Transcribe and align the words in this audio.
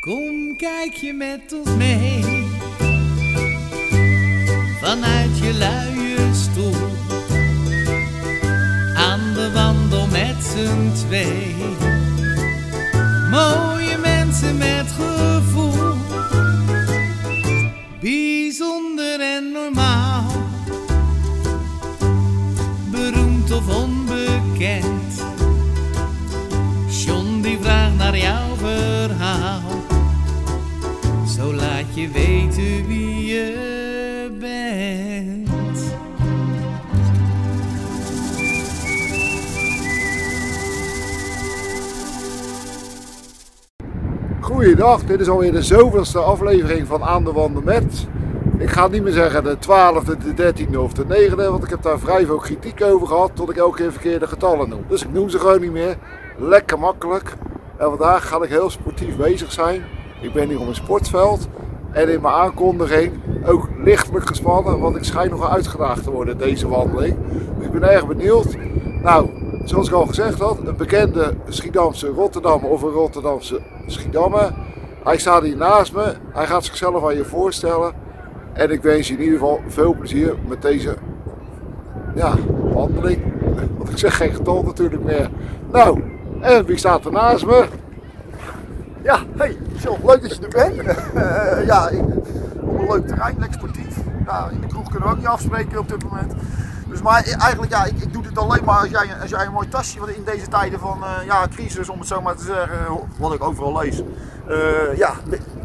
Kom, 0.00 0.56
kijk 0.56 0.94
je 0.94 1.12
met 1.12 1.52
ons 1.52 1.76
mee. 1.76 2.46
Vanuit 4.80 5.38
je 5.38 5.52
luie 5.52 6.34
stoel. 6.34 6.74
Aan 8.94 9.34
de 9.34 9.50
wandel 9.54 10.06
met 10.06 10.36
z'n 10.44 11.06
twee. 11.06 11.54
Mooie 13.30 13.98
mensen 13.98 14.56
met 14.56 14.86
gevoel. 14.98 15.94
Bijzonder 18.00 19.20
en 19.20 19.52
normaal. 19.52 20.32
Beroemd 22.90 23.50
of 23.50 23.76
onbekend. 23.76 25.24
John 26.88 27.40
die 27.40 27.58
vraagt 27.60 27.96
naar 27.96 28.18
jouw 28.18 28.56
verhaal. 28.56 29.59
Je 32.00 32.08
weten 32.08 32.86
wie 32.86 33.24
je 33.26 34.30
bent. 34.40 35.94
Goeiedag, 44.40 45.04
dit 45.04 45.20
is 45.20 45.28
alweer 45.28 45.52
de 45.52 45.62
zoveelste 45.62 46.18
aflevering 46.18 46.86
van 46.86 47.02
Aan 47.02 47.24
de 47.24 47.32
Wanden 47.32 47.64
met. 47.64 48.06
Ik 48.58 48.70
ga 48.70 48.88
niet 48.88 49.02
meer 49.02 49.12
zeggen 49.12 49.44
de 49.44 49.56
12e, 49.56 50.34
de 50.34 50.54
13e 50.54 50.76
of 50.76 50.92
de 50.92 51.30
9e, 51.30 51.34
want 51.34 51.64
ik 51.64 51.70
heb 51.70 51.82
daar 51.82 51.98
vrij 51.98 52.26
veel 52.26 52.38
kritiek 52.38 52.82
over 52.82 53.06
gehad 53.06 53.30
tot 53.34 53.50
ik 53.50 53.56
elke 53.56 53.76
keer 53.76 53.92
verkeerde 53.92 54.26
getallen 54.26 54.68
noem. 54.68 54.84
Dus 54.88 55.02
ik 55.02 55.12
noem 55.12 55.28
ze 55.28 55.38
gewoon 55.38 55.60
niet 55.60 55.72
meer. 55.72 55.96
Lekker 56.38 56.78
makkelijk. 56.78 57.36
En 57.76 57.88
vandaag 57.88 58.28
ga 58.28 58.42
ik 58.42 58.48
heel 58.48 58.70
sportief 58.70 59.16
bezig 59.16 59.52
zijn. 59.52 59.82
Ik 60.20 60.32
ben 60.32 60.48
hier 60.48 60.60
op 60.60 60.68
een 60.68 60.74
sportveld 60.74 61.48
en 61.92 62.08
in 62.08 62.20
mijn 62.20 62.34
aankondiging 62.34 63.12
ook 63.46 63.68
lichtelijk 63.78 64.26
gespannen, 64.26 64.80
want 64.80 64.96
ik 64.96 65.04
schijn 65.04 65.30
nog 65.30 65.50
uitgedaagd 65.50 66.02
te 66.02 66.10
worden 66.10 66.38
deze 66.38 66.68
wandeling. 66.68 67.16
Dus 67.56 67.66
ik 67.66 67.72
ben 67.72 67.90
erg 67.90 68.06
benieuwd. 68.06 68.56
Nou, 69.02 69.30
zoals 69.64 69.88
ik 69.88 69.94
al 69.94 70.06
gezegd 70.06 70.38
had, 70.38 70.58
een 70.64 70.76
bekende 70.76 71.34
Schiedamse 71.48 72.08
Rotterdammer 72.08 72.70
of 72.70 72.82
een 72.82 72.90
Rotterdamse 72.90 73.60
Schiedammer. 73.86 74.52
Hij 75.04 75.18
staat 75.18 75.42
hier 75.42 75.56
naast 75.56 75.92
me, 75.94 76.14
hij 76.32 76.46
gaat 76.46 76.64
zichzelf 76.64 77.04
aan 77.04 77.16
je 77.16 77.24
voorstellen. 77.24 77.92
En 78.52 78.70
ik 78.70 78.82
wens 78.82 79.08
je 79.08 79.14
in 79.14 79.20
ieder 79.20 79.38
geval 79.38 79.60
veel 79.66 79.94
plezier 79.94 80.34
met 80.48 80.62
deze 80.62 80.96
ja, 82.14 82.34
wandeling. 82.72 83.22
Want 83.76 83.90
ik 83.90 83.98
zeg 83.98 84.16
geen 84.16 84.34
getal 84.34 84.62
natuurlijk 84.62 85.04
meer. 85.04 85.30
Nou, 85.72 86.02
en 86.40 86.64
wie 86.64 86.76
staat 86.76 87.04
er 87.04 87.12
naast 87.12 87.46
me? 87.46 87.64
Ja, 89.02 89.18
hey, 89.36 89.56
John, 89.72 90.06
leuk 90.06 90.22
dat 90.22 90.36
je 90.36 90.42
er 90.46 90.48
bent. 90.74 90.88
Eh, 91.14 91.66
ja, 91.66 91.88
ik, 91.88 92.00
op 92.60 92.78
een 92.80 92.86
leuk 92.88 93.06
terrein, 93.06 93.34
lekker 93.38 93.58
sportief. 93.58 93.96
Ja, 94.26 94.48
in 94.52 94.60
de 94.60 94.66
kroeg 94.66 94.88
kunnen 94.90 95.08
we 95.08 95.14
ook 95.14 95.18
niet 95.20 95.26
afspreken 95.26 95.78
op 95.78 95.88
dit 95.88 96.04
moment. 96.04 96.32
Dus 96.88 97.02
maar 97.02 97.24
eigenlijk, 97.38 97.72
ja, 97.72 97.84
ik, 97.84 97.98
ik 97.98 98.12
doe 98.12 98.22
dit 98.22 98.38
alleen 98.38 98.64
maar 98.64 98.78
als 98.78 98.88
jij, 98.88 99.06
als 99.20 99.30
jij 99.30 99.46
een 99.46 99.52
mooi 99.52 99.68
tasje, 99.68 99.98
want 99.98 100.10
in 100.10 100.24
deze 100.24 100.48
tijden 100.48 100.78
van 100.78 100.98
eh, 101.04 101.26
ja, 101.26 101.46
crisis, 101.54 101.88
om 101.88 101.98
het 101.98 102.08
zo 102.08 102.20
maar 102.20 102.34
te 102.34 102.44
zeggen, 102.44 102.78
wat 103.18 103.32
ik 103.34 103.44
overal 103.44 103.78
lees. 103.82 104.02
eh, 104.48 104.96
ja, 104.96 105.10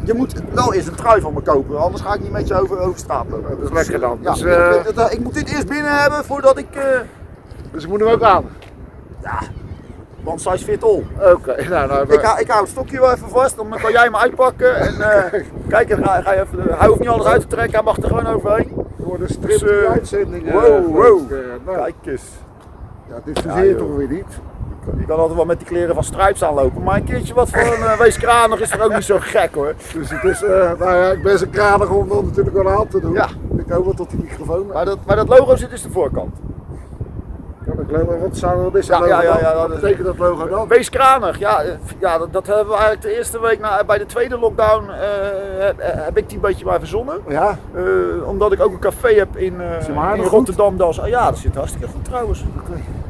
je 0.04 0.14
moet 0.14 0.34
wel 0.52 0.74
eerst 0.74 0.88
een 0.88 0.94
trui 0.94 1.20
van 1.20 1.32
me 1.32 1.40
kopen, 1.40 1.80
anders 1.80 2.02
ga 2.02 2.14
ik 2.14 2.20
niet 2.20 2.30
met 2.30 2.48
je 2.48 2.54
over, 2.60 2.78
over 2.78 2.98
straat 2.98 3.24
lopen. 3.30 3.50
Dat 3.58 3.68
is 3.68 3.74
lekker 3.74 4.00
dan. 4.00 4.18
Ja, 4.22 4.32
Dus, 4.32 4.42
eh, 4.42 4.74
ik, 5.04 5.12
ik 5.12 5.20
moet 5.22 5.34
dit 5.34 5.48
eerst 5.48 5.66
binnen 5.68 6.00
hebben 6.00 6.24
voordat 6.24 6.58
ik, 6.58 6.74
eh, 6.74 6.82
Dus 7.72 7.82
ik 7.84 7.88
moet 7.88 8.00
hem 8.00 8.08
ook 8.08 8.22
aan. 8.22 8.44
ja, 9.22 9.38
one 10.26 10.38
size 10.38 10.64
fit 10.64 10.82
all. 10.84 11.02
Oké, 11.32 11.54
nou, 11.70 11.88
nou, 11.88 12.02
Ik, 12.12 12.20
ik 12.38 12.48
hou 12.48 12.60
het 12.60 12.68
stokje 12.68 13.00
wel 13.00 13.12
even 13.12 13.28
vast, 13.28 13.56
dan 13.56 13.68
kan 13.82 13.92
jij 13.92 14.02
hem 14.02 14.16
uitpakken. 14.16 14.76
En 14.76 15.00
eh, 15.00 15.40
kijk, 15.68 15.88
dan 15.88 16.04
ga, 16.04 16.20
ga 16.20 16.32
je 16.32 16.40
even, 16.40 16.78
hij 16.78 16.88
hoeft 16.88 17.00
niet 17.00 17.08
alles 17.08 17.26
uit 17.26 17.40
te 17.40 17.46
trekken, 17.46 17.74
hij 17.74 17.82
mag 17.82 17.96
er 17.96 18.06
gewoon 18.08 18.26
overheen. 18.26 18.72
voor 19.04 19.18
de 19.18 19.32
strip 19.32 19.58
Dus, 19.58 19.62
eh, 19.62 19.90
uitzending. 19.90 20.50
wow, 20.52 20.86
wow. 20.86 21.30
nou, 21.64 21.76
Kijk 21.76 21.94
eens. 22.04 22.22
ja, 23.08 23.14
dit 23.24 23.40
verzeer 23.40 23.64
je 23.64 23.70
joh. 23.70 23.78
toch 23.78 23.96
weer 23.96 24.08
niet. 24.08 24.40
Je 24.98 25.04
kan 25.06 25.16
altijd 25.18 25.36
wel 25.36 25.44
met 25.46 25.58
die 25.58 25.66
kleren 25.66 25.94
van 25.94 26.04
Stripes 26.04 26.44
aanlopen, 26.44 26.82
maar 26.82 26.96
een 26.96 27.04
keertje 27.04 27.34
wat 27.34 27.48
voor 27.50 27.60
een 27.74 27.80
uh, 27.80 27.98
weeskranig 27.98 28.60
is 28.60 28.70
er 28.72 28.82
ook 28.84 28.94
niet 28.94 29.04
zo 29.04 29.16
gek 29.20 29.54
hoor. 29.54 29.74
Dus 29.94 30.10
het 30.10 30.24
is, 30.24 30.42
eh, 30.42 30.50
nou 30.78 30.96
ja, 30.96 31.10
ik 31.10 31.22
ben 31.22 31.38
zo 31.38 31.46
kranig 31.50 31.90
om 31.90 32.08
dan 32.08 32.24
natuurlijk 32.24 32.56
wel 32.56 32.70
aan 32.70 32.88
te 32.88 33.00
doen. 33.00 33.12
Ja. 33.12 33.28
Ik 33.56 33.68
hoop 33.72 33.84
wel 33.84 33.94
tot 33.94 34.10
die 34.10 34.18
microfoon. 34.22 34.66
Maar 34.72 34.84
dat, 34.84 34.98
maar 35.06 35.16
dat 35.16 35.28
logo 35.28 35.56
zit 35.56 35.70
dus 35.70 35.82
de 35.82 35.90
voorkant. 35.90 36.34
Logo, 37.88 38.28
is 38.72 38.86
Ja, 38.86 38.98
dat 38.98 39.08
ja, 39.08 39.22
ja, 39.22 39.38
ja, 39.38 39.54
Wat 39.54 39.80
betekent 39.80 40.06
dat 40.06 40.18
logo 40.18 40.48
dan? 40.48 40.68
Weeskranig, 40.68 41.38
ja, 41.38 41.62
eh, 41.62 41.72
ja 41.98 42.18
dat, 42.18 42.32
dat 42.32 42.46
hebben 42.46 42.66
we 42.66 42.72
eigenlijk 42.72 43.02
de 43.02 43.16
eerste 43.16 43.40
week 43.40 43.60
na, 43.60 43.84
bij 43.84 43.98
de 43.98 44.06
tweede 44.06 44.38
lockdown, 44.38 44.90
eh, 44.90 44.96
heb, 45.58 45.74
heb 45.78 46.16
ik 46.16 46.28
die 46.28 46.36
een 46.36 46.42
beetje 46.42 46.64
maar 46.64 46.78
verzonnen. 46.78 47.20
Ja, 47.28 47.58
Eh, 47.74 48.28
omdat 48.28 48.52
ik 48.52 48.62
ook 48.62 48.72
een 48.72 48.78
café 48.78 49.14
heb 49.14 49.36
in, 49.36 49.60
eh, 49.60 50.14
in? 50.14 50.22
Rotterdam. 50.22 50.76
Dat 50.76 50.90
is, 50.90 50.98
oh 50.98 51.08
ja, 51.08 51.30
dat 51.30 51.38
zit 51.38 51.54
hartstikke 51.54 51.86
goed 51.86 52.04
trouwens. 52.04 52.44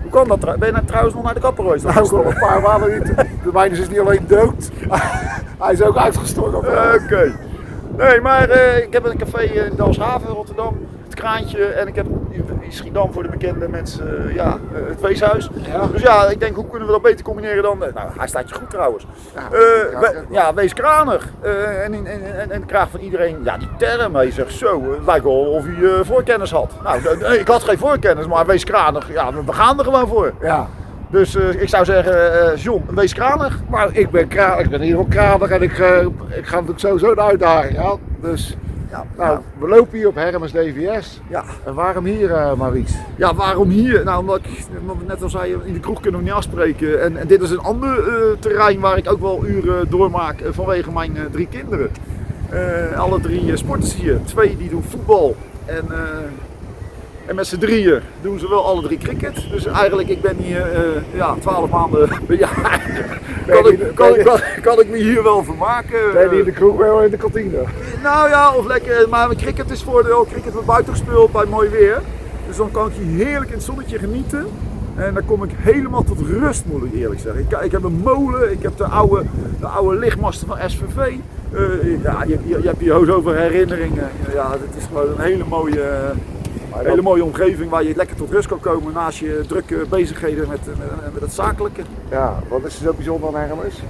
Hoe 0.02 0.10
kan 0.10 0.28
dat? 0.28 0.40
Ben 0.40 0.66
je 0.66 0.72
nou 0.72 0.84
trouwens 0.84 1.14
nog 1.14 1.24
naar 1.24 1.34
de 1.34 1.40
kapper 1.40 1.64
geweest? 1.64 1.84
nou, 1.84 2.04
ik 2.06 2.12
al 2.12 2.24
een 2.24 2.38
paar 2.38 2.60
maanden 2.60 2.98
niet. 2.98 3.06
De 3.16 3.50
mijne 3.52 3.76
is 3.78 3.88
niet 3.88 4.00
alleen 4.00 4.24
dood, 4.28 4.70
hij 5.62 5.72
is 5.72 5.82
ook 5.82 5.96
uitgestorven. 5.96 6.58
Oké. 6.94 7.32
Nee, 7.96 8.20
maar 8.20 8.48
eh, 8.48 8.82
ik 8.82 8.92
heb 8.92 9.04
een 9.04 9.18
café 9.18 9.42
in 9.42 9.72
Dalshaven, 9.76 10.28
Rotterdam. 10.28 10.78
Het 11.06 11.14
Kraantje. 11.14 11.64
En 11.64 11.86
ik 11.86 11.94
heb 11.94 12.06
in 12.60 12.72
Schiedam 12.72 13.12
voor 13.12 13.22
de 13.22 13.28
bekende 13.28 13.68
mensen, 13.68 14.28
eh, 14.28 14.34
ja, 14.34 14.46
eh, 14.74 14.88
het 14.88 15.00
Weeshuis. 15.00 15.50
Ja. 15.72 15.86
Dus 15.92 16.02
ja, 16.02 16.28
ik 16.28 16.40
denk, 16.40 16.54
hoe 16.56 16.66
kunnen 16.68 16.86
we 16.86 16.92
dat 16.92 17.02
beter 17.02 17.24
combineren 17.24 17.62
dan... 17.62 17.84
eh, 17.84 17.94
nou, 17.94 18.08
hij 18.18 18.28
staat 18.28 18.48
je 18.48 18.54
goed 18.54 18.70
trouwens. 18.70 19.06
Ja, 19.34 19.40
Eh, 19.40 19.92
ja, 19.92 20.00
we- 20.00 20.22
ja. 20.30 20.40
ja, 20.46 20.54
wees 20.54 20.74
kranig. 20.74 21.28
En, 21.84 21.94
in- 21.94 22.06
en, 22.06 22.34
en, 22.40 22.50
en 22.50 22.60
ik 22.60 22.66
krijg 22.66 22.88
van 22.90 23.00
iedereen, 23.00 23.36
ja, 23.44 23.58
die 23.58 23.68
term. 23.78 24.14
Hij 24.14 24.30
zegt 24.30 24.52
zo, 24.52 24.90
het 24.92 25.06
lijkt 25.06 25.24
wel 25.24 25.32
of 25.44 25.64
hij 25.64 26.04
voorkennis 26.04 26.50
had. 26.50 26.72
Nou, 26.82 26.98
ik 27.38 27.48
had 27.48 27.62
geen 27.62 27.78
voorkennis, 27.78 28.26
maar 28.26 28.46
wees 28.46 28.64
kranig. 28.64 29.12
Ja, 29.12 29.32
we 29.46 29.52
gaan 29.52 29.78
er 29.78 29.84
gewoon 29.84 30.08
voor. 30.08 30.32
Ja, 30.40 30.66
Dus 31.10 31.34
ik 31.34 31.68
zou 31.68 31.84
zeggen, 31.84 32.32
eh, 32.52 32.56
John, 32.56 32.84
wees 32.94 33.14
kranig. 33.14 33.58
maar 33.68 33.88
ik 33.92 34.10
ben, 34.10 34.28
kra 34.28 34.56
ik 34.56 34.68
ben 34.70 34.80
in 34.80 34.86
ieder 34.86 35.04
geval 35.04 35.22
kranig 35.22 35.50
en 35.50 35.62
ik, 35.62 35.70
ik 36.36 36.46
ga 36.46 36.54
natuurlijk 36.54 36.78
sowieso 36.80 37.14
de 37.14 37.20
uitdaging 37.22 37.78
aan. 37.78 37.98
Dus, 38.20 38.56
Ja, 38.90 39.04
nou, 39.16 39.40
we 39.58 39.68
lopen 39.68 39.98
hier 39.98 40.08
op 40.08 40.14
Hermes 40.14 40.52
DVS. 40.52 41.20
ja. 41.28 41.44
En 41.64 41.74
waarom 41.74 42.04
hier, 42.04 42.32
eh 42.32 42.54
Maurice? 42.54 42.96
Ja, 43.16 43.34
waarom 43.34 43.68
hier? 43.68 44.04
Nou, 44.04 44.20
omdat 44.20 44.36
ik, 44.36 44.66
net 45.06 45.22
al 45.22 45.28
zei, 45.28 45.56
in 45.64 45.72
de 45.72 45.80
kroeg 45.80 46.00
kunnen 46.00 46.20
we 46.20 46.26
niet 46.26 46.34
afspreken. 46.34 47.02
En, 47.02 47.16
en 47.16 47.26
dit 47.26 47.42
is 47.42 47.50
een 47.50 47.60
ander 47.60 48.08
eh, 48.08 48.38
terrein 48.38 48.80
waar 48.80 48.98
ik 48.98 49.10
ook 49.10 49.20
wel 49.20 49.46
uren 49.46 49.90
doormaak 49.90 50.40
eh, 50.40 50.48
vanwege 50.52 50.92
mijn 50.92 51.16
drie 51.30 51.48
kinderen. 51.50 51.90
Alle 52.96 53.20
drie 53.20 53.56
sporters 53.56 53.94
hier. 53.94 54.20
Twee 54.24 54.56
die 54.56 54.70
doen 54.70 54.82
voetbal. 54.82 55.36
En, 55.64 55.84
en 57.26 57.34
met 57.34 57.46
z'n 57.46 57.58
drieën 57.58 58.00
doen 58.20 58.38
ze 58.38 58.48
wel 58.48 58.64
alle 58.64 58.82
drie 58.82 58.98
cricket. 58.98 59.50
Dus 59.50 59.66
eigenlijk, 59.66 60.08
ik 60.08 60.20
ben 60.20 60.36
hier 60.36 60.60
eh 60.60 60.80
ja, 61.14 61.34
twaalf 61.40 61.70
maanden 61.70 62.08
per 62.26 62.38
jaar. 62.38 62.80
Kan 63.46 63.66
ik, 63.66 63.80
kan, 63.94 64.14
ik, 64.14 64.24
kan, 64.24 64.40
kan 64.62 64.80
ik 64.80 64.88
me 64.88 64.96
hier 64.96 65.22
wel 65.22 65.44
vermaken. 65.44 66.12
Ben 66.12 66.30
je 66.30 66.38
in 66.38 66.44
de 66.44 66.52
kroeg 66.52 66.76
wel 66.76 67.02
in 67.02 67.10
de 67.10 67.16
kantine? 67.16 67.62
Nou 68.02 68.28
ja, 68.28 68.54
of 68.54 68.66
lekker. 68.66 69.08
Maar 69.08 69.34
cricket 69.34 69.70
is 69.70 69.82
voordeel. 69.82 70.26
Cricket 70.30 70.52
wordt 70.52 70.66
buiten 70.66 70.92
gespeeld 70.92 71.32
bij 71.32 71.44
mooi 71.44 71.68
weer. 71.68 72.00
Dus 72.46 72.56
dan 72.56 72.70
kan 72.70 72.86
ik 72.86 72.92
hier 72.92 73.26
heerlijk 73.26 73.50
in 73.50 73.56
het 73.56 73.64
zonnetje 73.64 73.98
genieten. 73.98 74.46
En 74.96 75.14
dan 75.14 75.24
kom 75.24 75.42
ik 75.42 75.50
helemaal 75.56 76.02
tot 76.02 76.20
rust, 76.20 76.64
moet 76.66 76.84
ik 76.84 76.94
eerlijk 76.94 77.20
zeggen. 77.20 77.42
Ik, 77.42 77.60
ik 77.62 77.72
heb 77.72 77.82
een 77.82 78.00
molen, 78.04 78.52
ik 78.52 78.62
heb 78.62 78.76
de 78.76 78.84
oude, 78.84 79.22
de 79.60 79.66
oude 79.66 79.98
lichtmasten 79.98 80.46
van 80.46 80.58
SVV. 80.66 80.96
Eh, 81.52 82.02
ja, 82.02 82.22
je, 82.22 82.38
je, 82.44 82.62
je 82.62 82.68
hebt 82.68 82.80
hier 82.80 83.04
zoveel 83.04 83.32
herinneringen. 83.32 84.08
Ja, 84.32 84.50
het 84.50 84.76
is 84.76 84.84
gewoon 84.86 85.08
een 85.08 85.24
hele 85.24 85.44
mooie, 85.48 85.84
hele 86.74 87.02
mooie 87.02 87.24
omgeving 87.24 87.70
waar 87.70 87.84
je 87.84 87.92
lekker 87.96 88.16
tot 88.16 88.30
rust 88.30 88.48
kan 88.48 88.60
komen 88.60 88.92
naast 88.92 89.18
je 89.18 89.44
drukke 89.48 89.84
bezigheden 89.88 90.48
met, 90.48 90.60
met, 90.66 91.12
met 91.12 91.22
het 91.22 91.32
zakelijke. 91.32 91.82
Ja, 92.10 92.38
wat 92.48 92.64
is 92.64 92.76
er 92.76 92.82
zo 92.82 92.92
bijzonder 92.92 93.28
aan 93.28 93.34
Hermes? 93.34 93.82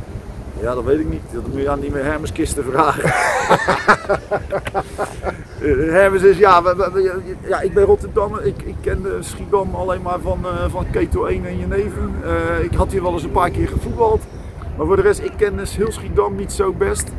Ja, 0.61 0.75
dat 0.75 0.85
weet 0.85 0.99
ik 1.01 1.09
niet. 1.09 1.21
Dat 1.33 1.47
moet 1.53 1.61
je 1.61 1.71
aan 1.71 1.81
die 1.81 1.93
Hermes 1.93 2.33
kisten 2.33 2.65
vragen. 2.65 3.05
Eh, 5.61 5.91
Hermes 5.99 6.23
is, 6.23 6.39
ja, 6.39 6.63
we- 6.63 6.75
we- 6.77 6.91
we- 6.93 7.49
ja, 7.49 7.61
ik 7.61 7.75
ben 7.75 7.85
Rotterdam. 7.85 8.39
Ik, 8.43 8.63
ik 8.63 8.75
ken 8.81 9.03
de 9.03 9.17
Schiedam 9.21 9.75
alleen 9.75 10.03
maar 10.03 10.21
van, 10.21 10.39
eh, 10.45 10.65
van 10.71 10.87
Keto 10.91 11.25
1 11.25 11.47
en 11.47 11.59
je 11.59 11.67
neven. 11.67 12.15
Eh, 12.25 12.65
ik 12.65 12.75
had 12.75 12.93
hier 12.93 13.03
wel 13.03 13.13
eens 13.13 13.23
een 13.23 13.31
paar 13.31 13.51
keer 13.51 13.69
gevoetbald. 13.69 14.23
Maar 14.77 14.87
voor 14.87 14.97
de 14.97 15.03
rest, 15.03 15.21
ik 15.21 15.33
ken 15.37 15.57
dus 15.57 15.77
heel 15.77 15.93
Schiedam 15.93 16.35
niet 16.37 16.53
zo 16.53 16.73
best. 16.73 17.11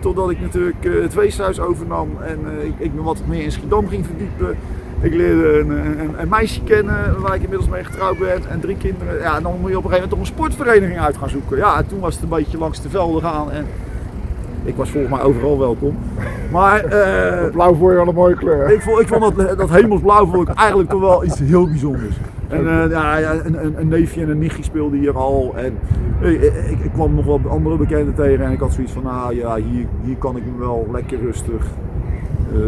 Totdat 0.00 0.30
ik 0.30 0.40
natuurlijk 0.40 0.84
eh, 0.84 1.02
het 1.02 1.14
weeshuis 1.14 1.60
overnam 1.60 2.10
en 2.22 2.38
eh, 2.58 2.64
ik, 2.64 2.74
ik 2.78 2.94
me 2.94 3.02
wat 3.02 3.20
meer 3.26 3.42
in 3.42 3.52
Schiedam 3.52 3.88
ging 3.88 4.06
verdiepen. 4.06 4.56
Ik 5.02 5.14
leerde 5.14 5.58
een, 5.58 5.70
een, 5.70 6.20
een 6.20 6.28
meisje 6.28 6.62
kennen 6.62 7.20
waar 7.20 7.34
ik 7.34 7.42
inmiddels 7.42 7.70
mee 7.70 7.84
getrouwd 7.84 8.18
ben 8.18 8.50
en 8.50 8.60
drie 8.60 8.76
kinderen. 8.76 9.18
Ja, 9.18 9.36
en 9.36 9.42
dan 9.42 9.56
moet 9.60 9.70
je 9.70 9.78
op 9.78 9.84
een 9.84 9.90
gegeven 9.90 10.08
moment 10.08 10.10
toch 10.10 10.18
een 10.18 10.26
sportvereniging 10.26 11.00
uit 11.00 11.16
gaan 11.16 11.28
zoeken. 11.28 11.56
Ja, 11.56 11.76
en 11.76 11.86
toen 11.86 12.00
was 12.00 12.14
het 12.14 12.22
een 12.22 12.28
beetje 12.28 12.58
langs 12.58 12.82
de 12.82 12.88
velden 12.88 13.22
gaan 13.22 13.50
en 13.50 13.66
ik 14.64 14.76
was 14.76 14.90
volgens 14.90 15.12
mij 15.12 15.22
overal 15.22 15.58
welkom. 15.58 15.96
Maar 16.50 16.84
eh, 16.84 17.50
Blauw 17.52 17.74
voor 17.74 17.90
je 17.90 17.96
wel 17.96 18.08
een 18.08 18.14
mooie 18.14 18.34
kleur. 18.34 18.72
ik 18.72 18.82
vond, 18.82 19.00
ik 19.00 19.08
vond 19.08 19.36
dat, 19.36 19.58
dat 19.58 19.70
hemelsblauw 19.70 20.26
vond 20.26 20.48
ik 20.48 20.54
eigenlijk 20.54 20.90
toch 20.90 21.00
wel 21.00 21.24
iets 21.24 21.38
heel 21.38 21.66
bijzonders. 21.66 22.16
En 22.48 22.82
eh, 22.82 22.90
ja, 22.90 23.32
een, 23.32 23.64
een, 23.64 23.80
een 23.80 23.88
neefje 23.88 24.22
en 24.22 24.28
een 24.28 24.38
nichtje 24.38 24.62
speelden 24.62 24.98
hier 24.98 25.16
al. 25.16 25.52
En 25.56 25.78
eh, 26.22 26.32
ik, 26.32 26.42
ik, 26.42 26.78
ik 26.84 26.92
kwam 26.92 27.14
nog 27.14 27.24
wel 27.24 27.40
andere 27.48 27.76
bekenden 27.76 28.14
tegen 28.14 28.44
en 28.44 28.52
ik 28.52 28.60
had 28.60 28.72
zoiets 28.72 28.92
van, 28.92 29.02
nou 29.02 29.36
ja, 29.36 29.54
hier, 29.54 29.86
hier 30.02 30.16
kan 30.16 30.36
ik 30.36 30.42
me 30.44 30.58
wel 30.58 30.88
lekker 30.92 31.18
rustig 31.20 31.66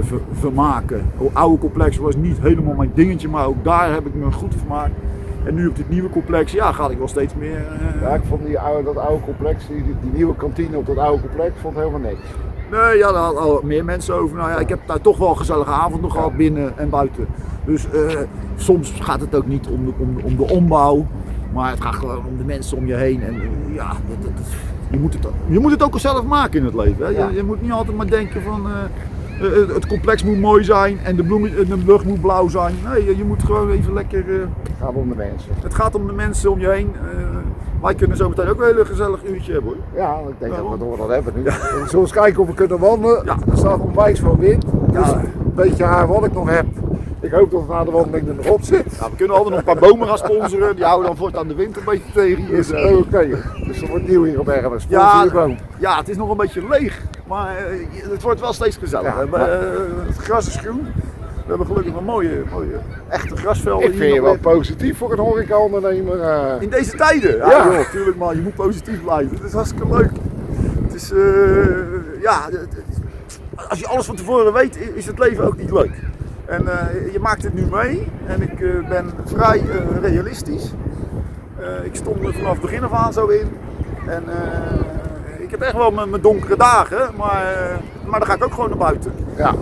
ver- 0.03 0.21
vermaken. 0.33 1.05
Het 1.19 1.29
oude 1.35 1.59
complex 1.59 1.97
was 1.97 2.17
niet 2.17 2.39
helemaal 2.41 2.75
mijn 2.75 2.91
dingetje, 2.95 3.29
maar 3.29 3.47
ook 3.47 3.65
daar 3.65 3.93
heb 3.93 4.07
ik 4.07 4.15
me 4.15 4.33
goed 4.33 4.55
vermaakt. 4.59 4.93
En 5.45 5.55
nu 5.55 5.67
op 5.69 5.77
dit 5.77 5.89
nieuwe 5.89 6.09
complex, 6.11 6.53
ja, 6.53 6.73
ga 6.73 6.89
ik 6.89 6.99
wel 6.99 7.09
steeds 7.09 7.35
meer. 7.35 7.57
eh, 7.57 8.01
Ja, 8.03 8.09
ik 8.15 8.23
vond 8.29 8.47
die 8.47 8.59
oude, 8.59 8.83
dat 8.83 8.97
oude 8.97 9.25
complex, 9.25 9.67
die, 9.67 9.83
die 10.03 10.11
nieuwe 10.13 10.35
kantine 10.37 10.77
op 10.77 10.87
dat 10.87 10.97
oude 10.99 11.21
complex, 11.23 11.53
vond 11.61 11.77
helemaal 11.77 12.01
niks. 12.01 12.21
Nee, 12.71 12.99
ja, 12.99 13.13
daar 13.13 13.23
hadden 13.23 13.43
al 13.43 13.61
meer 13.65 13.85
mensen 13.85 14.15
over. 14.15 14.37
Nou 14.37 14.51
ja, 14.51 14.59
ik 14.59 14.69
heb 14.69 14.79
daar 14.87 15.01
toch 15.01 15.19
wel 15.19 15.35
gezellige 15.35 15.71
avonden 15.71 16.11
gehad, 16.11 16.37
binnen 16.37 16.79
en 16.79 16.89
buiten. 16.91 17.27
Dus 17.65 17.91
eh, 17.91 18.17
soms 18.57 18.91
gaat 19.01 19.21
het 19.21 19.35
ook 19.35 19.47
niet 19.47 19.67
om 19.69 19.85
de, 19.85 19.93
om, 19.99 20.17
om 20.23 20.37
de 20.37 20.49
ombouw, 20.53 21.07
maar 21.53 21.71
het 21.71 21.81
gaat 21.81 21.95
gewoon 21.95 22.17
om 22.17 22.37
de 22.39 22.45
mensen 22.45 22.77
om 22.77 22.87
je 22.87 22.95
heen. 22.95 23.23
En 23.23 23.35
eh, 23.35 23.75
ja, 23.75 23.89
dat, 23.89 24.23
dat, 24.23 24.47
je, 24.91 24.99
moet 24.99 25.13
het, 25.15 25.27
je 25.47 25.59
moet 25.59 25.71
het 25.71 25.83
ook 25.83 25.99
zelf 25.99 26.25
maken 26.25 26.59
in 26.59 26.65
het 26.65 26.75
leven. 26.75 27.05
Hè? 27.07 27.11
Je, 27.27 27.35
je 27.35 27.43
moet 27.45 27.63
niet 27.63 27.73
altijd 27.73 27.97
maar 27.97 28.11
denken 28.11 28.43
van 28.43 28.67
eh, 29.41 29.63
eh, 29.63 29.69
het 29.75 29.87
complex 29.87 30.25
moet 30.25 30.41
mooi 30.41 30.65
zijn 30.65 30.99
en 31.05 31.17
de, 31.17 31.23
bloem, 31.25 31.45
eh, 31.45 31.69
de 31.69 31.79
lucht 31.87 32.05
moet 32.05 32.21
blauw 32.21 32.49
zijn. 32.49 32.75
Nee, 32.89 33.05
je, 33.05 33.17
je 33.17 33.25
moet 33.25 33.43
gewoon 33.43 33.71
even 33.71 33.93
lekker... 33.93 34.25
Het 34.29 34.49
gaat 34.81 34.95
om 34.95 35.09
de 35.09 35.15
mensen. 35.15 35.51
het 35.63 35.75
gaat 35.75 35.95
om 35.95 36.07
de 36.07 36.13
mensen 36.13 36.51
om 36.51 36.61
je 36.61 36.69
heen. 36.69 36.93
Wij 37.83 37.95
kunnen 37.95 38.17
zo 38.17 38.29
meteen 38.29 38.49
ook 38.49 38.61
een 38.61 38.67
hele 38.67 38.85
gezellig 38.85 39.25
uurtje 39.25 39.53
hebben 39.53 39.73
hoor. 39.73 40.01
Ja, 40.03 40.19
ik 40.29 40.35
denk 40.39 40.57
dat 40.57 40.79
we 40.79 40.97
dat 40.97 41.09
hebben 41.09 41.33
nu. 41.37 41.43
We 41.45 41.83
zullen 41.87 42.01
eens 42.05 42.13
kijken 42.13 42.43
of 42.43 42.49
we 42.49 42.55
kunnen 42.55 42.79
wandelen. 42.79 43.25
Ja. 43.25 43.37
Er 43.51 43.57
staat 43.57 43.81
onwijs 43.81 44.21
veel 44.21 44.37
wind. 44.39 44.65
Dus 44.93 45.07
Ja. 45.09 45.21
een 45.21 45.55
beetje 45.55 45.85
haar 45.85 46.07
wat 46.07 46.25
ik 46.25 46.33
nog 46.33 46.51
heb. 46.51 46.67
Ik 47.25 47.31
hoop 47.33 47.51
dat 47.51 47.61
het 47.61 47.69
na 47.71 47.85
de 47.85 47.91
wandeling 47.91 48.29
er 48.29 48.35
nog 48.35 48.47
op 48.47 48.63
zit. 48.63 48.99
Nou, 48.99 49.11
we 49.11 49.17
kunnen 49.17 49.37
altijd 49.37 49.55
nog 49.55 49.59
een 49.67 49.79
paar 49.79 49.89
bomen 49.91 50.09
gaan 50.09 50.19
sponsoren. 50.19 50.77
Die 50.77 50.85
houden 50.85 51.07
dan 51.07 51.17
voortaan 51.17 51.49
de 51.49 51.55
wind 51.55 51.77
een 51.77 51.83
beetje 51.85 52.13
tegen 52.15 52.43
hier. 52.45 52.59
Is 52.59 52.67
zo. 52.69 52.97
oké. 52.97 53.29
Dus 53.67 53.83
er 53.83 53.89
wordt 53.89 54.09
nieuw 54.09 54.25
hier 54.25 54.41
op 54.41 54.49
Ergens. 54.49 54.87
Ja, 54.89 55.25
Ja, 55.79 55.97
het 55.99 56.09
is 56.09 56.17
nog 56.17 56.31
een 56.31 56.37
beetje 56.37 56.69
leeg, 56.69 57.03
maar 57.27 57.57
eh, 57.57 57.65
het 58.11 58.23
wordt 58.23 58.41
wel 58.41 58.53
steeds 58.53 58.77
gezelliger. 58.77 59.21
Ja, 59.25 59.31
maar- 59.31 59.53
eh, 59.53 59.69
het 60.07 60.17
gras 60.17 60.47
is 60.47 60.57
groen. 60.57 60.87
We 61.35 61.51
hebben 61.51 61.67
gelukkig 61.67 61.95
een 61.95 62.05
mooie, 62.05 62.43
mooie 62.53 62.79
echte 63.09 63.37
grasvelden 63.37 63.89
Ik 63.91 63.97
vind 63.97 64.15
je 64.15 64.23
wel 64.23 64.39
positief 64.39 64.99
voor 64.99 65.13
een 65.13 65.19
horecaondernemer. 65.19 66.21
eh. 66.21 66.53
In 66.63 66.69
deze 66.71 66.97
tijden? 66.97 67.37
Ja, 67.37 67.51
Ja. 67.51 67.65
joh, 67.73 67.91
tuurlijk 67.91 68.17
man, 68.17 68.37
je 68.37 68.43
moet 68.43 68.55
positief 68.55 69.03
blijven. 69.03 69.37
Het 69.37 69.45
is 69.45 69.53
hartstikke 69.53 69.97
leuk. 69.97 70.11
Het 70.83 70.95
is, 70.95 71.13
ja, 72.23 72.45
het- 72.51 72.61
het- 72.61 73.03
als 73.69 73.79
je 73.79 73.87
alles 73.87 74.07
van 74.07 74.17
tevoren 74.17 74.53
weet, 74.53 74.79
is 74.95 75.07
het 75.07 75.19
leven 75.19 75.45
ook 75.47 75.57
niet 75.57 75.71
leuk. 75.71 75.91
En 76.47 76.69
eh, 76.69 77.13
je 77.13 77.19
maakt 77.21 77.43
het 77.43 77.55
nu 77.55 77.67
mee 77.67 78.09
en 78.27 78.43
ik 78.43 78.61
eh, 78.61 78.89
ben 78.89 79.11
vrij 79.25 79.59
eh, 79.59 80.11
realistisch. 80.11 80.73
Ik 81.83 81.95
stond 81.95 82.25
er 82.25 82.35
vanaf 82.35 82.53
het 82.53 82.61
begin 82.61 82.85
af 82.85 82.93
aan 82.93 83.13
zo 83.13 83.27
in. 83.27 83.49
En 84.07 84.23
ik 85.39 85.51
heb 85.51 85.61
echt 85.61 85.77
wel 85.77 85.91
mijn, 85.91 86.21
donkere 86.21 86.57
dagen, 86.57 87.11
maar, 87.17 87.45
maar 88.05 88.19
dan 88.19 88.29
ga 88.29 88.35
ik 88.35 88.45
ook 88.45 88.55
gewoon 88.55 88.69
naar 88.69 88.79
buiten. 88.79 89.13
Ja. 89.37 89.55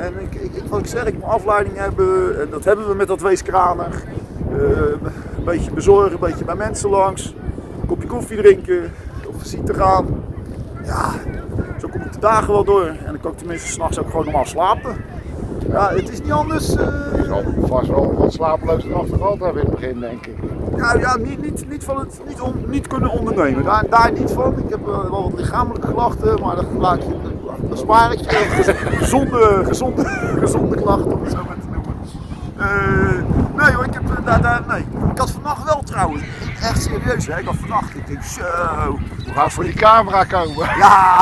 En 0.00 0.12
ik, 0.18 0.34
ik, 0.34 0.62
wat 0.68 0.78
ik 0.78 0.86
zeg, 0.86 1.04
ik 1.04 1.14
moet 1.14 1.24
afleiding 1.24 1.76
hebben. 1.76 2.40
En 2.40 2.50
dat 2.50 2.64
hebben 2.64 2.88
we 2.88 2.94
met 2.94 3.08
dat 3.08 3.20
weeskranig. 3.20 4.02
Een 4.50 5.44
beetje 5.44 5.70
bezorgen, 5.70 6.12
een 6.12 6.20
beetje 6.20 6.44
bij 6.44 6.54
mensen 6.54 6.90
langs. 6.90 7.34
Een 7.80 7.86
kopje 7.86 8.08
koffie 8.08 8.36
drinken. 8.36 8.92
Op 9.26 9.34
visite 9.38 9.74
gaan. 9.74 10.24
Ja, 10.84 11.10
zo 11.80 11.88
kom 11.88 12.00
ik 12.00 12.12
de 12.12 12.18
dagen 12.18 12.52
wel 12.52 12.64
door. 12.64 12.86
En 12.86 13.06
dan 13.06 13.20
kan 13.20 13.32
ik 13.32 13.38
tenminste 13.38 13.68
s'nachts 13.68 13.98
ook 13.98 14.10
gewoon 14.10 14.24
normaal 14.24 14.46
slapen. 14.46 14.96
Ja, 15.70 15.88
het 15.90 16.08
is 16.10 16.20
niet 16.22 16.32
anders. 16.32 16.76
eh, 16.76 16.84
Je 17.16 17.24
zal 17.26 17.42
vast 17.66 17.88
wel 17.88 18.14
wat 18.18 18.32
slapeloze 18.32 18.88
nachten 18.88 19.16
gehad 19.18 19.38
hebben 19.38 19.62
in 19.62 19.68
het 19.70 19.80
begin, 19.80 20.00
denk 20.00 20.26
ik. 20.26 20.36
ja, 20.76 20.94
ja 20.98 21.16
niet, 21.16 21.42
niet, 21.42 21.68
niet, 21.68 21.84
van 21.84 21.98
het, 21.98 22.20
niet, 22.28 22.40
on- 22.40 22.64
niet 22.66 22.86
kunnen 22.86 23.10
ondernemen. 23.10 23.64
Daar, 23.64 23.84
daar 23.90 24.12
niet 24.12 24.30
van. 24.30 24.58
Ik 24.58 24.70
heb 24.70 24.80
eh, 24.88 25.10
wel 25.10 25.22
wat 25.30 25.40
lichamelijke 25.40 25.92
klachten, 25.92 26.40
maar 26.40 26.56
dat, 26.56 26.64
laat 26.78 27.02
je, 27.02 27.16
dat 27.68 27.78
spaar 27.78 28.12
ik 28.12 28.18
je. 28.18 28.26
Gezonde, 28.98 29.62
gezonde, 29.66 30.04
gezonde 30.38 30.76
klachten, 30.76 31.12
om 31.12 31.22
het 31.22 31.32
zo 31.32 31.38
maar 31.46 31.56
te 31.60 31.66
noemen. 31.72 31.94
Eh, 32.56 33.64
nee 33.64 33.74
hoor, 33.74 33.84
ik, 33.84 33.94
heb, 33.94 34.02
daar, 34.24 34.40
daar, 34.42 34.62
nee. 34.68 34.84
ik 35.12 35.18
had 35.18 35.30
vannacht 35.30 35.64
wel 35.64 35.82
trouwens, 35.84 36.22
echt 36.62 36.82
serieus 36.82 37.26
hè, 37.26 37.38
ik 37.38 37.46
had 37.46 37.54
vannacht, 37.56 37.94
ik 37.94 38.06
denk 38.06 38.22
zo, 38.22 38.42
We 39.24 39.32
gaan 39.34 39.50
voor 39.50 39.64
die 39.64 39.72
camera 39.74 40.24
komen. 40.24 40.66
ja. 40.78 41.20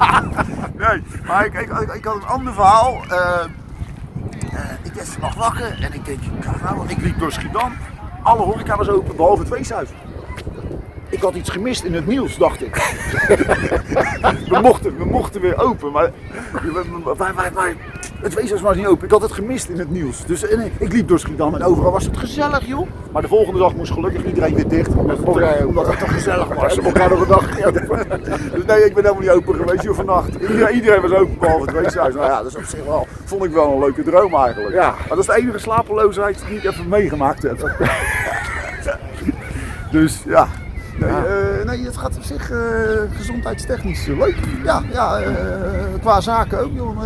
nee, 0.88 1.02
maar 1.26 1.44
ik, 1.46 1.54
ik, 1.54 1.78
ik, 1.80 1.94
ik 1.94 2.04
had 2.04 2.14
een 2.16 2.26
ander 2.26 2.52
verhaal. 2.52 2.96
Ik 4.86 4.94
werd 4.94 5.08
vannacht 5.08 5.36
wakker 5.36 5.82
en 5.82 5.92
ik 5.92 6.04
denk, 6.04 6.18
nou, 6.62 6.76
want 6.76 6.90
ik 6.90 7.00
liep 7.00 7.18
door 7.18 7.32
Schiedam. 7.32 7.72
Alle 8.22 8.42
horeca 8.42 8.76
was 8.76 8.88
open, 8.88 9.16
behalve 9.16 9.42
het 9.42 9.50
weeshuis. 9.50 9.88
Ik 11.08 11.20
had 11.20 11.34
iets 11.34 11.50
gemist 11.50 11.84
in 11.84 11.94
het 11.94 12.06
nieuws, 12.06 12.36
dacht 12.36 12.62
ik. 12.62 12.74
we, 14.48 14.58
mochten, 14.62 14.98
we 14.98 15.04
mochten 15.04 15.40
weer 15.40 15.62
open, 15.62 15.92
maar 15.92 16.10
wij, 17.16 17.34
wij, 17.34 17.52
wij, 17.52 17.76
het 18.20 18.34
weeshuis 18.34 18.60
was 18.60 18.76
niet 18.76 18.86
open. 18.86 19.04
Ik 19.04 19.10
had 19.10 19.22
het 19.22 19.32
gemist 19.32 19.68
in 19.68 19.78
het 19.78 19.90
nieuws. 19.90 20.24
Dus 20.26 20.48
en, 20.48 20.72
ik 20.78 20.92
liep 20.92 21.08
door 21.08 21.18
Schiedam 21.18 21.54
en 21.54 21.62
overal 21.62 21.92
was 21.92 22.04
het 22.04 22.16
gezellig, 22.16 22.66
joh. 22.66 22.86
Maar 23.12 23.22
de 23.22 23.28
volgende 23.28 23.58
dag 23.58 23.74
moest 23.74 23.92
gelukkig 23.92 24.24
iedereen 24.24 24.54
weer 24.54 24.68
dicht. 24.68 24.94
Omdat 24.94 25.18
het, 25.18 25.64
omdat 25.66 25.84
toch 25.98 26.12
gezellig 26.12 26.48
was. 26.54 26.74
Ze 26.74 26.82
elkaar 26.82 27.08
nog 27.10 27.20
een 27.20 27.28
dag 27.28 27.44
Dus 28.54 28.64
nee, 28.66 28.84
ik 28.84 28.94
ben 28.94 29.04
helemaal 29.04 29.20
niet 29.20 29.30
open 29.30 29.54
geweest 29.54 29.82
joh, 29.82 29.94
vannacht. 29.94 30.34
Iedereen, 30.34 30.74
iedereen 30.74 31.00
was 31.02 31.12
open 31.12 31.38
behalve 31.38 31.64
het 31.64 31.72
weeshuis. 31.82 32.14
Nou 32.14 32.26
ja, 32.26 32.36
dat 32.42 32.46
is 32.46 32.56
op 32.56 32.64
zich 32.64 32.84
wel, 32.84 33.06
vond 33.24 33.44
ik 33.44 33.50
wel 33.50 33.72
een 33.72 33.78
leuke 33.78 34.02
droom 34.02 34.34
eigenlijk. 34.34 34.74
Ja. 34.74 34.90
Maar 34.90 35.08
dat 35.08 35.18
is 35.18 35.26
de 35.26 35.36
enige 35.36 35.58
slapeloosheid 35.58 36.44
die 36.48 36.56
ik 36.56 36.64
even 36.64 36.88
meegemaakt 36.88 37.42
heb. 37.42 37.70
dus 39.90 40.22
ja. 40.26 40.48
Nee, 40.98 41.10
Ja. 41.10 41.24
eh, 41.24 41.64
nee, 41.66 41.84
het 41.84 41.96
gaat 41.96 42.16
op 42.16 42.22
zich 42.22 42.50
eh, 42.50 42.58
gezondheidstechnisch 43.16 44.06
leuk. 44.06 44.36
Ja, 44.64 44.82
ja 44.92 45.18
eh, 45.20 45.30
qua 46.00 46.20
zaken 46.20 46.58
ook 46.60 46.70
joh. 46.74 46.98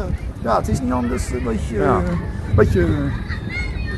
Eh, 0.42 0.44
ja, 0.50 0.56
het 0.56 0.69
is 0.69 0.81
niet 0.81 0.92
anders. 0.92 1.31
Een 1.32 1.42
beetje, 1.44 1.76
Ja. 1.76 1.82
eh, 1.82 1.94
een 2.48 2.54
beetje 2.54 2.87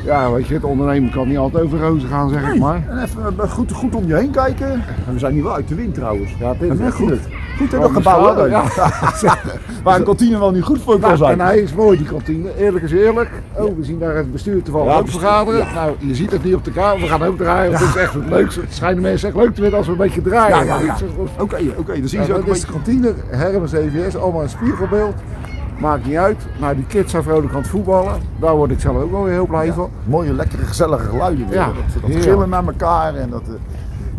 Ja, 0.05 0.31
weet 0.31 0.47
je, 0.47 0.53
het 0.53 0.63
ondernemen 0.63 1.11
kan 1.11 1.27
niet 1.27 1.37
altijd 1.37 1.63
over 1.63 1.79
rozen 1.79 2.09
gaan, 2.09 2.29
zeg 2.29 2.53
ik 2.53 2.59
maar. 2.59 2.81
en 2.89 3.03
even 3.03 3.21
eh, 3.39 3.49
goed, 3.51 3.71
goed 3.71 3.95
om 3.95 4.07
je 4.07 4.15
heen 4.15 4.31
kijken. 4.31 4.71
En 5.07 5.13
we 5.13 5.19
zijn 5.19 5.33
nu 5.33 5.43
wel 5.43 5.53
uit 5.53 5.67
de 5.67 5.75
wind 5.75 5.93
trouwens. 5.93 6.35
Ja, 6.39 6.53
dit 6.59 6.69
Dat 6.69 6.79
is 6.79 6.85
echt 6.85 6.95
goed. 6.95 7.19
goed. 7.57 7.73
Oh, 7.73 7.81
dat 7.81 7.91
gebouw. 7.91 8.35
hè? 8.35 8.43
Ja. 8.45 8.63
Waar 9.83 9.97
een 9.99 10.03
kantine 10.03 10.39
wel 10.39 10.51
niet 10.51 10.63
goed 10.63 10.81
voor 10.81 10.99
kan 10.99 11.17
zijn. 11.17 11.39
en 11.39 11.45
hij 11.45 11.57
is 11.59 11.73
mooi, 11.73 11.97
die 11.97 12.07
kantine. 12.07 12.57
Eerlijk 12.57 12.83
is 12.85 12.91
eerlijk. 12.91 13.29
Oh, 13.53 13.77
we 13.77 13.83
zien 13.83 13.99
daar 13.99 14.15
het 14.15 14.31
bestuur 14.31 14.63
toevallig 14.63 14.91
Ja, 14.91 14.97
ook 14.97 15.03
bestuur- 15.05 15.21
vergaderen. 15.21 15.67
Nou, 15.73 15.91
je 15.99 16.15
ziet 16.15 16.31
het 16.31 16.43
niet 16.43 16.55
op 16.55 16.63
de 16.65 16.71
kamer. 16.71 17.01
We 17.01 17.07
gaan 17.07 17.23
ook 17.23 17.37
draaien. 17.37 17.71
Het 17.71 17.81
is 17.81 17.95
echt 17.95 18.13
het 18.13 18.29
leukste. 18.29 18.59
Het 18.61 18.73
schijnen 18.73 19.01
mensen 19.01 19.27
echt 19.27 19.37
leuk 19.37 19.55
te 19.55 19.61
vinden 19.61 19.77
als 19.77 19.85
we 19.85 19.91
een 19.91 19.97
beetje 19.97 20.21
draaien. 20.21 20.65
Ja, 20.65 20.79
ja, 20.79 20.95
Oké, 21.39 21.57
oké, 21.77 21.99
dan 21.99 22.07
zie 22.07 22.19
Ja, 22.19 22.25
je 22.25 22.31
zo 22.31 22.33
dat 22.39 22.47
ook 22.49 22.55
is 22.55 22.63
een 22.63 22.67
de 22.67 22.79
beetje... 22.85 23.01
kantine, 23.01 23.13
Hermes 23.37 23.71
EVS, 23.73 24.15
allemaal 24.17 24.41
een 24.41 24.49
spiegelbeeld. 24.49 25.13
Maakt 25.79 26.05
niet 26.05 26.15
uit. 26.15 26.37
Nou, 26.59 26.75
die 26.75 26.85
kids 26.85 27.11
zijn 27.11 27.23
vrolijk 27.23 27.53
aan 27.53 27.59
het 27.59 27.69
voetballen. 27.69 28.21
Daar 28.39 28.55
word 28.55 28.71
ik 28.71 28.79
zelf 28.79 28.97
ook 28.97 29.11
wel 29.11 29.23
weer 29.23 29.33
heel 29.33 29.47
blij 29.47 29.73
van. 29.73 29.89
Mooie, 30.03 30.33
lekkere, 30.33 30.65
gezellige 30.65 31.09
geluiden. 31.09 31.47
weer. 31.47 31.57
Ja, 31.57 31.65
dat 31.65 32.11
dat 32.11 32.23
gillen 32.23 32.49
naar 32.49 32.65
elkaar 32.65 33.15
en 33.15 33.29
dat... 33.29 33.43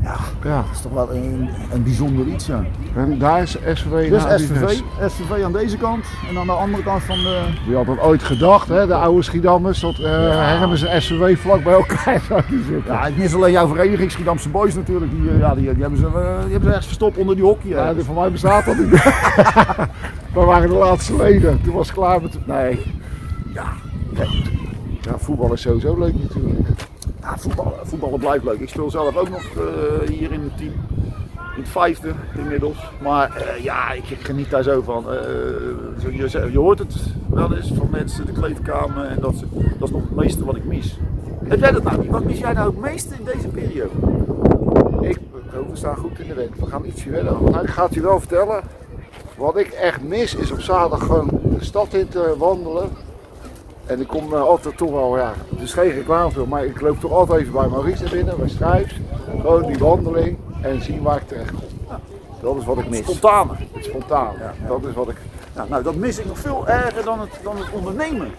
ja, 0.04 0.16
Ja. 0.44 0.56
dat 0.56 0.70
is 0.72 0.80
toch 0.80 0.92
wel 0.92 1.14
een, 1.14 1.48
een 1.72 1.82
bijzonder 1.82 2.26
iets, 2.26 2.46
ja. 2.46 2.64
En 2.96 3.18
daar 3.18 3.42
is 3.42 3.50
SVV. 3.50 4.10
Dus 4.10 4.22
SVV, 4.22 4.80
SVV 5.06 5.42
aan 5.44 5.52
deze 5.52 5.76
kant 5.76 6.04
en 6.30 6.38
aan 6.38 6.46
de 6.46 6.52
andere 6.52 6.82
kant 6.82 7.02
van 7.02 7.16
de... 7.18 7.42
Wie 7.66 7.76
had 7.76 7.86
dat 7.86 8.00
ooit 8.00 8.22
gedacht, 8.22 8.68
hè? 8.68 8.86
de 8.86 8.94
oude 8.94 9.22
Schiedammers, 9.22 9.80
dat 9.80 9.98
uh, 9.98 10.06
Hermes 10.58 10.82
en 10.82 11.02
SVV 11.02 11.38
vlak 11.38 11.62
bij 11.64 11.72
elkaar 11.72 12.20
zouden 12.28 12.64
zitten. 12.64 12.92
Ja, 12.92 13.04
het 13.04 13.16
is 13.16 13.34
alleen 13.34 13.52
jouw 13.52 13.68
vereniging, 13.68 14.10
Schiedamse 14.10 14.48
Boys 14.48 14.74
natuurlijk. 14.74 15.10
Die, 15.10 15.30
eh, 15.30 15.38
ja, 15.38 15.54
die, 15.54 15.72
die, 15.72 15.82
hebben 15.82 15.98
ze, 15.98 16.06
eh, 16.06 16.12
die 16.12 16.50
hebben 16.50 16.62
ze 16.62 16.66
ergens 16.68 16.86
verstopt 16.86 17.16
onder 17.16 17.34
die 17.34 17.44
hockey. 17.44 17.70
Ja, 17.70 17.94
hè. 17.94 18.04
van 18.04 18.14
mij 18.14 18.30
bestaat 18.30 18.64
dat 18.64 18.78
niet. 18.78 18.90
We 20.34 20.40
waren 20.40 20.68
de 20.68 20.76
laatste 20.76 21.16
leden. 21.16 21.62
Toen 21.62 21.74
was 21.74 21.86
het 21.86 21.96
klaar 21.96 22.22
met. 22.22 22.46
Nee. 22.46 22.92
Ja, 23.54 23.72
Ja, 25.00 25.18
voetbal 25.18 25.52
is 25.52 25.60
sowieso 25.60 25.98
leuk 25.98 26.14
natuurlijk. 26.22 26.68
Ja, 27.24 27.38
voetballen, 27.38 27.72
voetballen 27.82 28.18
blijft 28.18 28.44
leuk. 28.44 28.60
Ik 28.60 28.68
speel 28.68 28.90
zelf 28.90 29.16
ook 29.16 29.28
nog 29.28 29.42
eh, 29.56 30.08
hier 30.08 30.32
in 30.32 30.40
het 30.42 30.56
team. 30.56 30.72
In 31.56 31.60
het 31.60 31.68
vijfde 31.68 32.12
inmiddels. 32.38 32.76
Maar 33.02 33.36
eh, 33.36 33.62
ja, 33.64 33.92
ik, 33.92 34.10
ik 34.10 34.20
geniet 34.20 34.50
daar 34.50 34.62
zo 34.62 34.82
van. 34.82 35.04
Eh, 35.10 35.16
je, 36.16 36.50
je 36.52 36.58
hoort 36.58 36.78
het 36.78 36.94
wel 37.30 37.54
eens 37.56 37.72
van 37.76 37.88
mensen, 37.90 38.26
de 38.26 38.32
kleedkamer. 38.32 39.04
En 39.04 39.20
dat, 39.20 39.32
is- 39.34 39.40
dat 39.78 39.88
is 39.88 39.90
nog 39.94 40.02
het 40.02 40.14
meeste 40.16 40.44
wat 40.44 40.56
ik 40.56 40.64
mis. 40.64 40.98
Heb 41.44 41.60
jij 41.60 41.70
dat 41.72 41.82
nou 41.82 42.00
niet? 42.00 42.10
Wat 42.10 42.24
mis 42.24 42.38
jij 42.38 42.52
nou 42.52 42.70
het 42.70 42.80
meeste 42.80 43.14
in 43.14 43.24
deze 43.24 43.48
periode? 43.48 43.90
Ik, 45.00 45.18
oh, 45.54 45.70
we 45.70 45.76
staan 45.76 45.96
goed 45.96 46.18
in 46.18 46.28
de 46.28 46.34
wind. 46.34 46.58
We 46.58 46.66
gaan 46.66 46.84
ietsje 46.84 47.08
verder. 47.08 47.32
Nou, 47.42 47.62
ik 47.64 47.70
ga 47.70 47.84
het 47.84 47.94
je 47.94 48.00
wel 48.00 48.18
vertellen. 48.20 48.62
Wat 49.36 49.56
ik 49.56 49.66
echt 49.68 50.02
mis 50.02 50.34
is 50.34 50.50
op 50.50 50.60
zaterdag 50.60 51.06
gewoon 51.06 51.28
de 51.58 51.64
stad 51.64 51.92
in 51.94 52.08
te 52.08 52.34
wandelen. 52.38 52.88
En 53.86 54.00
ik 54.00 54.06
kom 54.06 54.34
eh, 54.34 54.40
altijd 54.40 54.76
toch 54.76 54.90
wel, 54.90 55.18
ja, 55.18 55.32
het 55.50 55.60
is 55.60 55.72
geen 55.72 55.90
reclame 55.90 56.30
voor, 56.30 56.48
maar 56.48 56.64
ik 56.64 56.80
loop 56.80 57.00
toch 57.00 57.12
altijd 57.12 57.40
even 57.40 57.52
bij 57.52 57.68
Maurice 57.68 58.02
naar 58.02 58.12
binnen, 58.12 58.36
bij 58.36 58.48
Strijps. 58.48 59.00
Gewoon 59.40 59.66
die 59.66 59.78
wandeling 59.78 60.36
en 60.60 60.82
zien 60.82 61.02
waar 61.02 61.16
ik 61.16 61.28
terecht 61.28 61.50
kom. 61.50 61.98
Dat 62.44 62.56
is 62.56 62.64
wat 62.64 62.78
ik 62.78 62.88
mis. 62.88 62.98
Spontane. 62.98 63.52
Het 63.72 63.84
spontaan. 63.84 64.34
Dat 64.68 64.84
is 64.84 64.94
wat 64.94 65.08
ik. 65.08 65.16
Ja, 65.54 65.66
nou, 65.68 65.82
dat 65.82 65.94
mis 65.94 66.18
ik 66.18 66.26
nog 66.26 66.38
veel 66.38 66.68
erger 66.68 67.04
dan 67.04 67.20
het, 67.20 67.30
dan 67.42 67.56
het 67.56 67.70
ondernemen. 67.72 68.30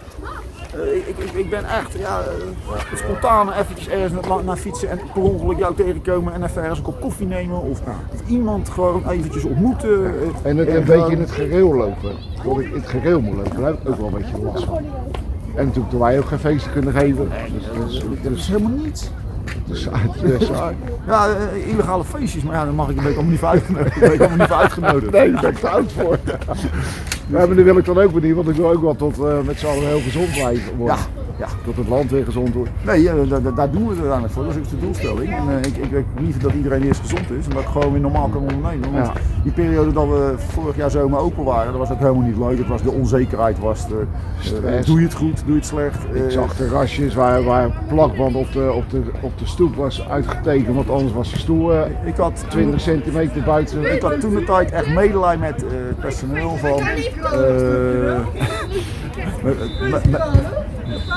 Eh, 0.74 0.96
ik, 0.96 1.18
ik, 1.18 1.32
ik 1.32 1.50
ben 1.50 1.64
echt, 1.64 1.92
ja, 1.92 2.20
uh, 2.20 2.96
spontaan 2.96 3.52
eventjes 3.52 3.88
ergens 3.88 4.12
naar, 4.12 4.44
naar 4.44 4.56
fietsen 4.56 4.90
en 4.90 5.00
per 5.12 5.22
ongeluk 5.22 5.58
jou 5.58 5.74
tegenkomen 5.74 6.32
en 6.32 6.42
even 6.42 6.62
ergens 6.62 6.78
een 6.78 6.84
kop 6.84 7.00
koffie 7.00 7.26
nemen. 7.26 7.62
Of, 7.62 7.80
of 8.12 8.28
iemand 8.28 8.68
gewoon 8.68 9.10
eventjes 9.10 9.44
ontmoeten. 9.44 10.00
Uh, 10.00 10.10
en 10.42 10.56
het 10.56 10.68
een 10.68 10.84
beetje 10.84 11.12
in 11.12 11.20
het 11.20 11.30
gereel 11.30 11.74
lopen. 11.74 12.12
Dat 12.44 12.58
ik 12.58 12.66
in 12.66 12.72
het 12.72 12.86
gereel 12.86 13.20
moet 13.20 13.36
lopen, 13.36 13.60
daar 13.60 13.70
heb 13.70 13.80
ik 13.80 13.88
ook 13.88 13.96
wel 13.96 14.06
een 14.06 14.12
beetje 14.12 14.42
last 14.42 14.64
van. 14.64 14.84
En 15.56 15.64
natuurlijk 15.64 15.90
toen 15.90 16.00
wij 16.00 16.18
ook 16.18 16.26
geen 16.26 16.38
feesten 16.38 16.72
kunnen 16.72 16.92
geven. 16.92 17.28
Dus, 17.86 18.02
dat 18.22 18.32
is 18.32 18.46
helemaal 18.46 18.70
niets. 18.70 19.10
Dus, 19.64 19.88
dus, 20.22 20.48
ja, 21.06 21.28
uh, 21.28 21.68
illegale 21.68 22.04
feestjes, 22.04 22.42
maar 22.42 22.54
ja, 22.54 22.64
dan 22.64 22.74
mag 22.74 22.88
ik, 22.88 22.96
ben 22.96 23.04
ik 23.04 23.12
allemaal 23.12 23.30
niet 23.30 23.38
voor 23.38 23.48
uitgenodigd. 23.48 24.00
Ben 24.00 24.12
ik 24.12 24.20
allemaal 24.20 24.36
niet 24.38 24.46
voor 24.46 24.56
uitgenodigd. 24.56 25.12
Nee, 25.12 25.32
daar 25.32 25.40
ben 25.40 25.50
ik 25.50 25.58
te 25.58 25.68
oud 25.68 25.92
voor. 25.92 26.18
Ja, 27.26 27.46
maar 27.46 27.54
nu 27.56 27.64
wil 27.64 27.76
ik 27.76 27.84
dan 27.84 27.98
ook 27.98 28.10
weer 28.10 28.22
niet, 28.22 28.34
want 28.34 28.48
ik 28.48 28.56
wil 28.56 28.70
ook 28.70 28.82
wel 28.82 28.96
tot 28.96 29.18
uh, 29.18 29.40
met 29.46 29.58
z'n 29.58 29.66
allen 29.66 29.86
heel 29.86 30.00
gezond 30.00 30.30
blijven 30.32 30.76
worden. 30.76 30.96
Ja, 30.96 31.02
ja. 31.38 31.46
Tot 31.64 31.76
het 31.76 31.88
land 31.88 32.10
weer 32.10 32.24
gezond 32.24 32.54
wordt. 32.54 32.70
Nee, 32.86 33.02
ja, 33.02 33.14
daar, 33.28 33.54
daar 33.54 33.70
doen 33.70 33.82
we 33.82 33.88
het 33.88 33.96
uiteindelijk 33.98 34.32
voor. 34.32 34.44
Dat 34.44 34.52
is 34.52 34.58
ook 34.58 34.68
de 34.70 34.78
doelstelling. 34.80 35.34
En, 35.36 35.42
uh, 35.48 35.56
ik, 35.58 35.76
ik 35.76 35.90
weet 35.90 36.04
liever 36.20 36.42
dat 36.42 36.52
iedereen 36.52 36.82
eerst 36.82 37.00
gezond 37.00 37.30
is 37.30 37.44
en 37.46 37.50
dat 37.54 37.62
ik 37.62 37.68
gewoon 37.68 37.92
weer 37.92 38.00
normaal 38.00 38.28
kan 38.28 38.40
ondernemen. 38.40 38.92
Want 38.92 39.06
Ja. 39.06 39.12
die 39.42 39.52
periode 39.52 39.92
dat 39.92 40.06
we 40.08 40.34
vorig 40.36 40.76
jaar 40.76 40.90
zomer 40.90 41.18
open 41.18 41.44
waren, 41.44 41.70
dat 41.72 41.80
was 41.80 41.90
ook 41.90 41.98
helemaal 41.98 42.22
niet 42.22 42.36
leuk. 42.36 42.58
Het 42.58 42.68
was 42.68 42.82
de 42.82 42.90
onzekerheid, 42.90 43.58
was 43.58 43.88
de, 43.88 43.94
eh, 44.38 44.44
Stress. 44.44 44.86
doe 44.86 44.98
je 44.98 45.04
het 45.04 45.14
goed, 45.14 45.38
doe 45.44 45.52
je 45.52 45.58
het 45.58 45.66
slecht. 45.66 46.04
Ik 46.12 46.24
Eh, 46.24 46.30
zag 46.30 46.56
de 46.56 46.68
rasjes 46.68 47.14
waar, 47.14 47.42
waar 47.44 47.70
plakband 47.88 48.34
op 48.34 48.52
de, 48.52 48.72
op, 48.72 48.90
de, 48.90 49.02
op 49.20 49.38
de 49.38 49.46
stoep 49.46 49.74
was 49.76 50.08
uitgetekend, 50.08 50.74
want 50.76 50.90
anders 50.90 51.12
was 51.12 51.30
de 51.30 51.38
stoel 51.38 51.72
eh, 51.74 51.80
ik 52.04 52.16
had 52.16 52.44
20 52.48 52.80
centimeter 52.80 53.42
buiten. 53.42 53.94
Ik 53.94 54.02
had 54.02 54.20
toen 54.20 54.34
de 54.34 54.44
tijd 54.44 54.70
echt 54.70 54.88
medelijden 54.94 55.40
met 55.40 55.64
eh, 55.64 55.70
het 55.70 55.98
personeel 56.00 56.56
van. 56.56 56.80
Eh, 57.22 58.18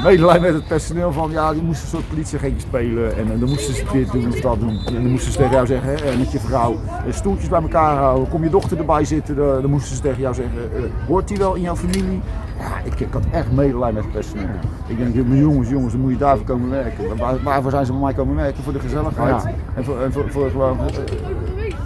medelijden 0.04 0.42
met 0.42 0.54
het 0.54 0.68
personeel 0.68 1.12
van. 1.12 1.32
Ja, 1.32 1.54
die 1.54 1.62
moesten 1.62 1.84
een 1.84 1.90
soort 1.90 2.08
politieagentje 2.10 2.68
spelen. 2.68 3.18
En 3.18 3.32
eh, 3.32 3.40
dan 3.40 3.50
moesten 3.50 3.74
ze 3.74 3.84
dit 3.92 4.12
doen 4.12 4.28
of 4.28 4.40
dat 4.40 4.60
doen. 4.60 4.80
En 4.86 4.94
dan 4.94 5.08
moesten 5.08 5.32
ze 5.32 5.38
tegen 5.38 5.54
jou 5.54 5.66
zeggen, 5.66 5.90
hè, 5.90 6.18
met 6.18 6.32
je 6.32 6.40
vrouw, 6.40 6.74
eh, 6.74 7.14
stoeltjes 7.14 7.50
bij 7.50 7.62
elkaar 7.62 7.96
houden. 7.96 8.30
Kom 8.30 8.44
je 8.44 8.50
dochter 8.50 8.78
erbij 8.78 9.06
zitten. 9.06 9.36
Dan, 9.36 9.62
dan 9.62 9.70
moesten 9.70 9.96
ze 9.96 10.02
tegen 10.02 10.22
jou 10.22 10.36
zeggen, 10.36 10.74
eh, 10.76 11.08
hoort 11.08 11.28
die 11.28 11.38
wel 11.38 11.54
in 11.56 11.62
jouw 11.62 11.76
familie? 11.76 12.22
Ja, 12.60 12.80
ik, 12.84 13.00
ik 13.00 13.14
had 13.14 13.24
echt 13.32 13.52
medelijden 13.52 13.94
met 13.94 14.04
het 14.04 14.14
personeel. 14.14 14.56
Ik 14.88 14.98
denk, 14.98 15.28
mijn 15.28 15.40
jongens, 15.40 15.70
jongens, 15.70 15.92
dan 15.92 16.02
moet 16.02 16.12
je 16.12 16.18
daarvoor 16.18 16.46
komen 16.46 16.70
werken. 16.70 17.18
Waar, 17.18 17.44
waarvoor 17.44 17.72
zijn 17.72 17.86
ze 17.86 17.92
bij 17.92 18.02
mij 18.02 18.14
komen 18.14 18.36
werken? 18.36 18.64
Voor 18.64 18.74
de 18.74 18.80
gezelligheid. 18.80 19.44
Ja. 19.44 19.52
En 19.76 19.84
voor, 19.84 20.02
en 20.02 20.12
voor, 20.12 20.32
voor 20.32 20.50
gewoon 20.50 20.78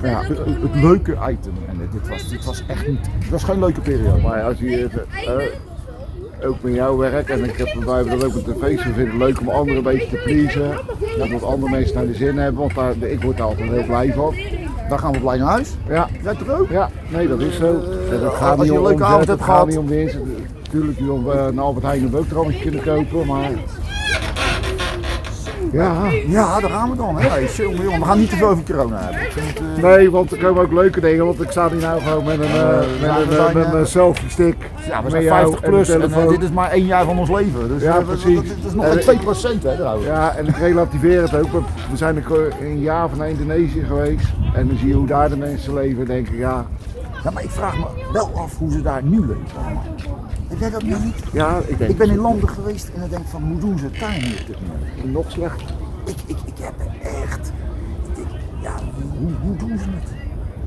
ja, 0.03 0.21
het, 0.21 0.37
het 0.37 0.75
leuke 0.75 1.17
item. 1.29 1.53
Dit 1.93 2.09
was, 2.09 2.29
dit 2.29 2.45
was 2.45 2.63
echt 2.67 2.87
niet. 2.87 3.05
Het 3.19 3.29
was 3.29 3.43
geen 3.43 3.59
leuke 3.59 3.81
periode. 3.81 4.21
Maar 4.21 4.43
als 4.43 4.59
je 4.59 4.89
eh, 5.25 6.47
ook 6.47 6.61
met 6.61 6.73
jouw 6.73 6.97
werk, 6.97 7.29
en 7.29 7.43
ik 7.43 7.57
heb, 7.57 7.83
wij 7.85 7.95
hebben 7.95 8.19
dat 8.19 8.23
ook 8.23 8.35
op 8.35 8.45
de 8.45 8.55
feest, 8.59 8.83
we 8.83 8.93
vinden 8.93 9.13
het 9.13 9.21
leuk 9.21 9.39
om 9.39 9.49
anderen 9.49 9.77
een 9.77 9.83
beetje 9.83 10.07
te 10.09 10.21
pleasen. 10.23 10.71
Dat 11.17 11.29
wat 11.29 11.43
andere 11.43 11.71
mensen 11.71 11.95
naar 11.95 12.05
de 12.05 12.15
zin 12.15 12.37
hebben, 12.37 12.61
want 12.61 12.75
daar, 12.75 13.09
ik 13.09 13.21
word 13.21 13.37
daar 13.37 13.47
altijd 13.47 13.69
heel 13.69 13.85
blij 13.85 14.13
van. 14.13 14.35
Dan 14.89 14.99
gaan 14.99 15.11
we 15.11 15.19
blij 15.19 15.37
naar 15.37 15.47
huis. 15.47 15.75
Ja, 15.87 16.07
Jij 16.23 16.35
toch 16.35 16.59
ook? 16.59 16.69
ja 16.69 16.89
nee, 17.09 17.27
dat 17.27 17.39
is 17.39 17.55
zo. 17.55 17.81
En 18.11 18.19
dat 18.19 18.33
gaat 18.33 18.61
niet 18.61 18.71
om 18.71 18.83
leuke 18.83 19.03
avond 19.03 19.41
gaat 19.41 19.67
niet 19.67 19.77
om 19.77 19.87
winst. 19.87 20.17
Natuurlijk, 20.63 20.97
je 20.97 21.05
wil 21.05 21.33
eh, 21.33 21.47
naar 21.47 21.63
Albert 21.63 21.85
Heijn 21.85 22.03
een 22.03 22.09
boterhammetje 22.09 22.61
kunnen 22.61 22.83
kopen, 22.83 23.27
maar... 23.27 23.51
Ja, 25.73 25.93
Ja, 26.27 26.59
daar 26.59 26.69
gaan 26.69 26.89
we 26.89 26.95
dan. 26.95 27.17
Hè. 27.17 27.27
Hey, 27.29 27.49
jongen, 27.55 27.83
jongen, 27.83 27.99
we 27.99 28.05
gaan 28.05 28.19
niet 28.19 28.29
te 28.29 28.35
veel 28.35 28.47
over 28.47 28.63
corona 28.63 28.97
hebben. 28.99 29.19
Eh, 29.77 29.83
Nee, 29.97 30.11
want 30.11 30.31
er 30.31 30.37
komen 30.37 30.61
ook 30.63 30.71
leuke 30.71 30.99
dingen, 30.99 31.25
want 31.25 31.41
ik 31.41 31.51
sta 31.51 31.69
hier 31.69 31.81
nou 31.81 32.01
gewoon 32.01 32.23
met 32.23 32.39
een, 32.39 32.45
eh, 32.45 32.77
met 32.77 32.85
ja, 33.01 33.17
een, 33.19 33.31
zijn, 33.31 33.57
met 33.57 33.65
eh, 33.65 33.79
een 33.79 33.87
selfie 33.87 34.29
stick. 34.29 34.55
ja, 34.87 35.03
we 35.03 35.09
zijn 35.09 35.23
jou 35.23 35.39
50 35.39 35.61
en 35.61 35.69
plus 35.69 35.89
en, 35.89 36.27
dit 36.27 36.43
is 36.43 36.49
maar 36.51 36.71
één 36.71 36.85
jaar 36.85 37.05
van 37.05 37.19
ons 37.19 37.29
leven. 37.29 37.67
Dus 37.67 37.81
Ja, 37.81 38.01
precies. 38.01 38.35
Dat, 38.35 38.45
dat 38.45 38.65
is 38.67 38.73
nog 38.73 38.85
ik- 38.85 39.01
2 39.01 39.17
procent 39.17 39.63
hè 39.63 39.75
trouwens. 39.75 40.05
Ja, 40.07 40.35
en 40.35 40.47
ik 40.47 40.57
relativeer 40.57 41.21
het 41.21 41.35
ook, 41.35 41.51
want 41.51 41.65
we 41.91 41.97
zijn 41.97 42.23
een- 42.61 42.79
jaar 42.79 43.09
van 43.09 43.25
Indonesië 43.25 43.83
geweest. 43.87 44.25
En 44.53 44.67
dan 44.67 44.77
zie 44.77 44.87
je 44.87 44.93
hoe 44.93 45.07
daar 45.07 45.29
de 45.29 45.37
mensen 45.37 45.73
leven 45.73 45.99
en 46.01 46.05
denk 46.07 46.27
ik, 46.29 46.37
ja, 46.37 46.65
Ja, 47.23 47.31
maar 47.31 47.43
ik 47.43 47.49
vraag 47.49 47.77
me 47.77 47.85
wel 48.13 48.31
af 48.35 48.57
hoe 48.57 48.71
ze 48.71 48.81
daar 48.81 49.03
nu 49.03 49.19
leven. 49.19 49.57
allemaal. 49.63 49.83
Heb 50.47 50.59
jij 50.59 50.69
dat 50.69 50.83
nou 50.83 51.03
niet? 51.03 51.15
ja 51.33 51.57
ik 51.67 51.77
denk 51.77 51.91
Ik 51.91 51.97
ben 51.97 52.09
in 52.09 52.17
landen 52.17 52.49
geweest 52.49 52.89
en 52.93 52.99
dan 52.99 53.09
denk 53.09 53.21
ik 53.21 53.27
van 53.27 53.43
hoe 53.43 53.59
doen 53.59 53.77
ze 53.77 53.85
het 53.85 53.99
daar 53.99 54.11
nu 54.21 54.31
op 54.39 54.47
dit 54.47 54.57
moment? 54.61 55.13
nog 55.13 55.31
slechter. 55.31 55.67
Ik, 56.05 56.15
ik, 56.25 56.37
ik 56.45 56.53
heb 56.59 56.73
echt. 57.03 57.51
ik- 58.15 58.25
ja, 58.61 58.73
hoe, 59.19 59.29
hoe 59.41 59.55
doen 59.57 59.77
ze 59.77 59.85
het? 59.89 60.09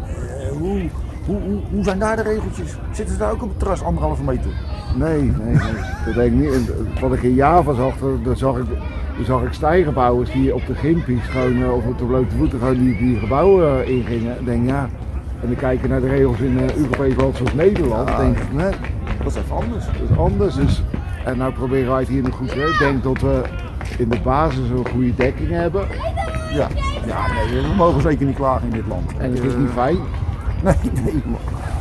Eh, 0.08 0.56
hoe, 0.58 0.80
hoe, 1.26 1.40
hoe, 1.40 1.60
hoe 1.72 1.84
zijn 1.84 1.98
daar 1.98 2.16
de 2.16 2.22
regeltjes? 2.22 2.76
Zitten 2.92 3.14
ze 3.14 3.20
daar 3.20 3.32
ook 3.32 3.42
op 3.42 3.48
het 3.48 3.58
terras 3.58 3.82
anderhalve 3.82 4.22
meter? 4.22 4.50
Nee, 4.96 5.22
nee, 5.22 5.32
nee. 5.54 5.56
Dat 6.04 6.14
denk 6.14 6.32
ik 6.42 6.50
niet. 6.58 6.70
Wat 7.00 7.12
ik 7.12 7.22
in 7.22 7.34
Java 7.34 7.74
zag, 7.74 7.94
dan 8.24 8.36
zag 8.36 8.56
ik, 8.56 8.66
zag 9.24 9.42
ik 9.42 9.52
stijgenbouwers 9.52 10.32
die 10.32 10.54
op 10.54 10.66
de 10.66 10.74
gimpies 10.74 11.22
gewoon, 11.22 11.62
eh, 11.62 11.74
of 11.74 11.86
op 11.86 11.98
de 11.98 12.04
blote 12.04 12.36
voeten 12.36 12.58
gewoon 12.58 12.78
die, 12.78 12.96
die 12.98 13.16
gebouwen 13.18 13.82
eh, 13.84 13.88
ingingen. 13.88 14.38
Ik 14.40 14.44
denk 14.46 14.66
ja, 14.68 14.88
en 15.40 15.46
dan 15.48 15.56
kijken 15.56 15.88
naar 15.88 16.00
de 16.00 16.08
regels 16.08 16.38
in 16.40 16.58
een 16.58 16.76
Europees 16.76 17.14
land 17.14 17.36
zoals 17.36 17.54
Nederland, 17.54 18.08
Ja. 18.08 18.18
denk 18.18 18.38
ik 18.38 18.52
nee, 18.52 18.70
Dat 19.22 19.26
is 19.26 19.34
even 19.42 19.56
anders. 19.56 19.84
dat 19.84 20.10
is 20.10 20.16
anders. 20.18 20.54
Dus, 20.54 20.82
en 21.24 21.38
nou 21.38 21.52
proberen 21.52 21.90
wij 21.90 22.00
het 22.00 22.08
hier 22.08 22.22
nog 22.22 22.34
goed 22.36 22.48
te. 22.48 22.54
Ik 22.72 22.78
denk 22.78 23.02
dat 23.02 23.20
we 23.20 23.42
in 23.98 24.08
de 24.08 24.20
basis 24.22 24.68
een 24.68 24.88
goede 24.92 25.14
dekking 25.14 25.50
hebben. 25.50 25.86
Ja, 26.52 26.68
ja 27.06 27.20
nee, 27.50 27.60
we 27.62 27.74
mogen 27.76 28.00
zeker 28.02 28.26
niet 28.26 28.36
klagen 28.36 28.64
in 28.68 28.72
dit 28.74 28.86
land. 28.88 29.12
En 29.18 29.30
het 29.34 29.42
is 29.44 29.52
Eh, 29.52 29.58
niet 29.58 29.70
fijn. 29.70 29.96
Nee, 30.62 30.74
nee. 31.04 31.22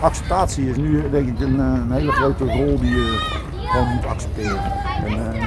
Acceptatie 0.01 0.69
is 0.69 0.75
nu 0.75 1.03
denk 1.11 1.27
ik 1.27 1.39
een, 1.39 1.59
eh, 1.59 1.65
een 1.65 1.91
hele 1.91 2.11
grote 2.11 2.43
rol 2.43 2.79
die 2.79 2.89
je 2.89 3.17
gewoon 3.65 3.87
moet 3.87 4.05
accepteren. 4.05 4.57
En, 5.05 5.33
eh, 5.33 5.44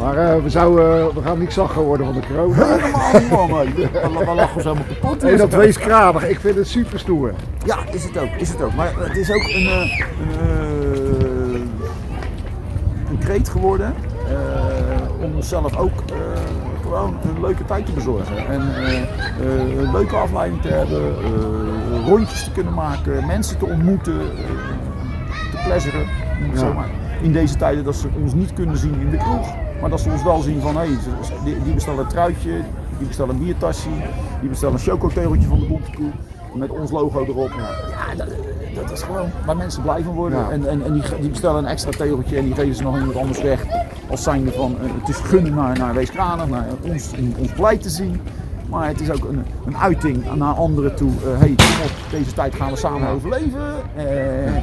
Maar 0.00 0.16
eh, 0.16 0.42
we, 0.42 0.50
zouden, 0.50 1.14
we 1.14 1.22
gaan 1.22 1.38
niet 1.38 1.52
zachter 1.52 1.82
worden 1.82 2.06
van 2.06 2.14
de 2.14 2.26
corona. 2.26 2.54
helemaal 2.54 3.20
niet 3.20 3.30
man, 3.30 3.64
nee. 3.76 4.24
We, 4.26 4.34
lachen 4.34 4.54
ons 4.54 4.64
helemaal 4.64 4.84
kapot. 5.00 5.22
En 5.24 5.36
dat 5.36 5.54
wees 5.54 5.78
kranig. 5.78 6.28
Ik 6.28 6.40
vind 6.40 6.56
het 6.56 6.68
super 6.68 6.98
stoer. 6.98 7.32
Ja, 7.64 7.76
is 7.92 8.04
het 8.04 8.18
ook, 8.18 8.28
is 8.38 8.48
het 8.48 8.62
ook. 8.62 8.74
Maar 8.74 8.92
het 8.98 9.16
is 9.16 9.30
ook 9.32 9.42
een, 9.42 9.66
eh, 9.66 10.00
een, 10.20 10.40
eh, 10.40 11.60
een 13.10 13.18
kreet 13.18 13.48
geworden 13.48 13.94
eh, 14.28 15.24
om 15.24 15.34
onszelf 15.34 15.76
ook 15.76 16.02
eh, 16.06 16.16
gewoon 16.82 17.16
een 17.34 17.40
leuke 17.40 17.64
tijd 17.64 17.86
te 17.86 17.92
bezorgen. 17.92 18.36
En 18.48 18.74
eh, 18.74 19.02
eh, 19.02 19.78
een 19.78 19.90
leuke 19.92 20.16
afleiding 20.16 20.62
te 20.62 20.68
hebben, 20.68 21.14
eh, 21.24 22.06
rondjes 22.08 22.44
te 22.44 22.50
kunnen 22.52 22.74
maken, 22.74 23.26
mensen 23.26 23.58
te 23.58 23.64
ontmoeten, 23.64 24.20
eh, 24.20 24.44
te 25.50 25.56
pleaseren. 25.64 26.06
Ja. 26.54 26.72
maar. 26.72 26.88
In 27.22 27.32
deze 27.32 27.56
tijden 27.56 27.84
dat 27.84 27.96
ze 27.96 28.08
ons 28.22 28.34
niet 28.34 28.52
kunnen 28.52 28.76
zien 28.76 29.00
in 29.00 29.10
de 29.10 29.16
kroeg, 29.16 29.54
maar 29.80 29.90
dat 29.90 30.00
ze 30.00 30.10
ons 30.10 30.22
wel 30.22 30.40
zien 30.40 30.60
van 30.60 30.76
hé, 30.76 30.86
hey, 30.86 30.98
die, 31.64 31.74
bestellen 31.74 32.00
een 32.00 32.06
truitje, 32.06 32.50
die 32.98 33.06
bestellen 33.06 33.34
een 33.34 33.44
biertasje, 33.44 33.88
die 34.40 34.48
bestellen 34.48 34.74
een 34.74 34.80
chocotegeltje 34.80 35.48
van 35.48 35.60
de 35.60 35.66
Bontekoe 35.66 36.10
met 36.54 36.70
ons 36.70 36.90
logo 36.90 37.24
erop. 37.24 37.50
Ja, 37.90 38.14
dat, 38.14 38.28
dat 38.74 38.90
is 38.90 39.02
gewoon 39.02 39.28
waar 39.46 39.56
mensen 39.56 39.82
blij 39.82 40.02
van 40.02 40.14
worden. 40.14 40.38
Ja. 40.38 40.50
En, 40.50 40.68
en, 40.68 40.84
en 40.84 40.92
die, 40.92 41.02
die 41.20 41.30
bestellen 41.30 41.58
een 41.58 41.70
extra 41.70 41.90
tegeltje 41.90 42.36
en 42.36 42.44
die 42.44 42.54
geven 42.54 42.74
ze 42.74 42.82
nog 42.82 42.98
iemand 42.98 43.16
anders 43.16 43.42
weg. 43.42 43.64
Als 44.10 44.22
zijnde 44.22 44.52
van 44.52 44.76
eh, 44.82 44.90
het 45.00 45.08
is 45.08 45.16
gunnen 45.16 45.54
naar, 45.54 45.78
naar 45.78 45.94
Wees 45.94 46.10
Kranig, 46.10 46.48
naar 46.48 46.66
ons, 46.80 47.10
om 47.18 47.34
ons 47.38 47.82
te 47.82 47.90
zien. 47.90 48.20
Maar 48.68 48.88
het 48.88 49.00
is 49.00 49.10
ook 49.10 49.28
een, 49.28 49.44
een 49.66 49.76
uiting 49.76 50.34
naar 50.34 50.54
anderen 50.54 50.94
toe. 50.94 51.10
Hé, 51.22 51.36
hey, 51.36 51.50
op, 51.50 52.10
deze 52.10 52.32
tijd 52.32 52.54
gaan 52.54 52.70
we 52.70 52.76
samen 52.76 53.08
overleven. 53.08 53.74
Eh, 53.96 54.56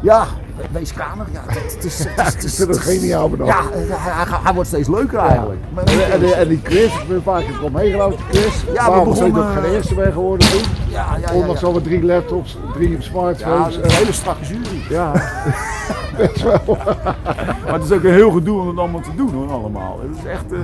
ja, 0.00 0.26
Wees 0.70 0.92
Kranig, 0.92 1.26
ja, 1.36 1.40
het, 1.46 1.74
het 1.74 1.84
is... 1.84 1.98
Het 1.98 2.08
is, 2.26 2.34
het 2.34 2.44
is, 2.44 2.58
het 2.58 2.78
geniaal 2.78 3.30
bedacht. 3.30 3.48
Ja, 3.48 3.62
hij, 3.72 3.86
hij- 3.88 4.38
hij 4.42 4.54
wordt 4.54 4.68
steeds 4.68 4.88
leuker 4.88 5.18
eigenlijk. 5.18 5.60
Maar- 5.74 5.84
En, 5.84 6.12
en, 6.12 6.20
die- 6.20 6.34
en 6.34 6.48
die 6.48 6.60
quiz, 6.62 6.94
ik 6.94 7.08
ben 7.08 7.22
vaak 7.22 7.42
een 7.42 7.54
die 8.10 8.18
quiz. 8.28 8.64
we 8.64 8.72
Ja, 8.72 8.88
Waarom 8.88 9.14
zijn 9.14 9.28
ik 9.28 9.34
geen 9.62 9.72
eerste 9.72 9.94
ben 9.94 10.12
geworden 10.12 10.48
toen? 10.50 10.60
ja, 10.88 11.06
ja, 11.20 11.28
ja, 11.28 11.34
Ondanks 11.34 11.60
ja. 11.60 11.66
al 11.66 11.72
drie 11.80 12.02
laptops, 12.04 12.56
drie 12.74 12.90
Ja, 12.90 13.00
smartphones. 13.00 13.76
een 13.76 13.90
hele 13.90 14.12
strakke 14.12 14.44
jury. 14.44 14.82
Ja, 14.88 15.12
best 16.18 16.42
wel. 16.42 16.78
Maar 17.64 17.72
het 17.74 17.84
is 17.84 17.92
ook 17.92 18.02
een 18.04 18.12
heel 18.12 18.30
gedoe 18.30 18.60
om 18.60 18.68
het 18.68 18.78
allemaal 18.78 19.00
te 19.00 19.14
doen 19.16 19.34
hoor, 19.34 19.50
allemaal. 19.50 20.00
Het 20.08 20.18
is 20.24 20.30
echt... 20.30 20.52
eh, 20.52 20.58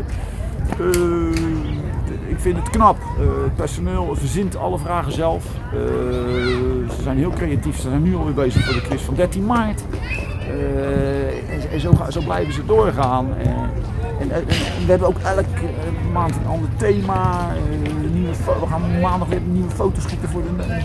eh, 0.78 1.81
ik 2.32 2.38
vind 2.40 2.56
het 2.56 2.70
knap. 2.70 2.96
Eh, 2.98 3.42
het 3.44 3.54
personeel 3.54 4.14
verzint 4.14 4.56
alle 4.56 4.78
vragen 4.78 5.12
zelf. 5.12 5.44
Eh, 5.72 5.78
ze 6.96 7.02
zijn 7.02 7.16
heel 7.18 7.30
creatief. 7.30 7.76
Ze 7.76 7.88
zijn 7.88 8.02
nu 8.02 8.16
alweer 8.16 8.34
bezig 8.34 8.64
voor 8.64 8.74
de 8.74 8.82
quiz 8.82 9.02
van 9.02 9.14
13 9.14 9.46
maart. 9.46 9.84
Eh, 10.48 11.52
en 11.54 11.70
en 11.72 11.80
zo, 11.80 11.92
zo 12.08 12.20
blijven 12.20 12.52
ze 12.52 12.64
doorgaan. 12.66 13.26
En, 13.36 14.30
en- 14.30 14.46
we 14.84 14.90
hebben 14.90 15.08
ook 15.08 15.18
elke 15.18 15.44
maand 16.12 16.36
een 16.36 16.46
ander 16.46 16.68
thema. 16.76 17.46
nieuwe 18.12 18.32
we 18.60 18.66
gaan 18.68 19.00
maandag 19.00 19.28
weer 19.28 19.40
nieuwe 19.40 19.70
foto 19.70 20.00
schieten 20.00 20.28
voor 20.28 20.42
de, 20.42 20.82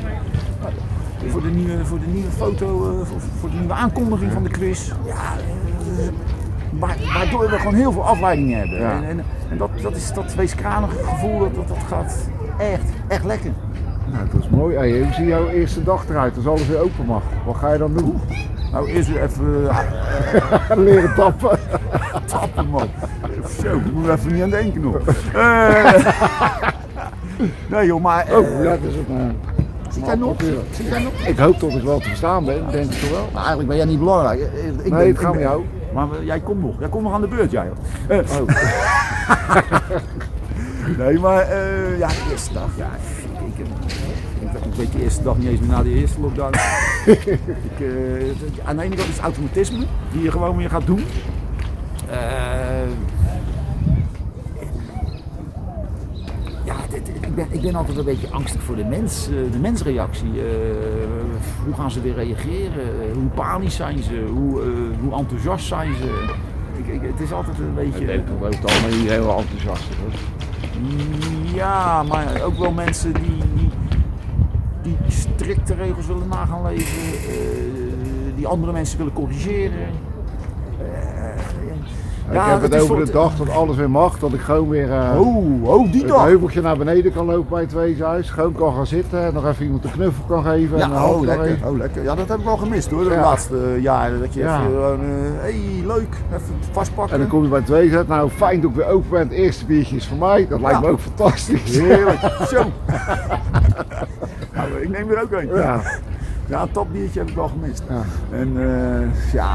voor 1.29 1.41
de 1.41 1.49
nieuwe, 1.49 1.85
voor 1.85 1.99
de 1.99 2.07
nieuwe 2.07 2.31
foto, 2.31 2.67
voor, 3.03 3.19
voor 3.39 3.49
de 3.49 3.57
nieuwe 3.57 3.73
aankondiging 3.73 4.31
van 4.31 4.43
de 4.43 4.49
quiz. 4.49 4.91
Ja, 5.05 5.33
waardoor 6.79 7.49
we 7.49 7.57
gewoon 7.57 7.73
heel 7.73 7.91
veel 7.91 8.05
afleidingen 8.05 8.57
hebben. 8.59 8.79
Ja. 8.79 8.91
En, 8.91 9.03
en, 9.09 9.23
en 9.49 9.57
dat, 9.57 9.69
dat 9.81 9.95
is 9.95 10.13
dat 10.13 10.35
weeskranige 10.35 11.03
gevoel, 11.03 11.39
dat, 11.39 11.55
dat, 11.55 11.67
dat 11.67 11.77
gaat 11.87 12.29
echt, 12.57 12.83
echt 13.07 13.23
lekker. 13.25 13.51
Nou, 14.11 14.25
dat 14.33 14.41
is 14.43 14.49
mooi. 14.49 14.75
Hey, 14.75 14.99
hoe 15.01 15.13
ziet 15.13 15.27
jouw 15.27 15.47
eerste 15.47 15.83
dag 15.83 16.09
eruit 16.09 16.35
als 16.35 16.47
alles 16.47 16.67
weer 16.67 16.79
open 16.81 17.05
mag? 17.05 17.21
Wat 17.45 17.55
ga 17.55 17.71
je 17.71 17.77
dan 17.77 17.93
doen? 17.93 18.21
Nou, 18.71 18.87
eerst 18.89 19.09
weer 19.09 19.23
even 19.23 19.69
eh, 19.69 20.77
Leren 20.85 21.15
tappen. 21.15 21.59
tappen, 22.25 22.67
man. 22.69 22.87
Zo, 23.63 23.75
ik 23.75 23.93
moet 23.93 24.07
even 24.09 24.33
niet 24.33 24.43
aan 24.43 24.49
denken 24.49 24.81
nog. 24.81 24.97
Eh, 25.33 25.93
nee 27.69 27.85
joh, 27.85 28.01
maar... 28.01 28.25
eh, 28.27 28.37
Oh, 28.37 28.63
dat 28.63 28.77
is 28.87 28.95
het. 28.95 29.09
nou. 29.09 29.31
zit 29.89 30.05
jij 30.05 30.15
nog? 30.15 30.35
Zit 30.71 30.87
jij 30.87 31.03
nog? 31.03 31.13
Ik 31.13 31.37
hoop 31.37 31.59
dat 31.59 31.71
ik 31.71 31.83
wel 31.83 31.99
te 31.99 32.07
verstaan 32.07 32.45
ben, 32.45 32.61
denk 32.71 32.91
ik 32.91 32.99
toch 32.99 33.09
wel. 33.09 33.19
Nou, 33.25 33.35
eigenlijk 33.37 33.67
ben 33.67 33.77
jij 33.77 33.85
niet 33.85 33.99
belangrijk. 33.99 34.39
Ik 34.39 34.51
Nee, 34.81 34.89
ben- 34.89 35.07
het 35.07 35.19
gaat 35.19 35.31
om 35.31 35.39
jou. 35.39 35.63
Maar 35.93 36.09
we- 36.09 36.25
jij 36.25 36.39
komt 36.39 36.61
nog. 36.61 36.79
Jij 36.79 36.89
komt 36.89 37.03
nog 37.03 37.13
aan 37.13 37.21
de 37.21 37.27
beurt, 37.27 37.51
jij. 37.51 37.69
Eh, 38.07 38.17
Oh. 38.17 38.47
nee, 40.97 41.19
maar 41.19 41.41
eh, 41.41 41.97
ja, 41.97 42.07
de 42.07 42.27
eerste 42.31 42.53
dag, 42.53 42.69
ja. 42.77 42.89
Ik, 43.47 43.57
ik, 43.57 43.65
ik, 44.41 44.65
ik 44.65 44.73
weet 44.77 44.91
de 44.91 45.01
eerste 45.03 45.23
dag 45.23 45.37
niet 45.37 45.47
eens 45.49 45.59
meer 45.59 45.69
na 45.69 45.83
de 45.83 45.89
eerste 45.93 46.19
lockdown. 46.19 46.53
ik, 47.05 47.25
eh, 47.79 48.67
aan 48.67 48.77
de 48.77 48.83
ene 48.83 48.95
kant 48.95 49.07
is 49.09 49.15
het 49.15 49.23
automatisme, 49.23 49.85
die 50.11 50.23
je 50.23 50.31
gewoon 50.31 50.57
weer 50.57 50.69
gaat 50.69 50.85
doen. 50.85 51.05
Eh, 52.09 52.17
ik, 57.05 57.35
ben, 57.35 57.47
ik 57.49 57.61
ben 57.61 57.75
altijd 57.75 57.97
een 57.97 58.05
beetje 58.05 58.29
angstig 58.29 58.61
voor 58.63 58.75
de 58.75 58.83
mens, 58.83 59.27
eh, 59.27 59.51
de 59.51 59.59
mensreactie. 59.59 60.31
Eh, 60.31 60.45
hoe 61.65 61.73
gaan 61.73 61.91
ze 61.91 62.01
weer 62.01 62.13
reageren? 62.13 62.81
Eh, 62.81 63.13
hoe 63.13 63.29
panisch 63.33 63.75
zijn 63.75 64.03
ze? 64.03 64.25
Hoe, 64.29 64.61
hoe 65.01 65.13
enthousiast 65.13 65.65
zijn 65.65 65.95
ze? 65.95 66.33
Ik, 66.77 66.87
ik, 66.87 67.01
het 67.01 67.19
is 67.19 67.31
altijd 67.31 67.59
een 67.59 67.73
beetje... 67.75 67.99
Ik 67.99 68.07
denk 68.07 68.27
dat 68.41 68.55
het 68.55 68.71
allemaal 68.71 68.99
niet 68.99 69.09
heel 69.09 69.37
enthousiast 69.37 69.83
hoor. 69.83 70.19
Ja, 71.53 72.03
maar 72.03 72.41
ook 72.41 72.57
wel 72.57 72.71
mensen 72.71 73.13
die, 73.13 73.43
die, 73.53 73.69
die 74.81 74.95
strikte 75.07 75.73
regels 75.73 76.07
willen 76.07 76.27
nagaan 76.27 76.63
leven, 76.63 76.95
die 78.35 78.47
andere 78.47 78.71
mensen 78.71 78.97
willen 78.97 79.13
corrigeren. 79.13 79.89
Eh, 82.29 82.35
ik 82.35 82.41
heb 82.41 82.61
het 82.61 82.81
over 82.81 83.05
de 83.05 83.11
dag 83.11 83.35
dat 83.35 83.49
alles 83.49 83.75
weer 83.75 83.89
mag, 83.89 84.19
dat 84.19 84.33
ik 84.33 84.39
gewoon 84.39 84.69
weer 84.69 84.91
eh, 84.91 85.19
Oh, 85.19 85.63
oh, 85.63 85.91
die 85.91 86.05
dag. 86.05 86.23
heuveltje 86.23 86.61
naar 86.61 86.77
beneden 86.77 87.13
kan 87.13 87.25
lopen 87.25 87.49
bij 87.49 87.61
het 87.61 87.73
weeshuis. 87.73 88.29
Gewoon 88.29 88.53
kan 88.53 88.73
gaan 88.73 88.87
zitten 88.87 89.25
en 89.25 89.33
nog 89.33 89.47
even 89.47 89.65
iemand 89.65 89.83
een 89.83 89.91
knuffel 89.91 90.23
kan 90.27 90.43
geven. 90.43 90.81
en 90.81 90.89
Ja, 90.89 91.05
oh 91.05 91.21
lekker, 91.21 91.57
oh 91.65 91.77
lekker. 91.77 92.03
Ja, 92.03 92.15
dat 92.15 92.27
heb 92.27 92.37
ik 92.37 92.43
wel 92.45 92.57
gemist 92.57 92.91
hoor, 92.91 93.03
de 93.03 93.09
Ja. 93.09 93.21
laatste 93.21 93.57
eh, 93.75 93.81
jaren. 93.81 94.19
Dat 94.19 94.33
je 94.33 94.39
Ja. 94.39 94.59
even 94.59 94.71
gewoon, 94.71 94.99
eh, 94.99 95.07
hey, 95.41 95.61
leuk, 95.85 96.15
even 96.33 96.55
vastpakken. 96.71 97.13
En 97.13 97.19
dan 97.19 97.29
kom 97.29 97.43
je 97.43 97.49
bij 97.49 97.59
het 97.59 97.69
weeshuis. 97.69 98.07
Nou, 98.07 98.29
fijn 98.29 98.61
dat 98.61 98.69
ik 98.69 98.75
weer 98.75 98.87
open 98.87 99.09
ben. 99.09 99.19
Het 99.19 99.31
eerste 99.31 99.65
biertje 99.65 99.95
is 99.95 100.07
voor 100.07 100.17
mij. 100.17 100.47
Dat 100.49 100.61
lijkt 100.61 100.79
me 100.79 100.85
Ja. 100.85 100.91
ook 100.91 100.99
fantastisch. 100.99 101.77
Heerlijk, 101.77 102.19
zo. 102.53 102.63
nou, 104.53 104.67
ik 104.81 104.89
neem 104.89 105.09
er 105.11 105.21
ook 105.21 105.31
een. 105.31 105.47
Ja. 105.47 105.81
Ja, 106.45 106.61
een 106.61 106.71
tapbiertje 106.71 107.19
heb 107.19 107.29
ik 107.29 107.35
wel 107.35 107.47
gemist. 107.47 107.83
Ja. 107.89 108.01
En 108.37 108.57
ja, 109.33 109.53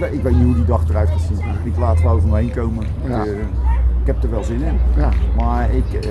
weet, 0.00 0.12
ik 0.12 0.22
weet 0.22 0.34
niet 0.36 0.44
hoe 0.44 0.54
die 0.54 0.64
dag 0.64 0.82
eruit 0.88 1.08
gaat 1.08 1.20
zien. 1.20 1.38
Ik 1.64 1.78
laat 1.78 2.02
wel 2.02 2.12
over 2.12 2.28
me 2.28 2.36
heen 2.36 2.50
komen. 2.54 2.86
Ja. 3.08 3.22
Ik, 3.22 3.26
eh, 3.26 3.32
ik 4.00 4.06
heb 4.06 4.22
er 4.22 4.30
wel 4.30 4.44
zin 4.44 4.62
in. 4.62 4.78
Ja. 4.96 5.08
Maar 5.36 5.70
ik, 5.70 6.04
eh, 6.04 6.10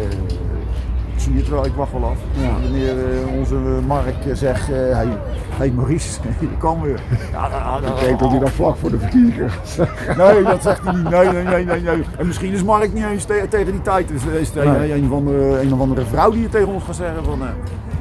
ik 1.14 1.26
zie 1.26 1.36
het 1.36 1.50
wel, 1.50 1.66
ik 1.66 1.74
wacht 1.74 1.92
wel 1.92 2.04
af. 2.06 2.18
Ja. 2.32 2.52
Wanneer 2.62 2.90
eh, 2.98 3.38
onze 3.40 3.56
Mark 3.88 4.16
zegt, 4.34 4.70
eh 4.72 4.76
hey, 4.78 5.08
hey 5.58 5.72
Maurice, 5.72 6.20
je 6.40 6.58
kan 6.58 6.82
weer. 6.82 7.00
Ja, 7.32 7.48
ja, 7.50 7.80
ja, 7.82 7.90
Ik 8.00 8.06
denk 8.06 8.20
dat 8.20 8.30
hij 8.30 8.40
dan 8.40 8.50
vlak 8.50 8.76
voor 8.78 8.90
de 8.92 9.00
verkiezingen 9.00 9.50
gaat. 9.50 9.78
Nee, 10.18 10.44
dat 10.44 10.62
zegt 10.64 10.84
hij 10.84 10.94
niet. 10.96 11.10
Nee, 11.10 11.28
nee, 11.32 11.44
nee, 11.44 11.66
nee, 11.66 11.82
nee. 11.82 12.04
En 12.18 12.28
misschien 12.28 12.52
is 12.54 12.64
Mark 12.64 12.94
niet 12.94 13.06
eens 13.06 13.24
te- 13.24 13.46
tegen 13.50 13.72
die 13.72 13.82
tijd. 13.82 14.08
Dus 14.08 14.24
is 14.26 14.52
een, 14.56 14.72
Nee. 14.72 14.94
een, 14.94 15.08
van 15.10 15.26
de, 15.26 15.60
een 15.64 15.74
of 15.74 15.80
andere 15.80 16.06
vrouw 16.06 16.32
die 16.32 16.42
het 16.44 16.52
tegen 16.52 16.68
ons 16.68 16.84
gaat 16.84 16.96
zeggen 16.96 17.24
van... 17.24 17.40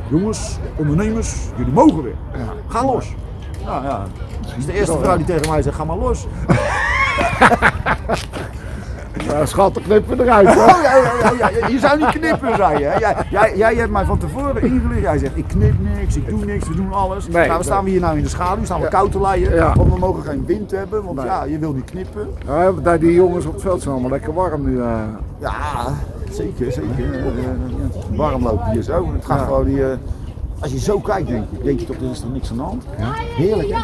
jongens, 0.09 0.59
ondernemers, 0.77 1.37
jullie 1.57 1.73
mogen 1.73 2.03
weer. 2.03 2.15
Ga 2.67 2.85
los. 2.85 3.15
Nou 3.65 3.85
ja, 3.85 4.05
dat 4.49 4.57
is 4.59 4.67
de 4.67 4.73
eerste 4.73 4.99
vrouw 4.99 5.17
die 5.17 5.27
tegen 5.27 5.51
mij 5.51 5.63
zegt, 5.63 5.77
ga 5.77 5.85
maar 5.85 5.97
los. 5.97 6.27
Ja, 9.29 9.47
schat, 9.47 9.75
dan 9.75 9.83
knippen 9.83 10.17
we 10.17 10.23
eruit. 10.23 10.47
Hè? 10.49 10.61
Oh, 10.65 10.83
ja, 10.83 10.97
ja, 10.97 11.03
ja, 11.39 11.49
ja, 11.61 11.67
je 11.67 11.79
zou 11.79 11.99
niet 11.99 12.09
knippen, 12.09 12.57
zei 12.57 12.79
je. 12.79 12.85
hè? 12.85 12.99
Jij, 12.99 13.17
jij, 13.31 13.57
jij 13.57 13.75
hebt 13.75 13.91
mij 13.91 14.05
van 14.05 14.19
tevoren 14.19 14.63
ingelicht. 14.63 15.01
Jij 15.01 15.19
zegt, 15.19 15.37
ik 15.37 15.45
knip 15.49 15.75
niks, 15.97 16.17
ik 16.17 16.29
doe 16.29 16.45
niks, 16.45 16.69
we 16.69 16.75
doen 16.75 16.93
alles. 16.93 17.29
Nee, 17.29 17.47
nou, 17.47 17.59
we 17.59 17.65
staan 17.65 17.85
we 17.85 17.91
hier 17.91 18.01
nou 18.01 18.17
in 18.17 18.23
de 18.23 18.29
schaduw, 18.29 18.65
staan 18.65 18.81
we 18.81 18.89
koud 18.89 19.13
te 19.13 19.21
leiden. 19.21 19.55
Ja. 19.55 19.73
Want 19.75 19.93
we 19.93 19.99
mogen 19.99 20.23
geen 20.23 20.45
wind 20.47 20.71
hebben, 20.71 21.05
want 21.05 21.17
Nee. 21.17 21.27
ja, 21.27 21.45
je 21.45 21.59
wil 21.59 21.73
niet 21.73 21.85
knippen. 21.85 22.29
Ja, 22.47 22.71
daar 22.83 22.99
die 22.99 23.15
jongens 23.15 23.45
op 23.47 23.53
het 23.53 23.63
veld 23.63 23.81
zijn 23.83 23.93
allemaal 23.93 24.11
lekker 24.11 24.35
warm 24.35 24.63
nu. 24.65 24.81
eh. 24.81 24.91
Ja, 25.39 25.53
zeker, 26.31 26.73
zeker. 26.73 27.23
Warm 28.15 28.43
lopen 28.43 28.71
hier 28.71 28.83
zo. 28.83 29.13
Het 29.15 29.25
gaat 29.25 29.41
gewoon 29.41 29.65
die, 29.65 29.85
eh, 29.85 29.97
als 30.59 30.73
je 30.73 30.79
zo 30.79 30.99
kijkt, 31.01 31.29
denk 31.29 31.45
je, 31.51 31.63
denk 31.65 31.81
je 31.81 31.87
toch, 31.87 31.97
er 31.97 32.11
is 32.11 32.21
er 32.23 32.29
niks 32.29 32.51
aan 32.51 32.57
de 32.57 32.63
hand. 32.63 32.85
Heerlijk, 33.37 33.69
hè? 33.69 33.79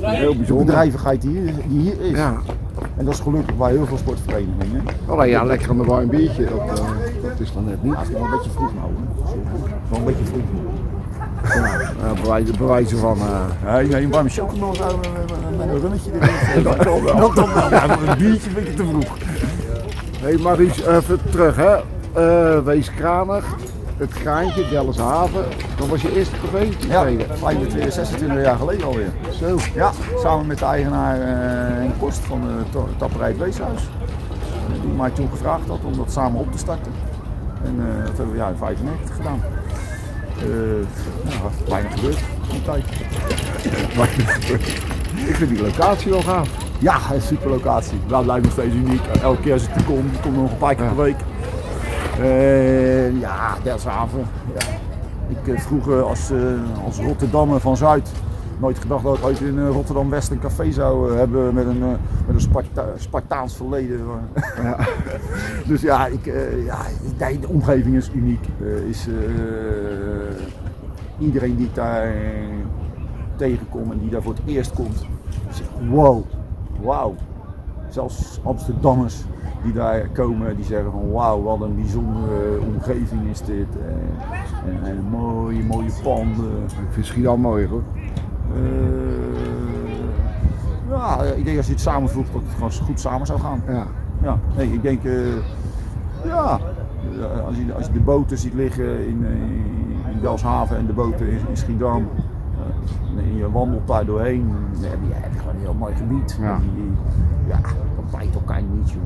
Heel 0.00 0.30
De 0.32 0.36
bijzonder. 0.36 0.64
bedrijvigheid 0.66 1.22
die 1.22 1.30
hier, 1.40 1.52
die 1.68 1.80
hier 1.80 2.00
is. 2.00 2.10
Ja. 2.18 2.34
En 2.96 3.04
dat 3.04 3.14
is 3.14 3.20
gelukkig 3.20 3.56
bij 3.56 3.70
heel 3.70 3.86
veel 3.86 3.96
sportverenigingen. 3.96 4.82
Alleen 5.06 5.28
ja, 5.28 5.44
lekker 5.44 5.70
aan 5.70 5.76
de 5.78 5.84
warm 5.84 6.08
biertje. 6.08 6.44
Dat, 6.44 6.78
eh, 6.78 6.84
dat 7.22 7.40
is 7.40 7.52
dan 7.52 7.64
net 7.64 7.82
niet. 7.82 7.92
Ja, 7.92 7.98
het 8.00 8.08
is 8.08 8.14
wel 8.14 8.24
een 8.24 8.30
beetje 8.30 8.50
vroeg 8.50 8.70
nou. 8.74 8.90
Wel 9.88 9.98
een 9.98 10.04
beetje 10.04 10.24
vroeg. 10.24 10.42
Ja, 12.02 12.20
bewijzen, 12.22 12.56
bewijzen 12.58 12.98
van. 12.98 13.18
eh, 13.18 13.72
Nee, 13.74 13.86
nee, 13.88 14.02
een 14.04 14.10
warme 14.10 14.28
chocomel 14.28 14.72
eh, 14.74 14.86
met 15.58 15.68
een 15.68 15.80
runnetje 15.80 16.10
erin. 16.20 16.62
dat 16.64 16.76
kan 16.76 17.02
wel. 17.04 17.16
Dat 17.16 17.34
wel. 17.34 17.70
Ja, 17.70 17.90
een 17.90 18.18
biertje 18.18 18.50
vind 18.50 18.68
ik 18.68 18.76
te 18.76 18.84
vroeg. 18.84 19.16
Hé 20.20 20.28
hey 20.28 20.36
Maries, 20.36 20.82
even 20.86 21.18
terug 21.30 21.56
hè. 21.56 21.76
Eh, 22.12 22.60
wees 22.64 22.94
kranig. 22.94 23.44
Het 23.98 24.12
Graantje, 24.12 24.68
Delfshaven. 24.68 25.44
Dat 25.76 25.88
was 25.88 26.02
je 26.02 26.16
eerste 26.16 26.34
café? 26.44 26.68
Ja, 26.88 27.00
Tweede. 27.02 27.24
25, 27.34 27.92
26 27.92 28.44
jaar 28.44 28.56
geleden 28.56 28.86
alweer. 28.86 29.10
Zo. 29.40 29.58
Ja, 29.74 29.90
samen 30.22 30.46
met 30.46 30.58
de 30.58 30.64
eigenaar 30.64 31.20
eh, 31.20 31.84
en 31.84 31.92
kost 31.98 32.18
van 32.18 32.40
de 32.40 32.70
ta- 32.78 32.84
tapperij 32.98 33.28
het 33.28 33.38
Weeshuis. 33.38 33.80
Die 34.82 34.90
mij 34.92 35.10
toen 35.10 35.28
gevraagd 35.30 35.68
had 35.68 35.78
om 35.84 35.96
dat 35.96 36.12
samen 36.12 36.40
op 36.40 36.52
te 36.52 36.58
starten. 36.58 36.92
En 37.64 37.74
eh, 37.78 38.04
dat 38.06 38.16
hebben 38.16 38.30
we 38.32 38.36
ja, 38.36 38.48
in 38.48 38.56
95 38.56 39.16
gedaan. 39.16 39.40
Eh 40.38 41.30
ja, 41.32 41.68
weinig 41.68 41.92
gebeurd 41.94 42.18
in 42.52 42.62
tijd. 42.62 42.84
Ik 45.28 45.34
vind 45.34 45.50
die 45.50 45.62
locatie 45.62 46.10
wel 46.10 46.22
gaaf. 46.22 46.48
Ja, 46.78 46.96
een 47.12 47.20
super 47.22 47.50
locatie. 47.50 47.98
Dat 48.06 48.22
blijft 48.24 48.42
nog 48.44 48.52
steeds 48.52 48.74
uniek. 48.74 49.00
Elke 49.22 49.40
keer 49.42 49.52
als 49.52 49.62
ik 49.62 49.74
er 49.74 49.82
kom, 49.84 49.98
ik 49.98 50.20
kom 50.22 50.34
er 50.34 50.40
nog 50.40 50.50
een 50.50 50.56
paar 50.58 50.74
keer 50.74 50.86
per 50.86 50.96
week. 51.04 51.16
Eh, 52.20 53.20
ja, 53.20 53.56
Delfshaven. 53.62 54.24
Ja. 54.58 54.66
Ik 55.28 55.54
eh, 55.54 55.60
vroeger 55.60 56.02
als, 56.02 56.30
eh, 56.30 56.84
als 56.84 56.98
Rotterdammer 56.98 57.60
van 57.60 57.76
Zuid 57.76 58.10
nooit 58.60 58.78
gedacht 58.78 59.02
dat 59.02 59.18
ik 59.18 59.24
ooit 59.24 59.40
in 59.40 59.66
Rotterdam 59.66 60.10
West 60.10 60.30
een 60.30 60.38
café 60.38 60.72
zou 60.72 61.16
hebben 61.16 61.54
met 61.54 61.66
een, 61.66 61.78
met 61.78 62.34
een 62.34 62.40
Sparta 62.40 62.84
Spartaans 62.96 63.56
verleden. 63.56 64.00
Ja. 64.62 64.76
dus 65.68 65.80
ja, 65.80 66.06
ik, 66.06 66.24
ja 66.64 66.78
de, 67.18 67.48
omgeving 67.48 67.96
is 67.96 68.10
uniek. 68.14 68.44
Is, 68.88 69.08
iedereen 71.18 71.56
die 71.56 71.66
ik 71.66 71.74
daar 71.74 72.12
tegenkom 73.36 73.92
en 73.92 73.98
die 73.98 74.10
daar 74.10 74.22
voor 74.22 74.34
het 74.34 74.42
eerst 74.46 74.72
komt, 74.72 75.06
zegt 75.50 75.70
wow, 75.88 76.24
wauw. 76.80 77.14
Zelfs 77.88 78.40
Amsterdammers 78.44 79.24
die 79.62 79.72
daar 79.72 80.08
komen, 80.08 80.56
die 80.56 80.64
zeggen 80.64 80.90
van 80.90 81.10
wauw, 81.10 81.42
wat 81.42 81.60
een 81.60 81.74
bijzondere 81.74 82.60
omgeving 82.60 83.28
is 83.30 83.40
dit. 83.40 83.66
En, 83.86 84.10
en, 84.72 84.90
en 84.90 85.04
mooie, 85.10 85.62
mooie 85.62 85.90
panden. 86.02 86.62
Ik 86.64 86.88
vind 86.90 87.06
Schiedam 87.06 87.40
mooi 87.40 87.66
hoor. 87.66 87.82
Eh, 88.54 88.62
ja, 90.88 91.22
ik 91.22 91.44
denk 91.44 91.56
als 91.56 91.66
je 91.66 91.72
het 91.72 91.80
samenvoegt 91.80 92.32
dat 92.32 92.42
het 92.42 92.52
gewoon 92.54 92.72
goed 92.72 93.00
samen 93.00 93.26
zou 93.26 93.40
gaan. 93.40 93.62
Ja. 93.68 93.86
Ja, 94.22 94.38
nee, 94.56 94.72
ik 94.72 94.82
denk, 94.82 95.04
eh, 95.04 95.12
ja, 96.24 96.58
eh, 97.20 97.46
als 97.46 97.56
je, 97.56 97.74
als 97.74 97.86
je 97.86 97.92
de 97.92 98.00
boten 98.00 98.38
ziet 98.38 98.54
liggen 98.54 99.06
in, 99.06 99.26
eh, 99.26 100.12
in 100.12 100.20
Delfshaven 100.20 100.76
en 100.76 100.86
de 100.86 100.92
boten 100.92 101.28
in, 101.28 101.38
in 101.48 101.56
Schiedam, 101.56 102.08
eh, 102.16 102.22
en 103.18 103.36
je 103.36 103.50
wandelt 103.50 103.86
daar 103.86 104.04
doorheen, 104.06 104.52
dan 104.72 104.90
heb 104.90 104.98
je, 105.08 105.14
heb 105.14 105.32
je 105.32 105.38
gewoon 105.38 105.54
een 105.54 105.60
heel 105.60 105.74
mooi 105.74 105.94
gebied. 105.94 106.38
Ja. 106.40 106.58
Die- 106.58 106.92
ja, 107.48 107.60
dat 107.96 108.10
bijt 108.18 108.34
elkaar 108.34 108.62
niet, 108.62 108.90
joh. 108.90 109.02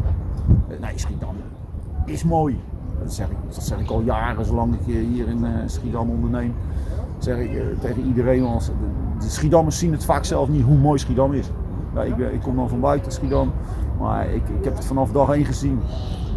Eh, 0.68 0.80
Nee, 0.80 0.92
Schiedam 0.98 1.34
is 2.04 2.24
mooi. 2.24 2.60
Dat 3.02 3.12
zeg, 3.12 3.28
ik, 3.30 3.36
dat 3.48 3.62
zeg 3.62 3.78
ik 3.78 3.90
al 3.90 4.00
jaren, 4.00 4.44
zolang 4.44 4.74
ik 4.74 4.80
eh, 4.80 4.94
hier 5.08 5.28
in 5.28 5.44
eh, 5.44 5.50
Schiedam 5.66 6.10
onderneem. 6.10 6.54
Zeg 7.18 7.36
ik 7.38 7.80
tegen 7.80 8.02
iedereen, 8.06 8.44
als, 8.44 8.66
de, 8.66 9.28
Schiedammers 9.28 9.78
zien 9.78 9.92
het 9.92 10.04
vaak 10.04 10.24
zelf 10.24 10.48
niet 10.48 10.64
hoe 10.64 10.78
mooi 10.78 10.98
Schiedam 10.98 11.32
is. 11.32 11.50
Ja, 11.94 12.02
ik, 12.02 12.16
ik 12.18 12.40
kom 12.40 12.56
dan 12.56 12.68
van 12.68 12.80
buiten 12.80 13.12
Schiedam, 13.12 13.50
maar 14.00 14.26
ik, 14.28 14.42
ik 14.58 14.64
heb 14.64 14.74
het 14.76 14.84
vanaf 14.84 15.12
dag 15.12 15.30
één 15.30 15.44
gezien. 15.44 15.80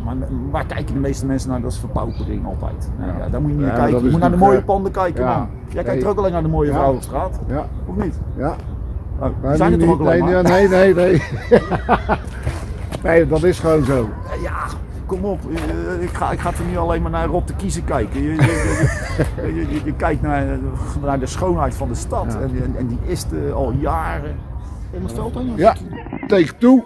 Maar 0.06 0.16
waar 0.52 0.66
kijken 0.66 0.94
de 0.94 1.00
meeste 1.00 1.26
mensen 1.26 1.50
naar? 1.50 1.62
Dat 1.62 1.72
is 1.72 1.78
verpaupering 1.80 2.46
altijd. 2.46 2.90
Nou, 3.00 3.12
Ja. 3.12 3.18
ja, 3.24 3.30
daar 3.30 3.42
moet 3.42 3.50
je 3.52 3.58
niet 3.58 3.66
naar 3.66 3.76
kijken. 3.76 4.04
Je 4.04 4.10
moet 4.12 4.20
naar 4.20 4.32
de 4.32 4.38
mooie 4.38 4.58
eh, 4.58 4.64
panden 4.66 4.92
kijken, 4.92 5.24
ja. 5.24 5.38
man. 5.38 5.48
Jij 5.68 5.84
kijkt 5.84 6.04
er 6.04 6.10
ook 6.10 6.18
alleen 6.18 6.32
naar 6.32 6.42
de 6.42 6.48
mooie 6.48 6.72
vrouwen 6.72 7.02
Ja. 7.48 7.66
of 7.86 7.96
niet? 7.96 8.20
Ja. 8.38 8.56
Nou, 9.20 9.34
zijn 9.58 9.72
er 9.72 9.78
nu 9.78 9.84
toch 9.86 9.94
ook 9.94 10.00
alleen 10.00 10.24
nee, 10.24 10.34
maar? 10.34 10.44
nee, 10.44 10.68
nee, 10.68 10.94
nee. 10.94 11.22
nee, 13.04 13.28
dat 13.28 13.44
is 13.44 13.60
gewoon 13.60 13.84
zo. 13.84 14.10
Ja, 14.44 14.54
kom 15.06 15.24
op. 15.26 15.40
eh, 15.52 16.02
Ik 16.04 16.10
ga, 16.10 16.32
ik 16.32 16.40
ga 16.40 16.50
er 16.50 16.66
niet 16.68 16.78
alleen 16.78 17.02
maar 17.02 17.12
naar 17.12 17.28
Rotte 17.28 17.54
kiezen 17.54 17.84
kijken. 17.84 18.22
Je, 18.22 18.36
je, 19.86 19.94
kijkt 19.98 20.22
naar, 20.22 20.46
naar 21.02 21.20
de 21.20 21.26
schoonheid 21.26 21.76
van 21.76 21.88
de 21.88 21.96
stad. 21.96 22.26
Ja. 22.34 22.40
En, 22.40 22.50
en, 22.64 22.76
en 22.78 22.88
die 22.88 23.00
is 23.06 23.26
er 23.32 23.54
al 23.54 23.72
jaren. 23.72 24.36
Het 24.92 25.12
veld 25.14 25.34
dan? 25.34 25.52
Ja, 25.56 25.76
take 26.28 26.58
two. 26.58 26.84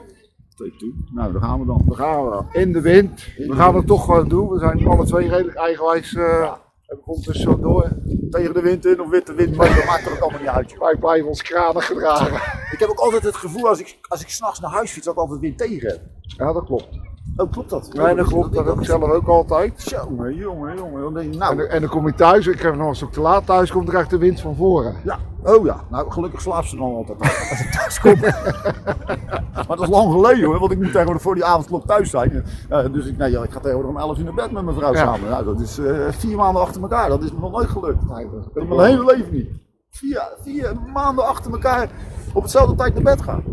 Nou, 1.13 1.31
daar 1.31 1.41
gaan 1.41 1.59
we 1.59 1.65
dan. 1.65 1.83
We 1.85 1.95
gaan 1.95 2.23
wel. 2.29 2.45
In 2.51 2.71
de 2.71 2.81
wind. 2.81 3.27
We 3.37 3.55
gaan 3.55 3.75
het 3.75 3.87
toch 3.87 4.05
gewoon 4.05 4.27
doen. 4.27 4.49
We 4.49 4.59
zijn 4.59 4.87
alle 4.87 5.05
twee 5.05 5.29
redelijk 5.29 5.57
eigenwijs. 5.57 6.15
eh 6.15 6.53
hebben 6.89 7.05
we 7.07 7.13
ondertussen 7.13 7.51
zo 7.51 7.59
door. 7.59 7.89
Tegen 8.29 8.53
de 8.53 8.61
wind 8.61 8.85
in 8.85 9.01
of 9.01 9.09
witte 9.09 9.33
wind, 9.33 9.55
maar 9.55 9.75
dat 9.75 9.85
maakt 9.85 10.05
er 10.05 10.21
allemaal 10.21 10.39
niet 10.39 10.49
uit. 10.49 10.77
Wij 10.77 10.95
blijven 10.95 11.27
ons 11.27 11.41
kranig 11.41 11.85
gedragen. 11.85 12.35
Ik 12.71 12.79
heb 12.79 12.89
ook 12.89 12.99
altijd 12.99 13.23
het 13.23 13.35
gevoel 13.35 13.67
als 13.67 13.79
ik, 13.79 13.97
als 14.07 14.21
ik 14.21 14.29
s'nachts 14.29 14.59
naar 14.59 14.71
huis 14.71 14.91
fiets 14.91 15.05
dat 15.05 15.13
ik 15.13 15.19
altijd 15.19 15.39
wind 15.39 15.57
tegen 15.57 15.87
heb. 15.87 16.01
Ja, 16.21 16.53
dat 16.53 16.65
klopt. 16.65 16.99
Oh, 17.39 17.51
klopt 17.51 17.69
dat? 17.69 17.89
Nee, 17.93 18.15
dat 18.15 18.27
klopt. 18.27 18.53
Dat 18.53 18.67
ik 18.79 18.85
zelf 18.85 19.03
ook 19.03 19.27
altijd. 19.27 19.83
Jongen, 19.83 20.35
jongen, 20.35 20.77
jongen. 20.77 21.01
Dan 21.01 21.13
denk 21.13 21.33
je, 21.33 21.39
nou, 21.39 21.55
dan- 21.55 21.65
en 21.65 21.81
dan 21.81 21.89
kom 21.89 22.05
je 22.07 22.13
thuis. 22.13 22.47
Ik 22.47 22.59
heb 22.61 22.75
nog 22.75 22.87
als 22.87 23.01
ik 23.01 23.11
te 23.11 23.21
laat 23.21 23.45
thuis 23.45 23.71
kom, 23.71 23.81
dan 23.81 23.89
krijg 23.89 24.03
ik 24.05 24.09
de 24.11 24.17
wind 24.17 24.39
van 24.41 24.55
voren. 24.55 24.95
Ja, 25.03 25.19
oh 25.43 25.65
ja. 25.65 25.81
Nou, 25.89 26.11
gelukkig 26.11 26.41
slaapt 26.41 26.67
ze 26.67 26.75
dan 26.75 26.95
altijd 26.95 27.19
als 27.19 27.59
ik 27.59 27.71
thuis 27.71 27.99
kom. 27.99 28.19
maar 29.67 29.77
dat 29.77 29.81
is 29.81 29.87
lang 29.87 30.11
geleden 30.11 30.43
hoor, 30.45 30.59
want 30.59 30.71
ik 30.71 30.77
moet 30.77 30.85
tegenwoordig 30.91 31.21
voor 31.21 31.35
die 31.35 31.45
avondklok 31.45 31.85
thuis 31.85 32.09
zijn. 32.09 32.43
Eh, 32.69 32.85
dus 32.91 33.05
ik, 33.05 33.17
nee, 33.17 33.31
ja, 33.31 33.43
ik 33.43 33.51
ga 33.51 33.59
tegenwoordig 33.59 33.91
om 33.91 33.97
11 33.97 34.17
uur 34.17 34.23
naar 34.23 34.33
bed 34.33 34.51
met 34.51 34.63
mijn 34.63 34.77
vrouw 34.77 34.93
Ja. 34.93 35.03
samen. 35.03 35.29
Nou, 35.29 35.45
dat 35.45 35.59
is 35.59 35.77
eh, 35.79 35.93
vier 36.09 36.35
maanden 36.37 36.61
achter 36.61 36.81
elkaar. 36.81 37.09
Dat 37.09 37.23
is 37.23 37.31
me 37.31 37.39
nog 37.39 37.51
nooit 37.51 37.69
gelukt. 37.69 38.09
Nee, 38.09 38.27
dat 38.53 38.63
is 38.63 38.67
mijn 38.69 38.89
hele 38.89 39.05
leven 39.05 39.33
niet. 39.33 39.49
Vier, 39.89 40.27
vier 40.43 40.73
maanden 40.93 41.27
achter 41.27 41.51
elkaar 41.51 41.89
op 42.33 42.41
hetzelfde 42.41 42.75
tijd 42.75 42.93
naar 42.93 43.03
bed 43.03 43.21
gaan. 43.21 43.43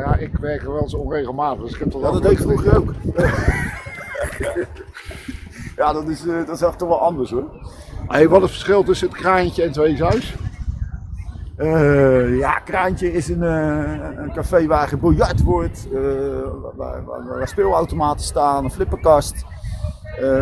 Nou 0.00 0.12
ja, 0.12 0.18
ik 0.18 0.36
werk 0.36 0.62
wel 0.62 0.80
eens 0.80 0.94
onregelmatig. 0.94 1.62
Dus 1.62 1.72
ik 1.72 1.78
heb 1.78 1.90
toch 1.90 2.02
Ja, 2.02 2.10
dat 2.10 2.22
deed 2.22 2.32
ik 2.32 2.38
vroeger 2.38 2.76
ook. 2.76 2.92
ja, 5.76 5.92
dat 5.92 6.08
is, 6.08 6.26
eh, 6.26 6.46
dat 6.46 6.56
is 6.56 6.62
echt 6.62 6.78
toch 6.78 6.88
wel 6.88 7.00
anders 7.00 7.30
hoor. 7.30 7.44
Hey, 8.08 8.28
wat 8.28 8.36
is 8.36 8.42
het 8.42 8.50
verschil 8.50 8.82
tussen 8.82 9.08
het 9.08 9.16
kraantje 9.16 9.62
en 9.62 9.68
het 9.68 9.76
weeshuis? 9.76 10.34
Eh, 11.56 12.38
ja, 12.38 12.58
Kraantje 12.58 13.12
is 13.12 13.28
een, 13.28 13.42
eh, 13.42 13.94
een 14.16 14.32
café 14.32 14.66
waar 14.66 14.88
gebiljart 14.88 15.42
wordt, 15.42 15.88
waar, 16.76 17.04
waar, 17.04 17.26
waar 17.26 17.48
speelautomaten 17.48 18.24
staan, 18.24 18.64
een 18.64 18.70
flipperkast. 18.70 19.44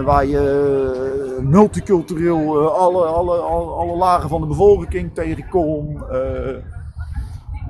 waar 0.05 0.27
je 0.27 1.39
multicultureel 1.43 2.71
alle, 2.71 3.05
alle, 3.05 3.37
alle, 3.37 3.71
alle 3.71 3.97
lagen 3.97 4.29
van 4.29 4.41
de 4.41 4.47
bevolking 4.47 5.15
tegenkomt. 5.15 6.01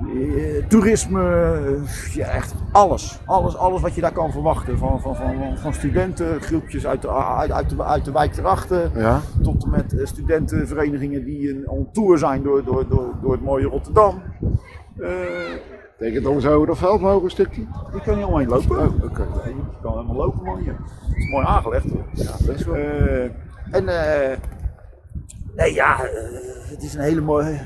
Eh, 0.07 0.65
toerisme, 0.67 1.21
eh, 1.23 2.13
ja, 2.13 2.27
echt 2.27 2.53
alles. 2.71 3.19
alles. 3.25 3.55
Alles 3.57 3.81
wat 3.81 3.95
je 3.95 4.01
daar 4.01 4.11
kan 4.11 4.31
verwachten. 4.31 4.77
Van, 4.77 5.01
van, 5.01 5.15
van, 5.15 5.57
van 5.57 5.73
studenten, 5.73 6.41
groepjes 6.41 6.87
uit 6.87 7.01
de, 7.01 7.11
uit, 7.11 7.51
uit 7.51 7.69
de, 7.69 7.83
uit 7.83 8.05
de 8.05 8.11
wijk 8.11 8.37
erachter 8.37 8.91
Ja. 8.95 9.21
tot 9.43 9.63
en 9.63 9.69
met 9.69 9.99
eh, 9.99 10.05
studentenverenigingen 10.05 11.25
die 11.25 11.49
een, 11.49 11.69
on 11.69 11.89
tour 11.91 12.17
zijn 12.17 12.43
door, 12.43 12.63
door, 12.63 12.87
door, 12.87 13.13
door 13.21 13.31
het 13.31 13.41
mooie 13.41 13.65
Rotterdam. 13.65 14.21
Eh 14.99 15.09
Betekent 15.97 16.23
dan 16.23 16.41
zo 16.41 16.65
dat 16.65 16.77
veld 16.77 17.01
mogen 17.01 17.23
een 17.23 17.29
stukje? 17.29 17.61
je 17.93 18.01
kan 18.01 18.15
niet 18.17 18.25
omheen 18.25 18.47
lopen. 18.47 18.77
Oh, 18.79 19.01
je 19.01 19.09
kan 19.81 19.91
helemaal 19.91 20.15
lopen 20.15 20.43
man. 20.43 20.57
Het 20.57 21.17
is 21.17 21.31
mooi 21.31 21.45
aangelegd 21.45 21.89
hoor. 21.89 22.03
Ja, 22.13 22.31
best 22.45 22.65
wel. 22.65 22.75
En 23.71 23.87
eh, 23.87 24.37
nee 25.55 25.73
ja, 25.73 25.97
het 26.69 26.83
is 26.83 26.93
een 26.93 27.01
hele 27.01 27.21
mooie, 27.21 27.59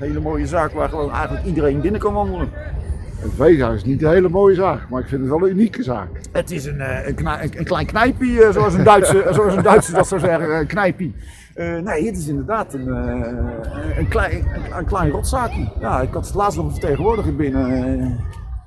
hele 0.00 0.20
mooie 0.20 0.46
zaak 0.46 0.72
waar 0.72 0.88
gewoon 0.88 1.12
eigenlijk 1.12 1.46
iedereen 1.46 1.80
binnen 1.80 2.00
kan 2.00 2.14
wandelen. 2.14 2.48
Het 3.20 3.74
is 3.74 3.84
niet 3.84 4.02
een 4.02 4.10
hele 4.10 4.28
mooie 4.28 4.54
zaak, 4.54 4.88
maar 4.88 5.00
ik 5.00 5.08
vind 5.08 5.20
het 5.20 5.30
wel 5.30 5.42
een 5.42 5.50
unieke 5.50 5.82
zaak. 5.82 6.08
Het 6.32 6.50
is 6.50 6.64
een, 6.64 6.80
eh, 6.80 7.06
een, 7.06 7.26
een, 7.26 7.58
een 7.58 7.64
klein 7.64 7.86
knijpie, 7.86 8.42
eh, 8.42 8.52
zoals 8.52 8.74
een 8.74 8.84
Duitse, 8.84 9.26
zoals 9.34 9.54
een 9.54 9.62
Duitse 9.62 9.92
dat 9.92 10.08
zou 10.08 10.20
zeggen, 10.20 10.66
een. 10.76 11.14
Eh, 11.54 11.78
nee, 11.78 12.06
het 12.06 12.16
is 12.16 12.28
inderdaad 12.28 12.74
een, 12.74 12.86
een, 13.96 14.08
klein, 14.08 14.32
een, 14.32 14.78
een 14.78 14.84
klein 14.84 15.10
rotzaakje. 15.10 15.72
Ja, 15.80 16.00
ik 16.00 16.12
had 16.12 16.34
laatst 16.34 16.56
nog 16.56 16.66
een 16.66 16.72
vertegenwoordiger 16.72 17.36
binnen 17.36 18.18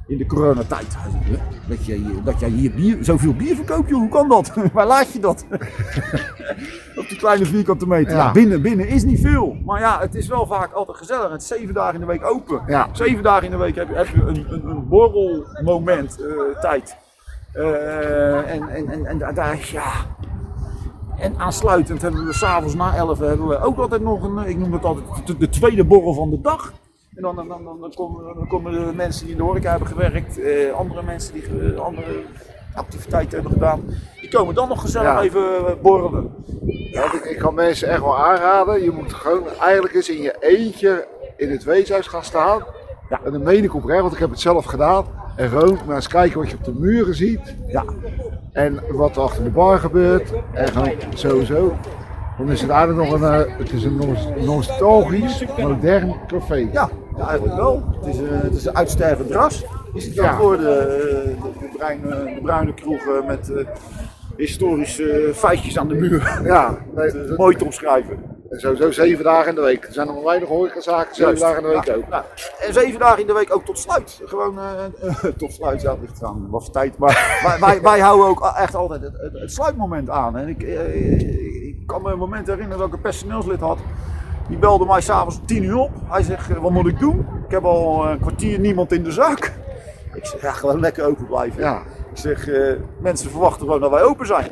in 0.07 0.17
de 0.17 0.25
coronatijd. 0.25 0.95
Hij 0.97 1.11
zei, 1.11 1.23
"Huh? 1.25 1.39
Dat, 1.67 1.85
jij, 1.85 1.95
hier- 1.95 2.23
dat 2.23 2.39
jij 2.39 2.49
hier 2.49 2.71
bier, 2.71 2.97
zoveel 3.01 3.33
bier 3.33 3.55
verkoopt, 3.55 3.89
joh, 3.89 3.99
hoe 3.99 4.09
kan 4.09 4.29
dat? 4.29 4.53
Waar 4.73 4.87
laat 4.87 5.13
je 5.13 5.19
dat? 5.19 5.45
Op 6.99 7.07
die 7.09 7.17
kleine 7.17 7.45
vierkante 7.45 7.87
meter. 7.87 8.11
Ja. 8.11 8.17
Ja. 8.25 8.31
binnen, 8.31 8.61
binnen 8.61 8.87
is 8.87 9.03
niet 9.03 9.19
veel. 9.19 9.57
Maar 9.65 9.79
ja, 9.79 9.99
het 9.99 10.15
is 10.15 10.27
wel 10.27 10.45
vaak 10.45 10.71
altijd 10.73 10.97
gezellig. 10.97 11.31
Het 11.31 11.41
is 11.41 11.47
zeven 11.47 11.73
dagen 11.73 11.93
in 11.93 11.99
de 11.99 12.05
week 12.05 12.25
open. 12.25 12.61
Ja. 12.67 12.87
Zeven 12.91 13.23
dagen 13.23 13.43
in 13.45 13.51
de 13.51 13.57
week 13.57 13.75
heb 13.75 13.87
je, 13.89 13.95
heb 13.95 14.07
je 14.07 14.21
een, 14.21 14.45
een, 14.49 14.65
een 14.69 14.87
borrelmoment 14.87 16.19
eh, 16.21 16.59
tijd. 16.61 16.95
Eh, 17.53 18.51
en, 18.53 18.69
en, 18.69 18.89
en, 18.89 19.05
en 19.05 19.33
daar- 19.35 19.69
ja. 19.71 19.91
En 21.17 21.37
aansluitend 21.37 22.01
hebben 22.01 22.25
we 22.25 22.33
s'avonds 22.33 22.75
na 22.75 22.95
11 22.95 23.19
hebben 23.19 23.47
we 23.47 23.59
ook 23.59 23.77
altijd 23.77 24.01
nog 24.01 24.23
een, 24.23 24.37
eh, 24.43 24.49
ik 24.49 24.57
noem 24.57 24.73
het 24.73 24.83
altijd 24.85 25.05
de, 25.27 25.37
de 25.37 25.49
tweede 25.49 25.83
borrel 25.85 26.13
van 26.13 26.29
de 26.29 26.41
dag. 26.41 26.73
En 27.15 27.21
dan, 27.21 27.35
dan, 27.35 27.47
dan, 27.47 27.63
dan, 27.79 27.93
komen, 27.95 28.35
dan 28.35 28.47
komen 28.47 28.71
de 28.71 28.93
mensen 28.95 29.21
die 29.23 29.31
in 29.31 29.37
de 29.37 29.43
horeca 29.43 29.69
hebben 29.69 29.87
gewerkt, 29.87 30.39
eh, 30.39 30.71
andere 30.73 31.03
mensen 31.03 31.33
die 31.33 31.43
eh, 31.73 31.79
andere 31.79 32.23
activiteiten 32.75 33.33
hebben 33.33 33.51
gedaan, 33.51 33.81
die 34.21 34.29
komen 34.29 34.55
dan 34.55 34.67
nog 34.67 34.81
gezellig 34.81 35.07
Ja. 35.07 35.21
even 35.21 35.41
eh, 35.67 35.73
borrelen. 35.81 36.31
Ja, 36.91 37.03
ik, 37.13 37.25
ik 37.25 37.37
kan 37.37 37.53
mensen 37.53 37.87
echt 37.87 37.99
wel 38.01 38.17
aanraden. 38.17 38.83
Je 38.83 38.91
moet 38.91 39.13
gewoon 39.13 39.43
eigenlijk 39.61 39.93
eens 39.93 40.09
in 40.09 40.21
je 40.21 40.35
eentje 40.39 41.07
in 41.37 41.51
het 41.51 41.63
weeshuis 41.63 42.07
gaan 42.07 42.23
staan. 42.23 42.63
Ja. 43.09 43.19
En 43.23 43.31
dan 43.31 43.43
meen 43.43 43.63
ik 43.63 43.75
oprecht, 43.75 44.01
want 44.01 44.13
ik 44.13 44.19
heb 44.19 44.29
het 44.29 44.39
zelf 44.39 44.65
gedaan. 44.65 45.05
En 45.35 45.49
gewoon 45.49 45.77
maar 45.85 45.95
eens 45.95 46.07
kijken 46.07 46.39
wat 46.39 46.49
je 46.49 46.55
op 46.57 46.63
de 46.63 46.73
muren 46.79 47.15
ziet. 47.15 47.55
Ja, 47.67 47.83
En 48.51 48.79
wat 48.91 49.15
er 49.15 49.21
achter 49.21 49.43
de 49.43 49.49
bar 49.49 49.79
gebeurt. 49.79 50.33
En 50.53 50.67
gewoon 50.67 50.91
sowieso. 51.13 51.73
Dan 52.37 52.49
is 52.51 52.61
het 52.61 52.69
eigenlijk 52.69 53.09
nog 53.09 53.21
een, 53.21 53.33
eh, 53.45 53.57
het 53.57 53.71
is 53.71 53.83
een 53.83 53.95
nos- 53.95 54.27
nostalgisch, 54.45 55.45
modern 55.57 56.15
café. 56.27 56.69
ja, 56.71 56.89
ja 57.17 57.27
eigenlijk 57.27 57.55
wel. 57.57 57.83
Het 57.95 58.05
is, 58.15 58.21
eh, 58.21 58.27
het 58.41 58.55
is 58.55 58.65
een 58.65 58.75
uitstervend 58.75 59.31
ras. 59.31 59.65
Is 59.93 60.05
het 60.05 60.13
Ja. 60.13 60.23
ja. 60.23 60.31
geworden, 60.33 60.79
eh, 60.81 60.87
de, 60.87 61.35
de, 61.59 61.69
bruine, 61.77 62.07
de 62.35 62.39
bruine 62.41 62.73
kroegen 62.73 63.25
met 63.25 63.49
eh, 63.51 63.65
historische 64.37 65.31
feitjes 65.33 65.77
aan 65.77 65.87
de 65.87 65.93
muur. 65.95 66.39
Ja, 66.43 66.77
nee, 66.95 67.11
dat- 67.27 67.37
Mooi 67.37 67.55
te 67.55 67.65
omschrijven. 67.65 68.31
en 68.49 68.59
sowieso 68.59 68.91
zeven 68.91 69.23
dagen 69.23 69.49
in 69.49 69.55
de 69.55 69.61
week. 69.61 69.85
Er 69.85 69.93
zijn 69.93 70.07
nog 70.07 70.23
weinig 70.23 70.49
horecazaken, 70.49 71.15
zeven 71.15 71.39
dagen 71.39 71.57
in 71.57 71.63
de 71.63 71.69
week 71.75 71.83
Ja, 71.85 71.93
ook. 71.93 72.07
nou, 72.09 72.23
en 72.67 72.73
zeven 72.73 72.99
dagen 72.99 73.21
in 73.21 73.27
de 73.27 73.33
week 73.33 73.53
ook 73.55 73.65
tot 73.65 73.79
sluit. 73.79 74.21
Gewoon 74.25 74.57
eh, 74.59 75.07
eh, 75.09 75.15
tot 75.37 75.53
sluit, 75.53 75.81
ja, 75.81 75.95
ligt 76.01 76.23
aan 76.23 76.47
wat 76.49 76.63
voor 76.63 76.73
tijd. 76.73 76.97
Maar 76.97 77.39
wij, 77.45 77.59
wij, 77.59 77.81
wij 77.81 77.99
houden 77.99 78.27
ook 78.27 78.53
echt 78.57 78.75
altijd 78.75 79.01
het, 79.01 79.13
het, 79.21 79.33
het 79.33 79.51
sluitmoment 79.51 80.09
aan. 80.09 80.37
En 80.37 80.47
ik, 80.47 80.63
eh, 80.63 81.67
ik 81.67 81.87
kan 81.87 82.01
me 82.01 82.11
een 82.11 82.17
moment 82.17 82.47
herinneren 82.47 82.77
dat 82.77 82.87
ik 82.87 82.93
een 82.93 83.01
personeelslid 83.01 83.59
had. 83.59 83.77
Die 84.53 84.61
belde 84.61 84.85
mij 84.85 85.01
s'avonds 85.01 85.39
om 85.39 85.45
tien 85.45 85.63
uur 85.63 85.77
op. 85.77 85.91
Hij 86.05 86.23
zegt, 86.23 86.49
eh, 86.49 86.57
wat 86.57 86.71
moet 86.71 86.87
ik 86.87 86.99
doen? 86.99 87.19
Ik 87.45 87.51
heb 87.51 87.63
al 87.63 88.07
een 88.09 88.19
kwartier 88.19 88.59
niemand 88.59 88.91
in 88.91 89.03
de 89.03 89.11
zaak. 89.11 89.53
Ik 90.13 90.25
zeg, 90.25 90.41
ja, 90.41 90.51
gewoon 90.51 90.79
lekker 90.79 91.05
open 91.05 91.25
blijven. 91.25 91.61
Ja. 91.61 91.81
Ik 92.11 92.17
zeg, 92.17 92.47
eh, 92.47 92.73
mensen 92.99 93.29
verwachten 93.29 93.65
gewoon 93.65 93.81
dat 93.81 93.89
wij 93.89 94.03
open 94.03 94.25
zijn. 94.25 94.49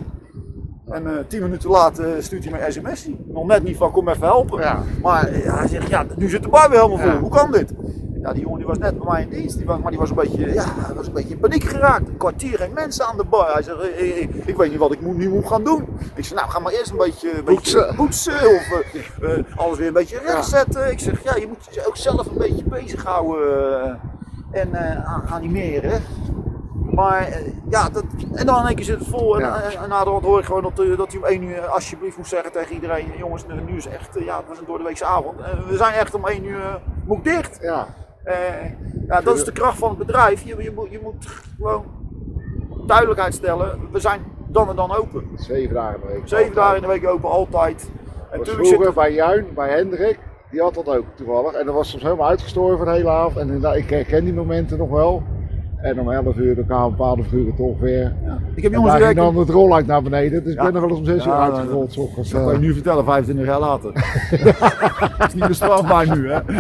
En 0.88 1.08
eh, 1.08 1.24
tien 1.28 1.42
minuten 1.42 1.70
later 1.70 2.24
stuurt 2.24 2.44
hij 2.44 2.52
mij 2.52 2.66
een 2.66 2.72
sms. 2.72 3.10
Nog 3.28 3.48
net 3.48 3.64
niet 3.64 3.78
van 3.78 3.92
kom 3.92 4.10
even 4.10 4.28
helpen. 4.28 4.60
Ja. 4.60 4.84
Maar 5.02 5.28
eh, 5.28 5.58
hij 5.58 5.68
zegt, 5.68 5.90
ja, 5.90 6.06
nu 6.16 6.30
zit 6.30 6.44
de 6.44 6.50
bar 6.50 6.70
weer 6.70 6.82
helemaal 6.82 7.10
vol. 7.12 7.20
Hoe 7.20 7.30
kan 7.30 7.52
dit? 7.52 7.74
Ja, 8.22 8.34
die 8.34 8.42
jongen 8.42 8.58
die 8.58 8.68
was 8.68 8.78
net 8.78 8.98
bij 8.98 9.08
mij 9.12 9.22
in 9.22 9.30
dienst. 9.30 9.58
Die 9.58 9.66
was, 9.66 9.80
maar 9.80 9.92
die 9.92 10.00
was 10.00 10.10
een 10.10 10.16
beetje, 10.16 10.54
ja, 10.54 10.66
was 10.96 11.08
een 11.08 11.14
beetje 11.14 11.34
in 11.34 11.40
paniek 11.40 11.64
geraakt. 11.64 12.08
Een 12.08 12.18
kwartier 12.18 12.58
geen 12.58 12.74
mensen 12.74 13.06
aan 13.06 13.18
de 13.18 13.24
bar. 13.24 13.54
Hij 13.54 13.62
zegt, 13.62 13.78
ik 14.46 14.58
weet 14.58 14.70
niet 14.70 14.80
wat 14.80 14.92
ik 14.92 15.02
moet, 15.02 15.18
nu 15.18 15.30
moet 15.30 15.48
gaan 15.48 15.64
doen. 15.64 15.88
Ik 16.16 16.26
zeg, 16.26 16.38
nou 16.38 16.50
ga 16.52 16.60
maar 16.60 16.72
eerst 16.74 16.92
een 16.92 16.98
beetje, 16.98 17.38
een 17.38 17.44
beetje 17.44 17.54
Poetsen. 17.78 17.96
poetsen. 17.96 18.34
Of 18.56 18.72
eh, 19.22 19.38
eh, 19.38 19.44
alles 19.56 19.78
weer 19.78 19.88
een 19.88 19.94
beetje 19.94 20.20
rechtzetten. 20.20 20.92
Ik 20.92 21.00
zeg, 21.00 21.24
ja, 21.24 21.36
je 21.36 21.48
moet 21.48 21.68
je 21.72 21.88
ook 21.88 21.98
zelf 21.98 22.28
een 22.28 22.38
beetje 22.38 22.64
bezighouden. 22.64 23.84
eh, 23.84 24.62
en 24.62 25.04
animeren. 25.30 26.02
Maar 26.92 27.30
ja, 27.70 27.90
dat, 27.90 28.04
en 28.34 28.46
dan 28.46 28.60
in 28.60 28.66
één 28.66 28.76
keer 28.76 28.86
zit 28.86 29.00
het 29.00 29.08
vol. 29.08 29.36
En, 29.36 29.42
Ja. 29.42 29.62
en, 29.84 29.92
hoor 29.92 30.40
ik 30.40 30.46
gewoon 30.46 30.62
dat, 30.62 30.76
dat 30.98 31.12
hij 31.12 31.18
om 31.18 31.26
één 31.26 31.44
uur 31.44 31.68
alsjeblieft 31.68 32.18
moet 32.18 32.28
zeggen 32.28 32.52
tegen 32.52 32.74
iedereen: 32.76 33.12
jongens, 33.18 33.46
nu 33.66 33.78
is 33.78 33.88
echt, 33.88 34.10
ja, 34.20 34.38
het 34.38 34.48
was 34.48 34.60
een 34.60 34.66
doordeweekse 34.66 35.06
avond. 35.06 35.40
We 35.70 35.78
zijn 35.78 35.94
echt 35.94 36.14
om 36.14 36.28
één 36.28 36.46
uur 36.46 36.82
moet 37.06 37.24
dicht. 37.24 37.58
Ja. 37.62 37.88
Eh, 38.24 38.36
ja, 39.08 39.22
dat 39.22 39.36
is 39.36 39.44
de 39.44 39.52
kracht 39.52 39.78
van 39.78 39.90
het 39.90 39.98
bedrijf. 39.98 40.42
Je, 40.44 40.56
je, 40.64 40.72
moet, 40.76 40.88
je 40.92 41.00
moet 41.04 41.28
gewoon 41.58 41.84
duidelijkheid 42.88 43.34
stellen: 43.34 43.80
we 43.92 44.00
zijn 44.00 44.22
dan 44.48 44.70
en 44.70 44.76
dan 44.76 44.96
open. 44.96 45.24
Zeven 45.36 45.74
dagen 45.74 45.96
in 46.02 46.08
de 46.08 46.14
week. 46.14 46.22
Zeven 46.28 46.56
dagen 46.56 46.76
in 46.76 46.82
de 46.82 46.88
week 46.88 47.08
open, 47.08 47.30
altijd. 47.30 47.90
En 48.32 48.38
Was 48.38 48.48
zit 48.48 48.56
vroeger 48.58 48.88
er, 48.88 48.94
bij 48.94 49.14
Juin, 49.14 49.46
bij 49.56 49.70
Hendrik, 49.70 50.20
die 50.52 50.62
had 50.62 50.74
dat 50.74 50.88
ook 50.88 51.06
toevallig. 51.16 51.54
En 51.54 51.66
dat 51.66 51.76
was 51.76 51.90
soms 51.90 52.04
helemaal 52.04 52.28
uitgestorven 52.28 52.86
de 52.86 52.92
hele 52.92 53.10
avond. 53.10 53.38
En 53.64 53.76
ik 53.76 53.90
herken 53.90 54.24
die 54.24 54.34
momenten 54.34 54.78
nog 54.78 54.90
wel. 54.90 55.24
En 55.82 56.00
om 56.00 56.12
11 56.12 56.36
uur, 56.36 56.56
dan 56.56 56.66
kwamen 56.66 56.90
bepaalde 56.90 57.24
figuren 57.24 57.56
toch 57.56 57.80
weer. 57.80 58.16
ik 58.56 58.64
heb 58.64 58.72
En 58.72 58.78
jongens 58.80 58.98
werken. 58.98 59.16
dan 59.16 59.38
het 59.38 59.50
rolluik 59.50 59.86
naar 59.86 60.02
beneden. 60.02 60.44
Dus 60.44 60.54
Ja. 60.54 60.60
ik 60.60 60.66
ben 60.66 60.76
er 60.76 60.82
wel 60.88 60.90
eens 60.90 61.00
om 61.00 61.06
6 61.06 61.26
uur 61.26 61.32
Ja, 61.32 61.40
uitgerold. 61.52 61.92
's 61.94 61.98
ochtends, 61.98 62.30
Dat 62.30 62.42
kan 62.42 62.50
je 62.50 62.56
eh. 62.56 62.62
nu 62.62 62.74
vertellen, 62.74 63.04
25 63.06 63.46
jaar 63.46 63.60
later. 63.60 63.94
dat 65.18 65.28
is 65.28 65.34
niet 65.34 65.44
meer 65.44 65.54
strafbaar 65.56 66.18
nu, 66.18 66.32
hè? 66.32 66.40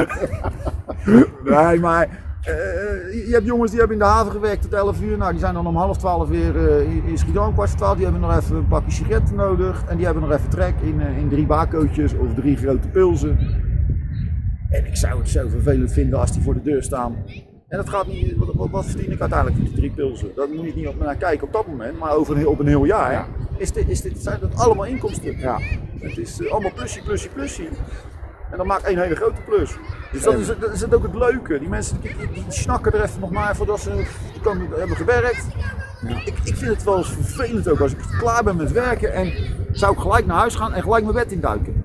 nee, 1.44 1.80
maar 1.80 2.08
Eh, 2.42 3.28
je 3.28 3.32
hebt 3.32 3.46
jongens 3.46 3.72
die 3.72 3.80
hebben 3.80 3.98
in 3.98 4.04
de 4.04 4.10
haven 4.10 4.32
gewerkt 4.32 4.62
tot 4.62 4.74
11 4.74 5.02
uur. 5.02 5.18
Nou, 5.18 5.32
die 5.32 5.40
zijn 5.40 5.54
dan 5.54 5.68
om 5.68 5.76
half 5.76 5.98
12 5.98 6.28
weer 6.28 6.56
uh, 6.56 7.08
in, 7.08 7.18
Schiedam, 7.18 7.54
kwart 7.54 7.70
voor 7.70 7.78
12. 7.78 7.96
Die 7.96 8.04
hebben 8.04 8.22
nog 8.22 8.38
even 8.38 8.56
een 8.56 8.68
pakje 8.68 8.92
sigaretten 8.92 9.36
nodig. 9.36 9.84
En 9.88 9.96
die 9.96 10.06
hebben 10.06 10.24
nog 10.24 10.32
even 10.32 10.50
trek 10.50 10.74
in, 10.82 11.00
uh, 11.00 11.18
in 11.18 11.30
drie 11.30 11.46
bakootjes 11.46 12.14
of 12.14 12.34
drie 12.34 12.58
grote 12.58 12.88
pulsen. 12.88 13.38
En 14.70 14.86
ik 14.86 14.96
zou 14.96 15.20
het 15.20 15.30
zo 15.30 15.48
vervelend 15.48 15.92
vinden 15.92 16.20
als 16.20 16.32
die 16.32 16.42
voor 16.42 16.54
de 16.54 16.62
deur 16.62 16.84
staan. 16.84 17.16
En 17.68 17.78
dat 17.78 17.90
gaat 17.90 18.08
niet, 18.08 18.36
wat, 18.36 18.70
wat 18.72 18.86
verdien 18.86 19.12
ik 19.12 19.20
uiteindelijk 19.20 19.60
met 19.60 19.68
die 19.68 19.78
drie 19.78 19.92
pilsen? 19.92 20.28
Dat 20.36 20.50
moet 20.50 20.66
je 20.66 20.74
niet 20.76 20.88
op 20.88 21.00
naar 21.00 21.16
kijken 21.16 21.48
op 21.48 21.54
dat 21.54 21.68
moment, 21.68 22.00
maar 22.00 22.12
over 22.12 22.38
een, 22.38 22.48
op 22.48 22.60
een 22.60 22.68
heel 22.68 22.86
jaar. 22.86 23.12
Ja. 23.12 23.28
Is 23.58 23.72
dit, 23.72 23.90
is 23.90 24.02
dit, 24.02 24.18
zijn 24.18 24.40
dat 24.40 24.56
allemaal 24.56 24.86
inkomsten? 24.86 25.38
Ja. 25.38 25.60
Het 26.00 26.18
is 26.18 26.50
allemaal 26.50 26.72
plusje, 26.74 27.02
plusje, 27.04 27.30
plusje. 27.30 27.64
En 28.52 28.58
dan 28.58 28.68
maakt 28.68 28.84
één 28.84 29.00
hele 29.00 29.16
grote 29.16 29.42
plus. 29.46 29.76
Dus 30.12 30.24
dat 30.24 30.34
is, 30.34 30.48
dat 30.48 30.74
is 30.74 30.82
het 30.82 30.94
ook 30.94 31.04
het 31.04 31.16
leuke. 31.16 31.60
Die 31.60 31.70
mensen 31.70 32.02
die, 32.02 32.16
die, 32.34 32.46
snakken 32.48 32.94
er 32.94 33.04
even 33.04 33.20
nog 33.20 33.32
maar 33.32 33.56
voordat 33.56 33.80
ze 33.80 34.06
kan, 34.42 34.60
hebben 34.78 34.98
gewerkt. 34.98 35.46
Ja. 36.08 36.22
Ik, 36.26 36.40
ik 36.44 36.56
vind 36.56 36.72
het 36.72 36.84
wel 36.84 36.98
eens 36.98 37.12
vervelend 37.12 37.70
ook 37.70 37.80
als 37.80 37.92
ik 37.92 37.98
klaar 38.20 38.44
ben 38.44 38.56
met 38.56 38.72
werken 38.72 39.14
en 39.14 39.34
zou 39.72 39.94
ik 39.94 40.00
gelijk 40.00 40.26
naar 40.26 40.38
huis 40.38 40.56
gaan 40.56 40.74
en 40.74 40.82
gelijk 40.82 41.04
mijn 41.04 41.16
bed 41.16 41.32
induiken. 41.32 41.84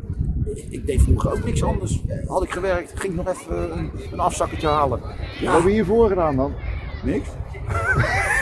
Ik 0.68 0.86
deed 0.86 1.02
vroeger 1.02 1.32
ook 1.32 1.44
niks 1.44 1.62
anders. 1.62 2.00
Had 2.26 2.42
ik 2.42 2.50
gewerkt, 2.50 2.92
ging 2.94 3.12
ik 3.12 3.24
nog 3.24 3.34
even 3.34 3.78
een, 3.78 3.90
een 4.12 4.20
afzakketje 4.20 4.68
halen. 4.68 5.00
Ja. 5.40 5.46
Wat 5.46 5.54
heb 5.54 5.62
je 5.62 5.74
hiervoor 5.74 6.08
gedaan 6.08 6.36
dan? 6.36 6.54
Niks. 7.02 7.28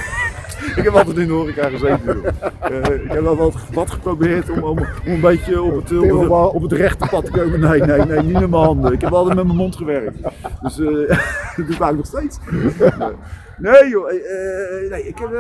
ik 0.77 0.85
heb 0.85 0.95
altijd 0.95 1.17
in 1.17 1.27
de 1.27 1.33
horeca 1.33 1.69
gezeten. 1.69 2.23
Uh, 2.71 3.05
ik 3.05 3.13
heb 3.13 3.23
wel 3.23 3.37
wat, 3.37 3.55
wat 3.73 3.91
geprobeerd 3.91 4.51
om, 4.51 4.63
om, 4.63 4.79
om, 4.79 4.87
een 5.05 5.21
beetje 5.21 5.63
op 5.63 5.75
het, 5.75 5.99
op, 5.99 6.21
het, 6.21 6.31
op 6.31 6.63
het 6.63 6.73
rechte 6.73 7.09
pad 7.11 7.25
te 7.25 7.31
komen. 7.31 7.61
Nee, 7.61 7.81
nee, 7.81 8.07
nee, 8.07 8.23
niet 8.23 8.41
met 8.41 8.51
mijn 8.51 8.63
handen. 8.63 8.93
Ik 8.93 9.01
heb 9.01 9.13
altijd 9.13 9.37
met 9.37 9.45
mijn 9.45 9.59
mond 9.59 9.77
gewerkt. 9.77 10.19
Dus 10.63 10.79
uh, 10.79 11.09
dat 11.57 11.67
doe 11.67 11.89
ik 11.89 11.97
nog 11.97 12.07
steeds. 12.07 12.39
nee 13.57 13.89
joh, 13.89 14.13
uh, 14.13 14.91
nee, 14.91 15.07
ik 15.07 15.19
heb, 15.19 15.31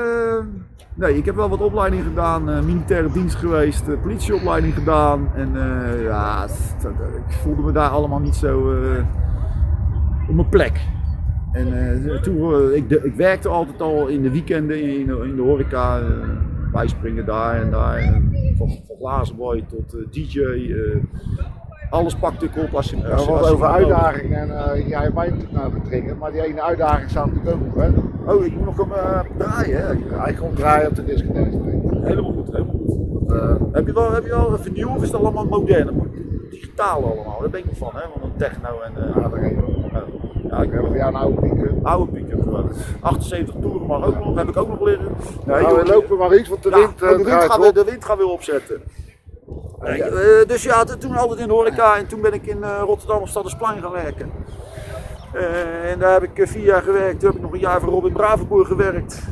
nee, 0.95 1.17
ik 1.17 1.25
heb 1.25 1.35
wel 1.35 1.49
wat 1.49 1.61
opleiding 1.61 2.03
gedaan. 2.03 2.65
militaire 2.67 3.13
dienst 3.13 3.37
geweest, 3.37 4.01
politieopleiding 4.03 4.75
gedaan. 4.75 5.29
En 5.35 5.53
ja, 6.03 6.45
ik 7.29 7.35
voelde 7.43 7.63
me 7.63 7.73
daar 7.73 7.91
allemaal 7.91 8.21
niet 8.21 8.37
zo 8.37 8.59
op 10.29 10.35
mijn 10.35 10.49
plek. 10.49 10.81
En 11.55 11.69
uh, 12.07 12.21
toen, 12.21 12.37
uh, 12.37 12.77
ik, 12.77 12.89
de, 12.89 13.01
ik, 13.03 13.15
werkte 13.15 13.49
altijd 13.49 13.81
al 13.81 14.07
in 14.07 14.23
de 14.23 14.31
weekenden 14.31 14.83
in, 14.83 15.23
in 15.25 15.37
de 15.37 15.43
horeca. 15.43 16.01
Uh, 16.01 16.07
bijspringen 16.73 17.27
daar 17.27 17.61
en 17.61 17.71
daar. 17.71 17.97
En 17.97 18.33
van, 18.57 18.69
van 18.87 18.97
glazenboy 18.97 19.65
tot 19.69 19.97
DJ. 20.11 20.41
alles 21.91 22.15
pakte 22.15 22.45
ik 22.45 22.57
op 22.57 22.75
als 22.75 22.91
je... 22.91 23.09
Als, 23.09 23.27
wat 23.27 23.51
over 23.51 23.67
uitdagingen. 23.67 24.39
En 24.41 24.89
jij 24.89 25.03
hebt 25.03 25.15
mij 25.15 25.29
natuurlijk 25.29 25.53
naar 25.53 25.71
betrekken, 25.71 26.19
maar 26.19 26.33
die 26.33 26.43
ene 26.43 26.63
uitdaging 26.63 27.11
staat 27.11 27.27
natuurlijk 27.27 27.57
ook 27.57 27.75
nog. 27.75 27.75
Hè? 27.75 28.33
Oh, 28.33 28.45
ik 28.45 28.57
moet 28.57 28.65
nog 28.65 28.77
hem 28.77 29.27
draaien. 29.39 29.87
Hè? 29.87 29.93
Ik 30.29 30.37
kom 30.37 30.55
draaien 30.55 30.89
op 30.89 30.97
de 30.97 31.05
discotheek. 31.05 31.53
Helemaal 32.03 32.33
goed, 32.33 32.53
helemaal 32.53 32.77
goed. 32.87 33.73
heb, 33.73 33.87
je 33.87 33.93
wel, 33.93 34.13
heb 34.13 34.25
je 34.25 34.31
wel 34.31 34.59
vernieuwd 34.59 34.89
of 34.89 35.03
is 35.03 35.11
het 35.11 35.21
allemaal 35.21 35.47
modern? 35.47 36.13
Digitaal 36.51 37.05
allemaal, 37.05 37.41
daar 37.41 37.51
ben 37.51 37.61
ik 37.61 37.67
van, 37.73 37.91
hè? 37.95 38.03
Want 38.15 38.33
een 38.33 38.39
techno 38.39 38.81
en... 38.81 38.93
daar 38.95 39.31
ja, 40.55 40.63
ik 40.63 40.73
heb 40.73 40.81
voor 40.87 40.97
jou 40.97 41.09
een 41.09 41.21
oude 41.21 41.41
piek. 41.41 41.53
Oude 41.83 42.25
gewoon. 42.43 42.73
78 43.01 43.55
toeren 43.61 43.87
mag 43.87 44.05
ook 44.05 44.25
nog, 44.25 44.37
heb 44.37 44.49
ik 44.49 44.57
ook 44.57 44.69
nog 44.69 44.81
liggen. 44.81 45.09
Ja, 45.47 45.61
nou, 45.61 45.77
we 45.77 45.87
lopen 45.87 46.19
maar 46.19 46.37
iets, 46.37 46.49
want 46.49 46.63
de 46.63 46.71
wind, 46.71 46.91
ja, 47.01 47.17
de, 47.17 47.25
wind 47.25 47.43
gaat 47.43 47.61
weer, 47.61 47.73
de 47.73 47.85
wind 47.85 48.05
gaat 48.05 48.17
weer 48.17 48.29
opzetten. 48.29 48.83
Nee, 49.81 49.99
uh, 49.99 50.47
dus 50.47 50.63
ja, 50.63 50.85
toen 50.85 51.17
altijd 51.17 51.41
in 51.41 51.47
de 51.47 51.53
horeca 51.53 51.97
en 51.97 52.07
toen 52.07 52.21
ben 52.21 52.33
ik 52.33 52.47
in 52.47 52.59
uh, 52.59 52.83
Rotterdam 52.85 53.21
op 53.21 53.29
Stadsplein 53.29 53.83
gaan 53.83 53.93
werken. 53.93 54.33
Uh, 55.35 55.91
en 55.91 55.99
daar 55.99 56.13
heb 56.13 56.23
ik 56.23 56.49
vier 56.49 56.65
jaar 56.65 56.83
gewerkt, 56.83 57.21
toen 57.21 57.29
heb 57.29 57.37
ik 57.37 57.43
nog 57.43 57.53
een 57.53 57.59
jaar 57.59 57.81
voor 57.81 57.93
Robin 57.93 58.13
Bravenboer 58.13 58.67
gewerkt. 58.67 59.23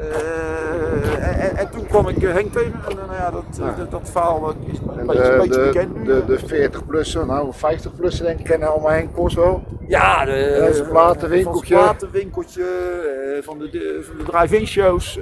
Uh, 0.00 1.44
en, 1.44 1.56
en, 1.56 1.70
toen 1.70 1.86
kwam 1.86 2.08
ik 2.08 2.22
Henk 2.22 2.52
tegen 2.52 2.72
en 2.88 2.96
nou 2.96 3.12
ja, 3.12 3.30
dat, 3.30 3.44
ja. 3.58 3.74
dat, 3.78 3.90
dat 3.90 4.10
verhaal 4.10 4.54
is 4.72 4.78
een, 4.78 5.06
beetje, 5.06 5.64
bekend 5.64 5.94
nu. 5.94 6.04
De, 6.04 6.24
de 6.26 6.70
40-plussen, 6.70 7.26
nou 7.26 7.52
50-plussen 7.54 8.22
denk 8.22 8.38
ik, 8.38 8.44
kennen 8.44 8.70
allemaal 8.70 8.90
Henk 8.90 9.16
wel. 9.34 9.62
Ja, 9.88 10.24
de, 10.24 10.32
ja, 10.32 10.72
zijn 10.72 10.88
platenwinkeltje. 10.88 11.74
Van 11.74 11.84
platenwinkeltje, 11.84 12.64
van 13.42 13.58
de, 13.58 13.70
de, 13.70 14.00
van 14.02 14.16
de 14.18 14.24
drive-in 14.24 14.66
shows. 14.66 15.18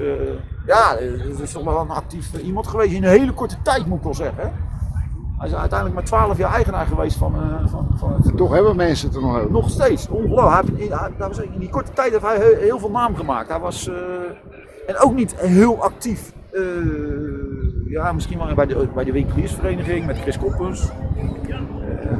Ja, 0.67 0.97
dat 1.29 1.41
is 1.43 1.53
toch 1.53 1.65
wel 1.65 1.81
een 1.81 1.91
actief 1.91 2.41
iemand 2.43 2.67
geweest 2.67 2.93
in 2.93 3.05
een 3.05 3.11
hele 3.11 3.33
korte 3.33 3.57
tijd 3.63 3.87
moet 3.87 3.99
ik 3.99 4.05
wel 4.05 4.15
zeggen. 4.15 4.53
Hij 5.39 5.49
is 5.49 5.55
uiteindelijk 5.55 5.95
maar 5.95 6.05
12 6.05 6.39
jaar 6.39 6.53
eigenaar 6.53 6.87
geweest 6.87 7.17
van, 7.17 7.35
uh, 7.35 7.71
van, 7.71 7.89
van 7.95 8.13
het, 8.13 8.37
Toch 8.37 8.53
hebben 8.53 8.77
mensen 8.77 9.09
het 9.09 9.17
er 9.17 9.23
nog 9.23 9.37
over. 9.37 9.51
Nog 9.51 9.71
steeds, 9.71 10.09
ongelooflijk. 10.09 10.69
In, 10.69 11.53
in, 11.53 11.59
die 11.59 11.69
korte 11.69 11.93
tijd 11.93 12.11
heeft 12.11 12.23
hij 12.23 12.37
heel, 12.37 12.57
heel 12.57 12.79
veel 12.79 12.91
naam 12.91 13.17
gemaakt. 13.17 13.49
Hij 13.49 13.59
was, 13.59 13.91
en 14.87 14.99
ook 14.99 15.15
niet 15.15 15.35
heel 15.37 15.83
actief. 15.83 16.33
ja, 17.89 18.13
misschien 18.13 18.39
wel 18.39 18.55
bij 18.55 18.67
de, 18.67 18.89
bij 18.95 19.05
de 19.05 19.13
winkeliersvereniging 19.13 20.07
met 20.07 20.19
Chris 20.19 20.39
Koppens. 20.39 20.91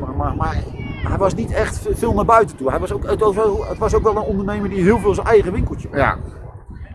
maar, 0.01 0.17
maar, 0.17 0.37
maar 0.37 0.57
hij 1.03 1.19
was 1.19 1.35
niet 1.35 1.53
echt 1.53 1.89
veel 1.91 2.15
naar 2.15 2.25
buiten 2.25 2.57
toe. 2.57 2.71
Hij 2.71 2.79
was 2.79 2.93
ook, 2.93 3.07
het, 3.07 3.21
was 3.21 3.35
wel, 3.35 3.65
het 3.69 3.79
was 3.79 3.95
ook 3.95 4.03
wel 4.03 4.17
een 4.17 4.23
ondernemer 4.23 4.69
die 4.69 4.83
heel 4.83 4.99
veel 4.99 5.15
zijn 5.15 5.27
eigen 5.27 5.53
winkeltje 5.53 5.89
Ja. 5.93 6.17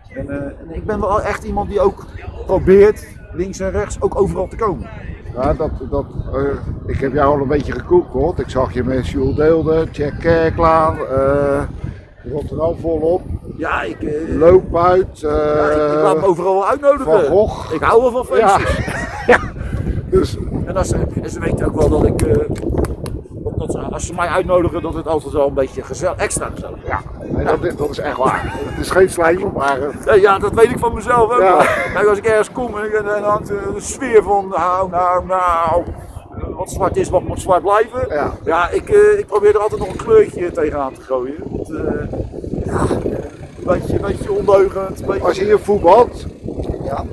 En, 0.08 0.28
en, 0.30 0.74
ik 0.74 0.84
ben 0.84 1.00
wel 1.00 1.22
echt 1.22 1.44
iemand 1.44 1.68
die 1.68 1.80
ook 1.80 2.06
probeert, 2.46 3.06
links 3.32 3.60
en 3.60 3.70
rechts, 3.70 4.00
ook 4.00 4.20
overal 4.20 4.48
te 4.48 4.56
komen. 4.56 4.90
Ja, 5.34 5.52
dat, 5.52 5.70
dat, 5.90 6.04
uh, 6.34 6.40
ik 6.86 7.00
heb 7.00 7.12
jou 7.12 7.36
al 7.36 7.42
een 7.42 7.48
beetje 7.48 7.72
gekoekeld. 7.72 8.38
Ik 8.38 8.48
zag 8.48 8.72
je 8.72 8.84
met 8.84 9.08
Jules 9.08 9.36
Deelde, 9.36 9.86
Jack 9.92 10.12
Kerklaan, 10.18 10.96
uh, 10.96 11.62
Rotterdam 12.32 12.76
volop. 12.78 13.22
Ja, 13.56 13.82
ik... 13.82 13.96
Loop 14.38 14.76
uit. 14.76 15.20
ja, 15.20 15.70
ik, 15.70 15.92
ik, 15.92 16.02
laat 16.02 16.16
me 16.16 16.26
overal 16.26 16.66
uitnodigen. 16.66 17.12
Van 17.12 17.22
Gogh. 17.22 17.72
Ik 17.72 17.80
hou 17.80 18.02
wel 18.02 18.10
van 18.10 18.24
feestjes. 18.24 18.86
Ja. 18.86 18.92
ja. 19.32 19.40
Dus. 20.10 20.36
En, 20.64 20.76
als, 20.76 20.92
en 20.92 21.30
ze 21.30 21.40
weten 21.40 21.66
ook 21.66 21.76
wel 21.76 21.88
dat 21.88 22.06
ik 22.06 22.22
dat 23.72 23.92
als 23.92 24.06
ze 24.06 24.14
mij 24.14 24.28
uitnodigen, 24.28 24.82
dat 24.82 24.94
het 24.94 25.08
altijd 25.08 25.32
wel 25.32 25.46
een 25.46 25.54
beetje 25.54 25.82
gezellig, 25.82 26.16
extra 26.16 26.50
gezellig 26.54 26.86
Ja, 26.86 27.00
nee, 27.22 27.44
dat, 27.44 27.64
is, 27.64 27.76
dat, 27.76 27.90
is 27.90 27.98
echt 27.98 28.16
waar. 28.16 28.40
Het 28.44 28.80
is 28.80 28.90
geen 28.90 29.10
slijm, 29.10 29.52
maar... 29.54 29.78
Uh... 29.80 30.20
Ja, 30.22 30.38
dat 30.38 30.52
weet 30.52 30.70
ik 30.70 30.78
van 30.78 30.94
mezelf 30.94 31.32
ook 31.32 31.40
ja. 31.40 31.66
Kijk, 31.92 32.06
als 32.06 32.18
ik 32.18 32.24
ergens 32.24 32.52
kom 32.52 32.78
en 32.78 33.04
dan 33.04 33.22
hangt 33.22 33.46
de 33.46 33.74
sfeer 33.76 34.22
van, 34.22 34.48
nou, 34.48 34.90
nou, 34.90 35.26
nou, 35.26 35.82
wat 36.56 36.70
zwart 36.70 36.96
is, 36.96 37.08
wat 37.08 37.22
moet 37.22 37.40
zwart 37.40 37.62
blijven. 37.62 38.06
Ja, 38.08 38.32
ja 38.44 38.68
ik, 38.70 38.88
ik 39.18 39.26
probeer 39.26 39.54
er 39.54 39.60
altijd 39.60 39.80
nog 39.80 39.88
een 39.88 40.04
kleurtje 40.04 40.50
tegenaan 40.50 40.92
te 40.92 41.00
gooien. 41.00 41.36
Want, 41.50 41.68
ja, 42.64 42.80
een 43.58 43.80
beetje, 43.80 43.94
een 43.94 44.00
beetje 44.00 44.32
ondeugend. 44.32 45.06
Beetje... 45.06 45.26
Als 45.26 45.38
je 45.38 45.44
hier 45.44 45.58
voetbalt, 45.58 46.26
ja 46.84 47.04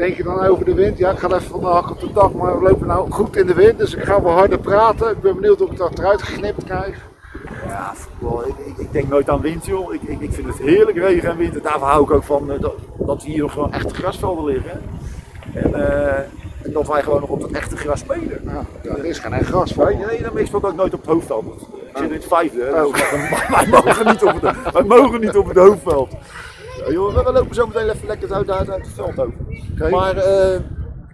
denk 0.00 0.16
je 0.16 0.22
dan 0.22 0.46
over 0.46 0.64
de 0.64 0.74
wind? 0.74 0.98
Ja, 0.98 1.10
ik 1.10 1.18
ga 1.18 1.26
even 1.26 1.42
van 1.42 1.60
de 1.60 1.66
hak 1.66 1.90
op 1.90 2.00
de 2.00 2.12
dag, 2.12 2.32
maar 2.32 2.58
we 2.58 2.68
lopen 2.68 2.86
nou 2.86 3.10
goed 3.10 3.36
in 3.36 3.46
de 3.46 3.54
wind, 3.54 3.78
dus 3.78 3.94
ik 3.94 4.04
ga 4.04 4.22
wel 4.22 4.32
harder 4.32 4.58
praten. 4.58 5.10
Ik 5.10 5.20
ben 5.20 5.34
benieuwd 5.34 5.60
of 5.60 5.70
ik 5.70 5.76
dat 5.76 5.98
eruit 5.98 6.22
geknipt 6.22 6.64
krijg. 6.64 7.08
Ja, 7.66 7.92
voetbal. 7.94 8.46
Ik, 8.46 8.54
ik, 8.64 8.76
ik, 8.76 8.92
denk 8.92 9.08
nooit 9.08 9.28
aan 9.28 9.40
wind, 9.40 9.66
joh. 9.66 9.94
Ik, 9.94 10.02
ik, 10.02 10.20
ik 10.20 10.32
vind 10.32 10.46
het 10.46 10.58
heerlijk 10.58 10.96
regen 10.96 11.30
en 11.30 11.36
wind. 11.36 11.54
En 11.54 11.62
daarvoor 11.62 11.88
hou 11.88 12.02
ik 12.02 12.10
ook 12.10 12.22
van 12.22 12.50
uh, 12.50 12.60
dat, 12.60 12.74
dat 12.98 13.22
hier 13.22 13.38
nog 13.38 13.52
gewoon 13.52 13.72
echte 13.72 13.94
grasvelden 13.94 14.44
liggen. 14.44 14.82
En, 15.54 15.70
uh, 15.70 16.18
en, 16.62 16.72
dat 16.72 16.86
wij 16.86 17.02
gewoon 17.02 17.20
nog 17.20 17.30
op 17.30 17.42
het 17.42 17.52
echte 17.52 17.76
gras 17.76 18.00
spelen. 18.00 18.40
Ja, 18.44 18.90
er 18.90 19.04
is 19.04 19.18
geen 19.18 19.32
echt 19.32 19.46
grasveld. 19.46 19.88
Nee, 19.88 20.06
nee, 20.06 20.22
dan 20.22 20.34
meestal 20.34 20.62
ook 20.62 20.74
nooit 20.74 20.94
op 20.94 21.00
het 21.00 21.10
hoofdveld. 21.10 21.44
Ik 21.72 21.96
zit 21.96 22.06
in 22.06 22.12
het 22.12 22.26
vijfde. 22.26 22.58
Dus 22.58 22.68
oh. 22.68 22.94
wij, 23.56 23.66
mogen 23.66 24.06
niet 24.06 24.24
op 24.24 24.40
het, 24.40 24.72
wij 24.72 24.84
mogen 24.84 25.20
niet 25.20 25.36
op 25.36 25.48
het 25.48 25.56
hoofdveld. 25.56 26.10
Ja, 26.86 26.92
joh, 26.92 27.24
we, 27.24 27.32
lopen 27.32 27.54
zo 27.54 27.66
meteen 27.66 27.88
even 27.88 28.06
lekker 28.06 28.32
uit, 28.32 28.50
uit, 28.50 28.70
uit 28.70 28.84
het 28.84 28.94
veld 28.94 29.18
over. 29.18 29.34
Okay. 29.72 29.90
Maar 29.90 30.16
uh, 30.16 30.58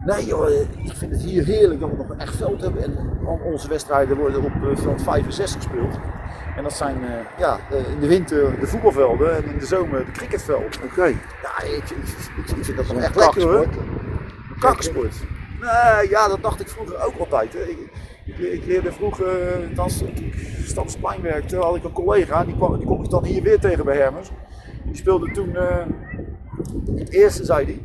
nee 0.05 0.25
joh, 0.25 0.51
ik 0.85 0.93
vind 0.95 1.13
het 1.13 1.23
hier 1.23 1.45
heerlijk 1.45 1.81
dat 1.81 1.91
we 1.91 1.97
nog 1.97 2.09
een 2.09 2.21
echt 2.21 2.37
veld 2.37 2.61
hebben. 2.61 2.83
En 2.83 3.19
onze 3.45 3.69
wedstrijden 3.69 4.17
worden 4.17 4.45
op 4.45 4.53
uh, 4.63 4.77
veld 4.77 5.03
65 5.03 5.63
gespeeld. 5.63 5.99
En 6.57 6.63
dat 6.63 6.73
zijn 6.73 7.03
uh, 7.03 7.11
ja, 7.39 7.59
in 7.93 8.01
de 8.01 8.07
winter 8.07 8.61
de 8.61 8.67
voetbalvelden 8.67 9.37
en 9.37 9.45
in 9.45 9.59
de 9.59 9.67
zomer 9.67 10.05
de 10.05 10.11
cricketvelden. 10.11 10.67
Oké. 10.67 10.85
Okay. 10.85 11.17
Ja, 11.43 11.63
ik, 11.63 11.91
ik, 11.91 11.91
ik, 12.37 12.57
ik 12.57 12.65
vind 12.65 12.77
dat 12.77 12.87
wel 12.87 13.03
echt 13.03 13.17
lekker 13.17 13.43
hoor. 13.43 13.67
Kaksport. 14.59 15.15
Nee, 15.61 16.11
ja, 16.11 16.29
dat 16.29 16.43
dacht 16.43 16.61
ik 16.61 16.69
vroeger 16.69 17.05
ook 17.05 17.19
altijd. 17.19 17.53
Hè. 17.53 17.61
Ik, 17.61 17.79
ik, 18.39 18.65
leerde 18.67 18.93
vroeger, 18.93 19.27
als 19.77 20.03
ik 20.03 20.35
Stadsplein 20.65 21.23
werkte, 21.23 21.57
had 21.57 21.77
ik 21.77 21.85
een 21.85 21.93
collega, 21.93 22.45
die, 22.45 22.57
kwam, 22.57 22.79
die 22.79 22.87
kom 22.87 23.05
ik 23.05 23.11
dan 23.11 23.25
hier 23.25 23.43
weer 23.43 23.61
tegen 23.61 23.85
bij 23.85 23.97
Hermes. 23.97 24.31
Die 24.97 25.05
speelde 25.05 25.31
toen 25.31 25.49
uh, 25.49 25.87
het 26.97 27.11
eerste, 27.11 27.45
zei 27.45 27.65
hij. 27.65 27.81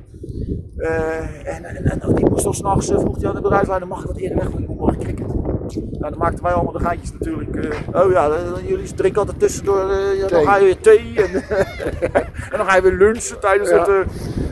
Uh, 0.77 1.55
en, 1.55 1.65
en, 1.65 2.01
en, 2.01 2.15
die 2.15 2.29
moest 2.29 2.45
al 2.45 2.53
s'nachts, 2.53 2.89
uh, 2.89 2.99
vroeg 2.99 3.19
hij 3.19 3.29
aan 3.29 3.35
de 3.35 3.41
bedrijfsleider, 3.41 3.87
mag 3.87 4.01
ik 4.01 4.07
wat 4.07 4.17
eerder 4.17 4.37
weg, 4.37 4.47
want 4.47 4.59
ik 4.59 4.67
moet 4.67 4.77
morgen 4.77 4.99
cricket. 4.99 5.27
Nou, 5.73 6.09
dan 6.09 6.17
maakten 6.17 6.43
wij 6.43 6.53
allemaal 6.53 6.73
de 6.73 6.79
gaatjes 6.79 7.11
natuurlijk. 7.11 7.83
Oh 7.93 8.11
ja, 8.11 8.29
jullie 8.67 8.93
drinken 8.93 9.19
altijd 9.19 9.39
tussendoor, 9.39 9.93
ja, 9.93 10.27
dan 10.27 10.43
ga 10.43 10.57
je 10.57 10.63
weer 10.63 10.79
thee 10.79 11.13
en, 11.15 11.33
en 12.51 12.57
dan 12.57 12.65
ga 12.65 12.75
je 12.75 12.81
weer 12.81 12.97
lunchen 12.97 13.39
tijdens 13.39 13.69
ja. 13.69 13.89
het. 13.89 14.07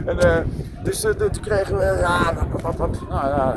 en, 0.06 0.46
dus 0.84 1.02
toen 1.02 1.42
kregen 1.42 1.78
we, 1.78 1.84
ja, 1.84 2.34
wat, 2.52 2.62
wat, 2.62 2.76
wat, 2.76 3.00
nou 3.10 3.28
ja, 3.28 3.56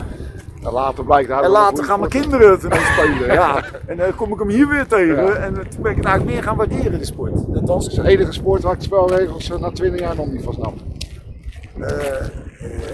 En 0.63 0.73
later 0.73 1.05
blijkt 1.05 1.29
hij 1.29 1.43
En 1.43 1.51
later 1.51 1.85
gaan 1.85 1.99
mijn 1.99 2.11
kinderen 2.11 2.51
het 2.51 2.63
ineens 2.63 2.87
spelen. 2.87 3.33
Ja. 3.33 3.65
En 3.87 3.97
dan 3.97 4.15
kom 4.15 4.33
ik 4.33 4.39
hem 4.39 4.49
hier 4.49 4.69
weer 4.69 4.87
tegen. 4.87 5.25
Ja. 5.25 5.33
En 5.33 5.55
toen 5.55 5.83
ben 5.83 5.91
ik 5.91 5.97
het 5.97 6.07
eigenlijk 6.07 6.25
meer 6.25 6.43
gaan 6.43 6.57
waarderen, 6.57 6.99
de 6.99 7.05
sport. 7.05 7.33
Dat 7.67 7.83
is 7.83 7.95
de 7.95 8.09
enige 8.09 8.33
sport 8.33 8.63
waar 8.63 8.73
ik 8.73 8.79
de 8.79 8.85
spelregels 8.85 9.51
eh, 9.51 9.59
na 9.59 9.71
20 9.71 10.01
jaar 10.01 10.17
nog 10.17 10.27
niet 10.27 10.43
van 10.43 10.53
snap. 10.53 10.75
Eh, 11.81 12.27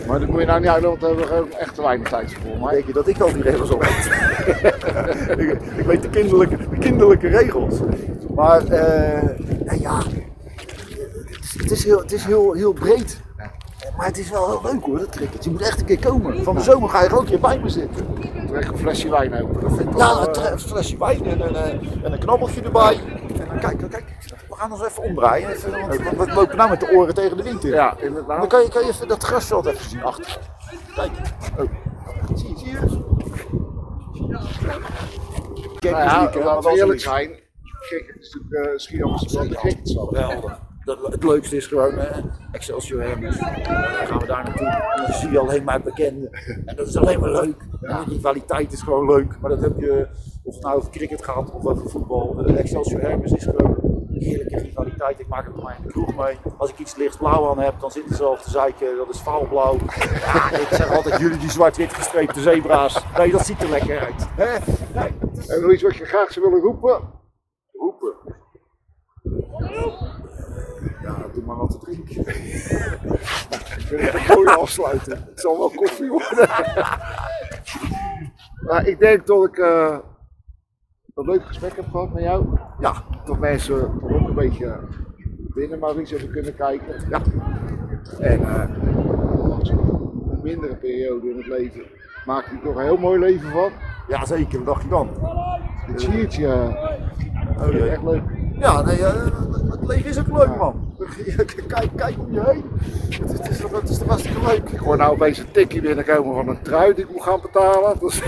Maar 0.08 0.20
dat 0.20 0.28
moet 0.28 0.40
je 0.40 0.46
nou 0.46 0.60
niet 0.60 0.68
uitleggen, 0.68 1.00
want 1.00 1.00
daar 1.00 1.10
hebben 1.10 1.50
we 1.50 1.56
echt 1.56 1.74
te 1.74 1.82
weinig 1.82 2.08
tijd 2.08 2.32
voor. 2.32 2.58
Maar 2.60 2.72
denk 2.72 2.86
je 2.86 2.92
dat 2.92 3.08
ik 3.08 3.20
al 3.20 3.32
die 3.32 3.42
regels 3.42 3.70
op 3.70 3.82
weet? 3.82 4.10
ik, 5.38 5.58
ik 5.76 5.86
weet 5.86 6.02
de 6.02 6.10
kinderlijke, 6.10 6.56
de 6.56 6.78
kinderlijke 6.78 7.28
regels. 7.28 7.74
Maar 8.34 8.64
eh, 8.66 9.22
nou 9.64 9.80
ja, 9.80 9.98
het 9.98 11.42
is, 11.42 11.54
het 11.58 11.70
is, 11.70 11.84
heel, 11.84 11.98
het 11.98 12.12
is 12.12 12.24
heel, 12.24 12.52
heel 12.52 12.72
breed. 12.72 13.20
Maar 13.98 14.06
het 14.06 14.18
is 14.18 14.30
wel 14.30 14.46
heel 14.50 14.72
leuk 14.72 14.84
hoor, 14.84 14.98
dat 14.98 15.08
cricket. 15.08 15.44
Je 15.44 15.50
moet 15.50 15.60
echt 15.62 15.80
een 15.80 15.86
keer 15.86 15.98
komen. 15.98 16.42
Van 16.42 16.54
de 16.54 16.60
zomer 16.60 16.88
ga 16.88 17.02
je 17.02 17.08
er 17.08 17.14
ook 17.14 17.20
een 17.20 17.26
keer 17.26 17.40
bij 17.40 17.58
me 17.58 17.68
zitten. 17.68 18.06
trek 18.46 18.68
een 18.68 18.78
flesje 18.78 19.10
wijn 19.10 19.42
open. 19.42 19.60
Dat 19.60 19.76
vind 19.76 19.90
ik 19.90 19.98
Ja, 19.98 20.14
wel, 20.14 20.28
een 20.28 20.34
eh, 20.34 20.50
een 20.50 20.58
flesje 20.58 20.98
wijn 20.98 21.24
en 21.24 21.40
een, 21.40 21.54
eh, 21.56 22.04
en 22.04 22.12
een 22.12 22.18
knabbeltje 22.18 22.62
erbij. 22.62 23.00
En 23.38 23.48
dan 23.48 23.58
kijk, 23.58 23.90
kijk, 23.90 24.04
we 24.48 24.54
gaan 24.54 24.72
ons 24.72 24.82
even 24.84 25.02
omdraaien. 25.02 25.48
Even, 25.50 25.70
want 25.80 25.94
we- 26.28 26.32
lopen 26.34 26.56
nou 26.56 26.70
met 26.70 26.80
de 26.80 26.90
oren 26.92 27.14
tegen 27.14 27.36
de 27.36 27.42
wind 27.42 27.64
in. 27.64 27.70
ja, 27.70 27.96
Dan 28.26 28.48
kan 28.48 28.62
je, 28.62 28.68
kan 28.68 28.82
je 28.82 28.88
even 28.88 29.08
dat 29.08 29.22
grasveld 29.22 29.66
even 29.66 29.90
zien 29.90 30.02
achter. 30.02 30.38
Kijk. 30.94 31.10
Oh. 31.58 31.70
Zie, 32.34 32.58
zie 32.58 32.70
je? 32.70 32.78
Kijk, 35.78 35.94
Nou 35.94 36.38
ja, 36.38 36.44
laten 36.44 36.70
we 36.70 36.76
eerlijk 36.76 37.00
zijn. 37.00 37.28
Kijk, 37.88 38.12
het 38.14 38.22
is 38.24 38.34
natuurlijk 38.40 38.72
uh, 38.72 38.78
Schiedam's 38.78 39.32
wel 39.32 39.48
de 39.48 39.56
gekste 39.58 39.92
zal. 39.92 40.06
Geweldig. 40.06 40.60
Dat, 40.88 41.12
het 41.12 41.24
leukste 41.24 41.56
is 41.56 41.66
gewoon 41.66 41.98
eh, 41.98 42.24
Excelsior 42.52 43.02
Hermes. 43.02 43.38
Dan 43.38 43.48
gaan 44.06 44.18
we 44.18 44.26
daar 44.26 44.44
naartoe. 44.44 44.66
En 44.66 45.02
dan 45.02 45.14
zie 45.14 45.30
je 45.30 45.38
alleen 45.38 45.64
maar 45.64 45.82
bekenden. 45.82 46.30
En 46.64 46.76
dat 46.76 46.86
is 46.86 46.96
alleen 46.96 47.20
maar 47.20 47.30
leuk. 47.30 47.60
En 47.82 48.04
de 48.04 48.10
rivaliteit 48.10 48.72
is 48.72 48.82
gewoon 48.82 49.06
leuk. 49.06 49.40
Maar 49.40 49.50
dat 49.50 49.60
heb 49.60 49.78
je, 49.78 50.06
of 50.42 50.54
het 50.54 50.62
nou 50.62 50.76
over 50.76 50.90
cricket 50.90 51.24
gaat 51.24 51.52
of 51.52 51.66
over 51.66 51.90
voetbal. 51.90 52.44
Eh, 52.46 52.58
Excelsior 52.58 53.00
Hermes 53.00 53.32
is 53.32 53.44
gewoon 53.44 53.76
een 54.08 54.22
heerlijke 54.22 54.58
rivaliteit. 54.58 55.20
Ik 55.20 55.28
maak 55.28 55.44
het 55.44 55.54
bij 55.54 55.64
mij 55.64 55.76
in 55.76 55.82
de 55.82 55.88
kroeg 55.88 56.16
mee. 56.16 56.36
Als 56.58 56.70
ik 56.70 56.78
iets 56.78 56.96
lichtblauw 56.96 57.50
aan 57.50 57.58
heb, 57.58 57.80
dan 57.80 57.90
zitten 57.90 58.16
ze 58.16 58.24
al 58.24 58.36
te 58.36 58.50
zeiken. 58.50 58.96
Dat 58.96 59.14
is 59.14 59.20
vaalblauw. 59.20 59.76
Ja, 59.98 60.50
ik 60.66 60.68
zeg 60.70 60.96
altijd, 60.96 61.20
jullie 61.20 61.38
die 61.38 61.50
zwart-wit 61.50 61.94
gestreepte 61.94 62.40
zebra's. 62.40 63.04
Nee, 63.16 63.30
dat 63.30 63.46
ziet 63.46 63.62
er 63.62 63.68
lekker 63.68 63.98
uit. 63.98 64.28
Hè? 64.30 64.58
Nee, 64.94 65.12
En 65.48 65.60
nog 65.60 65.72
iets 65.72 65.82
wat 65.82 65.96
je 65.96 66.04
graag 66.04 66.32
zou 66.32 66.46
willen 66.46 66.62
roepen? 66.62 67.00
Roepen. 67.72 68.14
Maar 71.48 71.56
wat 71.56 71.70
te 71.70 71.78
drinken. 71.78 72.16
Ik 73.78 73.84
vind 73.86 74.00
het 74.00 74.14
een 74.14 74.34
mooie 74.36 74.56
afsluiten. 74.56 75.24
Het 75.30 75.40
zal 75.40 75.58
wel 75.58 75.70
koffie 75.74 76.08
worden. 76.10 76.48
maar 78.66 78.86
ik 78.86 78.98
denk 78.98 79.26
dat 79.26 79.44
ik 79.44 79.58
eh, 79.58 79.98
een 81.14 81.24
leuk 81.24 81.44
gesprek 81.46 81.76
heb 81.76 81.90
gehad 81.90 82.12
met 82.12 82.22
jou. 82.22 82.58
Ja, 82.80 82.92
Dat 83.24 83.38
mensen 83.38 83.98
toch 84.00 84.12
ook 84.12 84.28
een 84.28 84.34
beetje 84.34 84.78
binnen 85.54 85.78
maar 85.78 86.00
iets 86.00 86.10
hebben 86.10 86.30
kunnen 86.30 86.54
kijken. 86.54 87.08
ja. 87.10 87.20
En 88.18 88.40
eh, 88.44 88.68
een 90.30 90.40
mindere 90.42 90.76
periode 90.76 91.30
in 91.30 91.36
het 91.36 91.46
leven 91.46 91.82
maakt 92.26 92.46
hij 92.50 92.58
toch 92.62 92.76
een 92.76 92.82
heel 92.82 92.96
mooi 92.96 93.18
leven 93.18 93.50
van. 93.50 93.70
ja, 94.08 94.24
zeker. 94.26 94.58
Wat 94.58 94.66
dacht 94.66 94.82
je 94.82 94.88
dan? 94.88 95.08
Het 95.86 96.00
siertje, 96.00 96.46
uh, 96.46 96.98
Oh, 97.60 97.74
echt 97.74 98.02
leuk. 98.02 98.22
Ja, 98.58 98.82
nee, 98.82 99.04
eh, 99.04 99.24
het 99.70 99.86
leven 99.86 100.10
is 100.10 100.18
ook 100.18 100.26
leuk, 100.38 100.56
man. 100.56 100.87
Kijk, 101.66 101.90
kijk 101.96 102.18
om 102.18 102.32
je 102.32 102.40
heen. 102.44 102.64
Het 103.20 103.32
is, 103.32 103.38
het 103.38 103.48
is, 103.50 103.58
toch- 103.60 103.80
het 103.80 103.88
is 103.88 103.98
toch 103.98 104.08
hartstikke 104.08 104.46
leuk. 104.46 104.68
Ik 104.68 104.78
hoor 104.78 104.96
nou 104.96 105.12
opeens 105.12 105.38
een 105.38 105.50
tikkie 105.50 105.80
binnenkomen 105.80 106.34
van 106.34 106.48
een 106.48 106.62
trui 106.62 106.94
die 106.94 107.04
ik 107.04 107.10
moet 107.12 107.22
gaan 107.22 107.40
betalen. 107.40 107.98
Dus, 107.98 108.22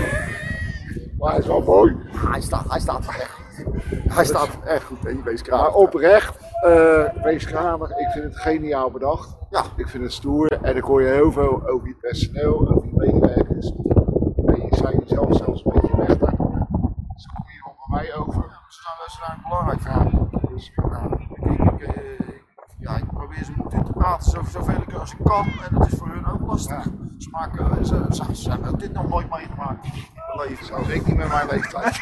maar 1.17 1.29
hij 1.31 1.39
is 1.39 1.47
wel 1.47 1.61
mooi. 1.61 1.95
Hij 2.07 2.41
staat, 2.41 2.69
hij 2.69 2.79
staat 2.79 3.05
echt 3.05 3.29
goed. 3.31 4.13
Hij 4.13 4.25
staat 4.25 4.49
echt 4.65 4.83
goed, 4.83 5.03
hè, 5.03 5.11
die 5.13 5.23
wees 5.23 5.41
oprecht, 5.73 6.37
eh 6.65 7.03
wees 7.23 7.45
kranig. 7.45 7.89
Ik 7.89 8.07
vind 8.11 8.23
het 8.23 8.37
geniaal 8.37 8.91
bedacht. 8.91 9.37
Ja. 9.49 9.63
Ik 9.75 9.87
vind 9.87 10.03
het 10.03 10.13
stoer. 10.13 10.51
En 10.61 10.75
ik 10.75 10.83
hoor 10.83 11.01
je 11.01 11.07
heel 11.07 11.31
veel 11.31 11.67
over 11.67 11.87
je 11.87 11.95
personeel, 12.01 12.69
over 12.75 12.87
je 12.87 12.93
medewerkers. 12.95 13.71
En 14.45 14.55
je 14.61 14.75
zijn 14.75 15.01
zelf 15.05 15.35
zelfs 15.37 15.65
een 15.65 15.71
beetje 15.81 15.97
weg 15.97 16.17
daar. 16.17 16.35
Dus 17.13 17.25
kom 17.27 17.45
hier 17.45 17.63
bij 17.63 18.01
mij 18.01 18.15
over. 18.15 18.59
Ze 18.67 18.81
zijn, 18.81 18.95
ze 19.09 19.17
zijn 19.25 19.39
belangrijk 19.43 19.81
verhaal. 19.81 20.29
Dus, 20.53 20.71
nou, 20.75 21.13
ik, 21.13 21.81
ik, 21.81 21.87
eh, 21.87 22.03
ik- 22.27 22.43
ja, 22.79 22.95
ik 22.97 23.07
probeer 23.13 23.45
zo, 24.19 24.41
zoveel 24.49 24.81
ik 24.87 24.93
als 24.93 25.11
ik 25.11 25.19
kan. 25.23 25.45
En 25.45 25.77
dat 25.77 25.87
is 25.91 25.97
voor 25.97 26.07
hun 26.07 26.25
ook 26.25 26.41
lastig. 26.47 26.83
Ze, 27.17 27.29
maken, 27.29 27.85
ze, 27.85 28.05
ze, 28.09 28.35
ze 28.35 28.49
hebben 28.49 28.77
dit 28.77 28.93
nog 28.93 29.07
nooit 29.07 29.29
meegemaakt 29.29 29.85
in 29.85 29.91
hun 29.93 30.47
leven. 30.47 30.65
Zelfs 30.65 30.87
ik 30.87 31.05
niet 31.05 31.17
met 31.17 31.27
mijn 31.27 31.47
leeftijd. 31.47 32.01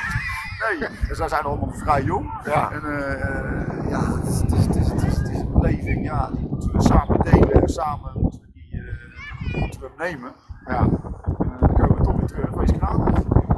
Nee, 0.59 0.87
en 1.09 1.15
zij 1.15 1.27
zijn 1.27 1.43
allemaal 1.43 1.71
vrij 1.71 2.03
jong. 2.03 2.31
Ja. 2.45 2.71
En 2.71 2.83
eh, 2.83 3.89
ja, 3.89 4.13
het 4.13 4.27
is, 4.27 4.39
het, 4.39 4.51
is, 4.53 4.65
het, 4.65 4.75
is, 4.75 4.87
het, 4.87 5.03
is, 5.03 5.17
het 5.17 5.29
is 5.29 5.39
een 5.39 5.51
beleving, 5.51 6.05
ja, 6.05 6.29
die 6.29 6.47
moeten 6.49 6.71
we 6.71 6.81
samen 6.81 7.19
delen 7.21 7.51
en 7.51 7.69
samen 7.69 8.11
moeten 8.21 8.39
we, 8.41 8.47
die, 8.53 8.81
eh, 8.81 9.61
moeten 9.61 9.79
we 9.79 9.89
hem 9.95 10.11
nemen. 10.11 10.31
Ja. 10.65 10.79
En 10.79 10.91
eh, 11.39 11.59
dan 11.59 11.73
komen 11.73 11.97
we 11.97 12.03
toch 12.03 12.15
weer 12.15 12.27
terug, 12.27 12.49
wees. 12.49 12.69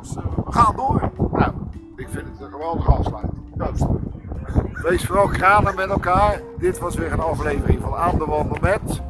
Jongens, 0.01 0.15
eh, 0.15 0.23
we 0.45 0.51
gaan 0.51 0.75
door. 0.75 1.11
Nou, 1.31 1.53
ik 1.95 2.09
vind 2.09 2.27
het 2.27 2.41
een 2.41 2.51
geweldige 2.51 2.91
afsluiting. 2.91 3.53
Juist. 3.55 3.85
Wees 4.73 5.05
vooral 5.05 5.27
kranig 5.27 5.75
met 5.75 5.89
elkaar. 5.89 6.41
Dit 6.57 6.79
was 6.79 6.95
weer 6.95 7.11
een 7.11 7.19
aflevering 7.19 7.81
van 7.81 7.95
Aan 7.95 8.17
de 8.17 8.25
Wandel 8.25 8.57
met. 8.61 9.01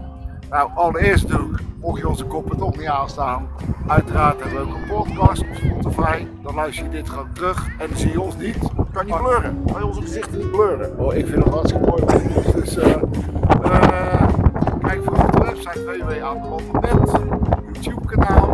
Nou, 0.49 0.69
allereerst 0.75 1.27
doe 1.27 1.49
mocht 1.81 1.99
je 1.99 2.07
onze 2.07 2.25
koppen 2.25 2.57
toch 2.57 2.77
niet 2.77 2.87
aanstaan, 2.87 3.47
uiteraard 3.87 4.43
hebben 4.43 4.59
we 4.59 4.67
ook 4.67 4.75
een 4.75 4.87
podcast 4.87 5.41
op 5.41 5.55
Spotify. 5.55 6.25
Dan 6.43 6.55
luister 6.55 6.83
je 6.83 6.89
dit 6.89 7.09
gewoon 7.09 7.33
terug 7.33 7.67
en 7.79 7.87
dan 7.87 7.97
zie 7.97 8.11
je 8.11 8.21
ons 8.21 8.37
niet. 8.37 8.57
Kan 8.91 9.05
niet 9.05 9.17
blurren. 9.17 9.63
Kan 9.71 9.81
je 9.81 9.85
onze 9.85 10.01
gezichten 10.01 10.37
niet 10.37 10.51
blurren. 10.51 10.97
Oh, 10.97 11.15
ik 11.15 11.27
vind 11.27 11.43
het 11.43 11.53
hartstikke 11.53 11.87
mooi. 11.87 12.03
Dus 12.55 12.77
eh, 12.77 12.91
eh, 13.61 14.27
kijk 14.81 15.03
voor 15.03 15.13
op 15.13 15.31
de 15.31 15.43
website 15.43 15.83
www.aandewandelmet, 15.83 17.11
YouTube 17.71 18.05
kanaal. 18.05 18.50